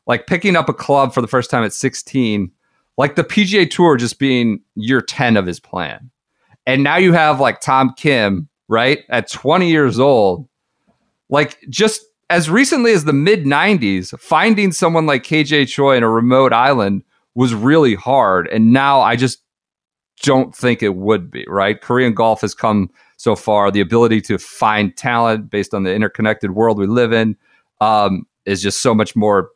like 0.07 0.27
picking 0.27 0.55
up 0.55 0.69
a 0.69 0.75
club 0.75 1.14
for 1.14 1.21
the 1.21 1.29
first 1.29 1.51
time 1.51 1.64
at 1.64 1.73
16, 1.73 2.51
like 2.99 3.17
the 3.17 3.25
PGA 3.25 3.69
Tour 3.71 3.97
just 3.97 4.19
being 4.19 4.61
year 4.75 5.01
10 5.01 5.37
of 5.37 5.47
his 5.47 5.61
plan. 5.61 6.11
And 6.67 6.83
now 6.83 6.97
you 6.97 7.12
have 7.12 7.41
like 7.41 7.61
Tom 7.61 7.95
Kim, 7.97 8.49
right, 8.69 9.05
at 9.09 9.31
20 9.31 9.71
years 9.71 9.99
old, 9.99 10.49
like 11.29 11.59
just 11.69 12.03
as 12.31 12.51
recently 12.51 12.93
as 12.93 13.05
the 13.05 13.12
mid 13.12 13.45
90s, 13.45 14.18
finding 14.18 14.72
someone 14.72 15.07
like 15.07 15.22
KJ 15.22 15.68
Choi 15.68 15.97
in 15.97 16.03
a 16.03 16.11
remote 16.11 16.53
island 16.53 17.03
was 17.35 17.55
really 17.55 17.95
hard. 17.95 18.49
And 18.49 18.72
now 18.72 19.01
I 19.01 19.16
just 19.16 19.43
don't 20.22 20.55
think 20.55 20.83
it 20.83 20.97
would 20.97 21.31
be, 21.31 21.45
right? 21.49 21.81
Korean 21.81 22.14
golf 22.14 22.41
has 22.41 22.55
come 22.55 22.91
so 23.16 23.37
far. 23.37 23.70
The 23.70 23.81
ability 23.81 24.20
to 24.22 24.39
find 24.39 24.97
talent 24.97 25.51
based 25.51 25.74
on 25.74 25.85
the 25.85 25.95
interconnected 25.95 26.53
world 26.53 26.79
we 26.79 26.87
live 26.87 27.12
in 27.12 27.37
um, 27.81 28.27
is 28.45 28.62
just 28.62 28.83
so 28.83 28.95
much 28.95 29.14
more 29.14 29.51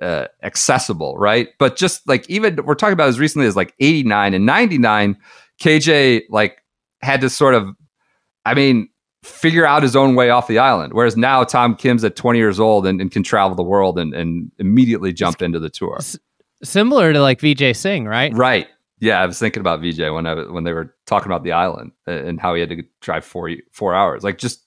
uh, 0.00 0.26
accessible, 0.42 1.16
right? 1.18 1.48
But 1.58 1.76
just 1.76 2.08
like 2.08 2.28
even 2.30 2.58
we're 2.64 2.74
talking 2.74 2.92
about 2.92 3.08
as 3.08 3.18
recently 3.18 3.46
as 3.46 3.56
like 3.56 3.74
89 3.80 4.34
and 4.34 4.46
99, 4.46 5.16
KJ 5.60 6.22
like 6.30 6.62
had 7.02 7.20
to 7.20 7.28
sort 7.28 7.54
of, 7.54 7.74
I 8.46 8.54
mean, 8.54 8.88
figure 9.22 9.66
out 9.66 9.82
his 9.82 9.94
own 9.94 10.14
way 10.14 10.30
off 10.30 10.46
the 10.46 10.58
island. 10.58 10.94
Whereas 10.94 11.16
now 11.16 11.44
Tom 11.44 11.74
Kim's 11.74 12.04
at 12.04 12.16
20 12.16 12.38
years 12.38 12.58
old 12.58 12.86
and, 12.86 13.00
and 13.00 13.10
can 13.10 13.22
travel 13.22 13.54
the 13.54 13.62
world 13.62 13.98
and, 13.98 14.14
and 14.14 14.50
immediately 14.58 15.12
jump 15.12 15.36
it's, 15.36 15.42
into 15.42 15.58
the 15.58 15.68
tour. 15.68 15.96
S- 15.98 16.18
similar 16.62 17.12
to 17.12 17.20
like 17.20 17.40
Vijay 17.40 17.76
Singh, 17.76 18.06
right? 18.06 18.32
Right. 18.34 18.68
Yeah, 18.98 19.20
I 19.22 19.26
was 19.26 19.38
thinking 19.38 19.60
about 19.60 19.80
Vijay 19.80 20.14
when 20.14 20.26
I 20.26 20.34
when 20.50 20.64
they 20.64 20.74
were 20.74 20.94
talking 21.06 21.26
about 21.26 21.42
the 21.42 21.52
island 21.52 21.92
and 22.06 22.38
how 22.38 22.54
he 22.54 22.60
had 22.60 22.68
to 22.68 22.82
drive 23.00 23.24
four 23.24 23.50
four 23.72 23.94
hours. 23.94 24.22
Like, 24.22 24.36
just 24.36 24.66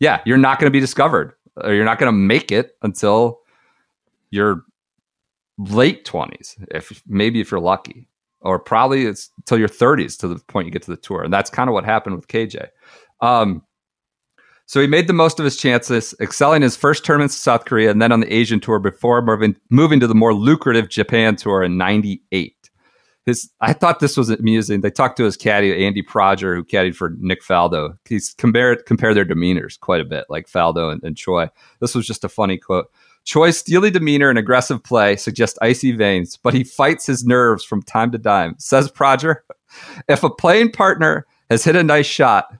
yeah, 0.00 0.20
you're 0.24 0.36
not 0.36 0.58
going 0.58 0.66
to 0.66 0.72
be 0.72 0.80
discovered, 0.80 1.34
or 1.56 1.72
you're 1.72 1.84
not 1.84 2.00
going 2.00 2.12
to 2.12 2.18
make 2.18 2.50
it 2.50 2.76
until 2.82 3.38
you're 4.30 4.64
late 5.58 6.04
twenties, 6.04 6.56
if 6.72 7.04
maybe 7.06 7.40
if 7.40 7.52
you're 7.52 7.60
lucky, 7.60 8.08
or 8.40 8.58
probably 8.58 9.06
it's 9.06 9.30
until 9.36 9.58
your 9.58 9.68
thirties 9.68 10.16
to 10.16 10.26
the 10.26 10.40
point 10.46 10.66
you 10.66 10.72
get 10.72 10.82
to 10.82 10.90
the 10.90 10.96
tour, 10.96 11.22
and 11.22 11.32
that's 11.32 11.48
kind 11.48 11.70
of 11.70 11.74
what 11.74 11.84
happened 11.84 12.16
with 12.16 12.26
KJ. 12.26 12.66
Um, 13.20 13.62
so 14.68 14.80
he 14.80 14.86
made 14.86 15.08
the 15.08 15.12
most 15.12 15.40
of 15.40 15.44
his 15.44 15.56
chances, 15.56 16.14
excelling 16.20 16.62
his 16.62 16.76
first 16.76 17.04
tournaments 17.04 17.34
in 17.34 17.40
South 17.40 17.64
Korea 17.64 17.90
and 17.90 18.00
then 18.00 18.12
on 18.12 18.20
the 18.20 18.32
Asian 18.32 18.60
tour 18.60 18.78
before 18.78 19.20
moving, 19.20 19.56
moving 19.70 19.98
to 19.98 20.06
the 20.06 20.14
more 20.14 20.32
lucrative 20.32 20.88
Japan 20.88 21.34
tour 21.34 21.64
in 21.64 21.76
'98 21.76 22.54
his 23.28 23.50
I 23.60 23.72
thought 23.72 24.00
this 24.00 24.16
was 24.16 24.30
amusing. 24.30 24.80
They 24.80 24.90
talked 24.90 25.16
to 25.18 25.24
his 25.24 25.36
caddy 25.36 25.84
Andy 25.84 26.02
Prodger, 26.02 26.56
who 26.56 26.64
caddied 26.64 26.96
for 26.96 27.14
Nick 27.20 27.42
Faldo. 27.42 27.96
He's 28.08 28.34
compared 28.34 28.86
compare 28.86 29.14
their 29.14 29.24
demeanors 29.24 29.78
quite 29.78 30.00
a 30.00 30.04
bit, 30.04 30.24
like 30.28 30.48
Faldo 30.48 30.90
and, 30.90 31.02
and 31.04 31.16
Choi. 31.16 31.48
This 31.80 31.94
was 31.94 32.06
just 32.06 32.24
a 32.24 32.28
funny 32.28 32.58
quote. 32.58 32.90
Choi's 33.24 33.58
steely 33.58 33.90
demeanor 33.90 34.30
and 34.30 34.38
aggressive 34.38 34.82
play 34.82 35.14
suggest 35.14 35.58
icy 35.60 35.92
veins, 35.92 36.38
but 36.42 36.54
he 36.54 36.64
fights 36.64 37.06
his 37.06 37.24
nerves 37.24 37.62
from 37.62 37.82
time 37.82 38.10
to 38.12 38.18
time. 38.18 38.54
Says 38.58 38.90
Prodger, 38.90 39.36
if 40.08 40.24
a 40.24 40.30
playing 40.30 40.72
partner 40.72 41.26
has 41.50 41.64
hit 41.64 41.76
a 41.76 41.82
nice 41.82 42.06
shot, 42.06 42.56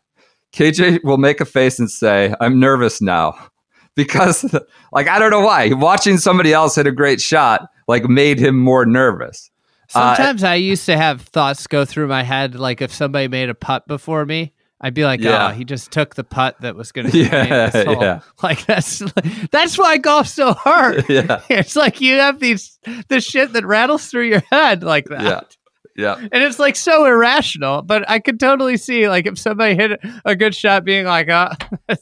KJ 0.52 1.04
will 1.04 1.18
make 1.18 1.40
a 1.40 1.44
face 1.44 1.78
and 1.78 1.90
say, 1.90 2.34
"I'm 2.40 2.58
nervous 2.60 3.00
now." 3.00 3.34
Because, 3.94 4.44
like, 4.92 5.08
I 5.08 5.18
don't 5.18 5.32
know 5.32 5.40
why. 5.40 5.72
Watching 5.72 6.18
somebody 6.18 6.52
else 6.52 6.76
hit 6.76 6.86
a 6.86 6.92
great 6.92 7.20
shot, 7.20 7.68
like, 7.88 8.04
made 8.04 8.38
him 8.38 8.56
more 8.56 8.86
nervous. 8.86 9.50
Uh, 9.92 10.14
Sometimes 10.14 10.44
uh, 10.44 10.50
I 10.50 10.54
used 10.54 10.86
to 10.86 10.96
have 10.96 11.22
thoughts 11.22 11.66
go 11.66 11.84
through 11.84 12.06
my 12.06 12.22
head, 12.22 12.54
like 12.54 12.80
if 12.80 12.92
somebody 12.92 13.26
made 13.26 13.48
a 13.48 13.54
putt 13.54 13.88
before 13.88 14.24
me, 14.24 14.52
I'd 14.80 14.94
be 14.94 15.04
like, 15.04 15.20
yeah. 15.20 15.48
"Oh, 15.48 15.52
he 15.52 15.64
just 15.64 15.90
took 15.90 16.14
the 16.14 16.24
putt 16.24 16.60
that 16.60 16.76
was 16.76 16.92
going 16.92 17.10
to 17.10 17.18
yeah, 17.18 17.70
yeah. 17.90 18.20
Like 18.42 18.64
that's 18.66 19.02
that's 19.50 19.76
why 19.76 19.96
golf's 19.96 20.32
so 20.32 20.52
hard. 20.52 21.04
yeah, 21.08 21.40
it's 21.48 21.74
like 21.74 22.00
you 22.00 22.18
have 22.18 22.38
these 22.38 22.78
the 23.08 23.20
shit 23.20 23.52
that 23.54 23.66
rattles 23.66 24.06
through 24.06 24.28
your 24.28 24.42
head 24.52 24.84
like 24.84 25.06
that. 25.06 25.56
Yeah. 25.98 26.14
And 26.16 26.44
it's 26.44 26.60
like 26.60 26.76
so 26.76 27.06
irrational, 27.06 27.82
but 27.82 28.08
I 28.08 28.20
could 28.20 28.38
totally 28.38 28.76
see 28.76 29.08
like 29.08 29.26
if 29.26 29.36
somebody 29.36 29.74
hit 29.74 30.00
a 30.24 30.36
good 30.36 30.54
shot 30.54 30.84
being 30.84 31.06
like, 31.06 31.28
oh, 31.28 31.50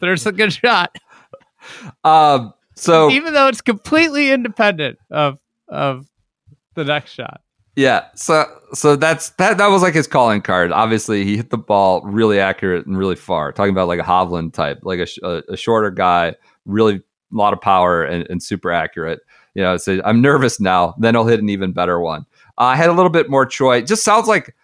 there's 0.00 0.26
a 0.26 0.32
good 0.32 0.52
shot. 0.52 0.96
um, 2.02 2.52
so 2.74 3.10
even 3.10 3.34
though 3.34 3.46
it's 3.46 3.60
completely 3.60 4.32
independent 4.32 4.98
of 5.10 5.38
of 5.68 6.08
the 6.74 6.84
next 6.84 7.12
shot. 7.12 7.40
Yeah, 7.76 8.06
so 8.16 8.44
so 8.72 8.96
that's 8.96 9.30
that. 9.30 9.58
That 9.58 9.68
was 9.68 9.82
like 9.82 9.94
his 9.94 10.08
calling 10.08 10.42
card. 10.42 10.72
Obviously, 10.72 11.24
he 11.24 11.36
hit 11.36 11.50
the 11.50 11.58
ball 11.58 12.02
really 12.02 12.40
accurate 12.40 12.86
and 12.86 12.98
really 12.98 13.14
far. 13.14 13.52
Talking 13.52 13.70
about 13.70 13.86
like 13.86 14.00
a 14.00 14.04
Hovland 14.04 14.52
type, 14.52 14.80
like 14.82 14.98
a, 14.98 15.06
a, 15.24 15.42
a 15.50 15.56
shorter 15.56 15.92
guy, 15.92 16.34
really 16.64 16.96
a 16.96 17.00
lot 17.30 17.52
of 17.52 17.60
power 17.60 18.02
and, 18.02 18.26
and 18.28 18.42
super 18.42 18.72
accurate. 18.72 19.20
You 19.54 19.62
know, 19.62 19.76
so 19.76 20.00
I'm 20.04 20.20
nervous 20.20 20.58
now. 20.58 20.96
Then 20.98 21.14
I'll 21.14 21.26
hit 21.26 21.40
an 21.40 21.48
even 21.50 21.72
better 21.72 22.00
one. 22.00 22.26
Uh, 22.58 22.64
I 22.64 22.76
had 22.76 22.90
a 22.90 22.92
little 22.92 23.10
bit 23.10 23.30
more 23.30 23.46
Choi. 23.46 23.82
Just 23.82 24.04
sounds 24.04 24.26
like 24.26 24.54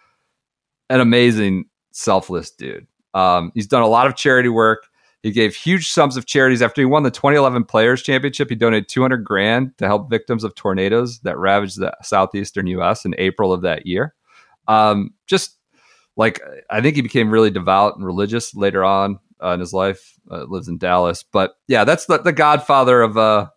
an 0.89 0.99
amazing, 0.99 1.65
selfless 1.91 2.51
dude. 2.51 2.87
Um, 3.13 3.51
he's 3.55 3.67
done 3.67 3.81
a 3.81 3.87
lot 3.87 4.07
of 4.07 4.15
charity 4.15 4.49
work. 4.49 4.87
He 5.23 5.31
gave 5.31 5.55
huge 5.55 5.89
sums 5.89 6.17
of 6.17 6.27
charities 6.27 6.61
after 6.61 6.81
he 6.81 6.85
won 6.85 7.01
the 7.01 7.09
2011 7.09 7.63
Players 7.63 8.03
Championship. 8.03 8.49
He 8.49 8.55
donated 8.55 8.89
200 8.89 9.23
grand 9.23 9.75
to 9.79 9.87
help 9.87 10.07
victims 10.07 10.43
of 10.43 10.53
tornadoes 10.53 11.19
that 11.21 11.37
ravaged 11.39 11.79
the 11.79 11.95
southeastern 12.03 12.67
U.S. 12.67 13.05
in 13.05 13.15
April 13.17 13.51
of 13.51 13.63
that 13.63 13.87
year. 13.87 14.13
Um, 14.67 15.15
just 15.25 15.57
like 16.15 16.41
I 16.69 16.81
think 16.81 16.95
he 16.95 17.01
became 17.01 17.31
really 17.31 17.49
devout 17.49 17.95
and 17.95 18.05
religious 18.05 18.53
later 18.53 18.83
on 18.83 19.19
uh, 19.41 19.49
in 19.49 19.59
his 19.59 19.73
life. 19.73 20.13
Uh, 20.29 20.43
lives 20.43 20.67
in 20.67 20.77
Dallas, 20.77 21.23
but 21.23 21.55
yeah, 21.67 21.83
that's 21.83 22.07
the, 22.07 22.17
the 22.17 22.31
godfather 22.31 23.01
of 23.01 23.17
uh, 23.17 23.47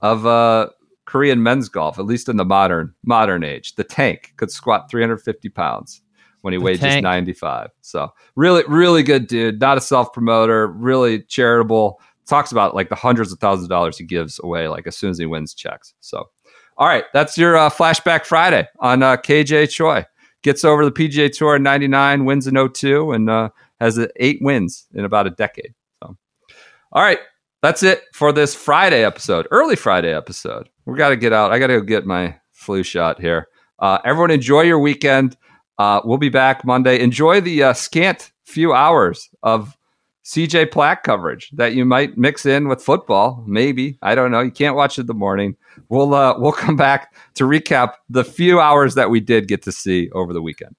of 0.00 0.26
uh, 0.26 0.68
Korean 1.06 1.42
men's 1.42 1.68
golf, 1.68 1.98
at 1.98 2.04
least 2.04 2.28
in 2.28 2.36
the 2.36 2.44
modern 2.44 2.92
modern 3.04 3.42
age. 3.42 3.74
The 3.76 3.84
tank 3.84 4.34
could 4.36 4.50
squat 4.50 4.90
350 4.90 5.48
pounds 5.48 6.02
when 6.42 6.52
he 6.52 6.58
The 6.58 6.64
weighed 6.64 6.80
just 6.80 7.02
95. 7.02 7.70
So 7.80 8.12
really, 8.34 8.64
really 8.68 9.02
good 9.02 9.26
dude. 9.26 9.60
Not 9.60 9.78
a 9.78 9.80
self 9.80 10.12
promoter, 10.12 10.68
really 10.68 11.22
charitable. 11.22 12.00
Talks 12.26 12.50
about 12.52 12.74
like 12.74 12.88
the 12.88 12.96
hundreds 12.96 13.32
of 13.32 13.38
thousands 13.38 13.64
of 13.64 13.70
dollars 13.70 13.96
he 13.98 14.04
gives 14.04 14.40
away, 14.42 14.68
like 14.68 14.86
as 14.86 14.96
soon 14.96 15.10
as 15.10 15.18
he 15.18 15.26
wins 15.26 15.54
checks. 15.54 15.94
So, 16.00 16.28
all 16.76 16.88
right, 16.88 17.04
that's 17.12 17.38
your 17.38 17.56
uh, 17.56 17.70
flashback 17.70 18.24
Friday 18.24 18.68
on 18.80 19.02
uh, 19.02 19.16
KJ 19.16 19.70
Choi. 19.70 20.04
Gets 20.42 20.64
over 20.64 20.84
the 20.84 20.92
PGA 20.92 21.32
Tour 21.32 21.56
in 21.56 21.62
99, 21.62 22.24
wins 22.24 22.46
in 22.46 22.68
02, 22.72 23.12
and 23.12 23.30
uh, 23.30 23.48
has 23.80 23.98
uh, 23.98 24.06
eight 24.16 24.38
wins 24.40 24.86
in 24.94 25.04
about 25.04 25.26
a 25.26 25.30
decade. 25.30 25.74
So, 26.02 26.16
all 26.92 27.02
right, 27.02 27.18
that's 27.66 27.82
it 27.82 28.04
for 28.12 28.32
this 28.32 28.54
Friday 28.54 29.04
episode, 29.04 29.48
early 29.50 29.74
Friday 29.74 30.14
episode. 30.14 30.68
We 30.84 30.96
got 30.96 31.08
to 31.08 31.16
get 31.16 31.32
out. 31.32 31.50
I 31.50 31.58
got 31.58 31.66
to 31.66 31.80
go 31.80 31.82
get 31.82 32.06
my 32.06 32.36
flu 32.52 32.84
shot 32.84 33.20
here. 33.20 33.48
Uh, 33.80 33.98
everyone, 34.04 34.30
enjoy 34.30 34.62
your 34.62 34.78
weekend. 34.78 35.36
Uh, 35.76 36.00
we'll 36.04 36.16
be 36.16 36.28
back 36.28 36.64
Monday. 36.64 37.00
Enjoy 37.00 37.40
the 37.40 37.64
uh, 37.64 37.72
scant 37.72 38.30
few 38.44 38.72
hours 38.72 39.28
of 39.42 39.76
CJ 40.24 40.70
Plaque 40.70 41.02
coverage 41.02 41.50
that 41.54 41.74
you 41.74 41.84
might 41.84 42.16
mix 42.16 42.46
in 42.46 42.68
with 42.68 42.80
football. 42.80 43.42
Maybe 43.48 43.98
I 44.00 44.14
don't 44.14 44.30
know. 44.30 44.42
You 44.42 44.52
can't 44.52 44.76
watch 44.76 44.96
it 44.96 45.02
in 45.02 45.06
the 45.08 45.14
morning. 45.14 45.56
We'll 45.88 46.14
uh, 46.14 46.38
we'll 46.38 46.52
come 46.52 46.76
back 46.76 47.14
to 47.34 47.44
recap 47.44 47.94
the 48.08 48.22
few 48.22 48.60
hours 48.60 48.94
that 48.94 49.10
we 49.10 49.18
did 49.18 49.48
get 49.48 49.62
to 49.62 49.72
see 49.72 50.08
over 50.10 50.32
the 50.32 50.40
weekend. 50.40 50.76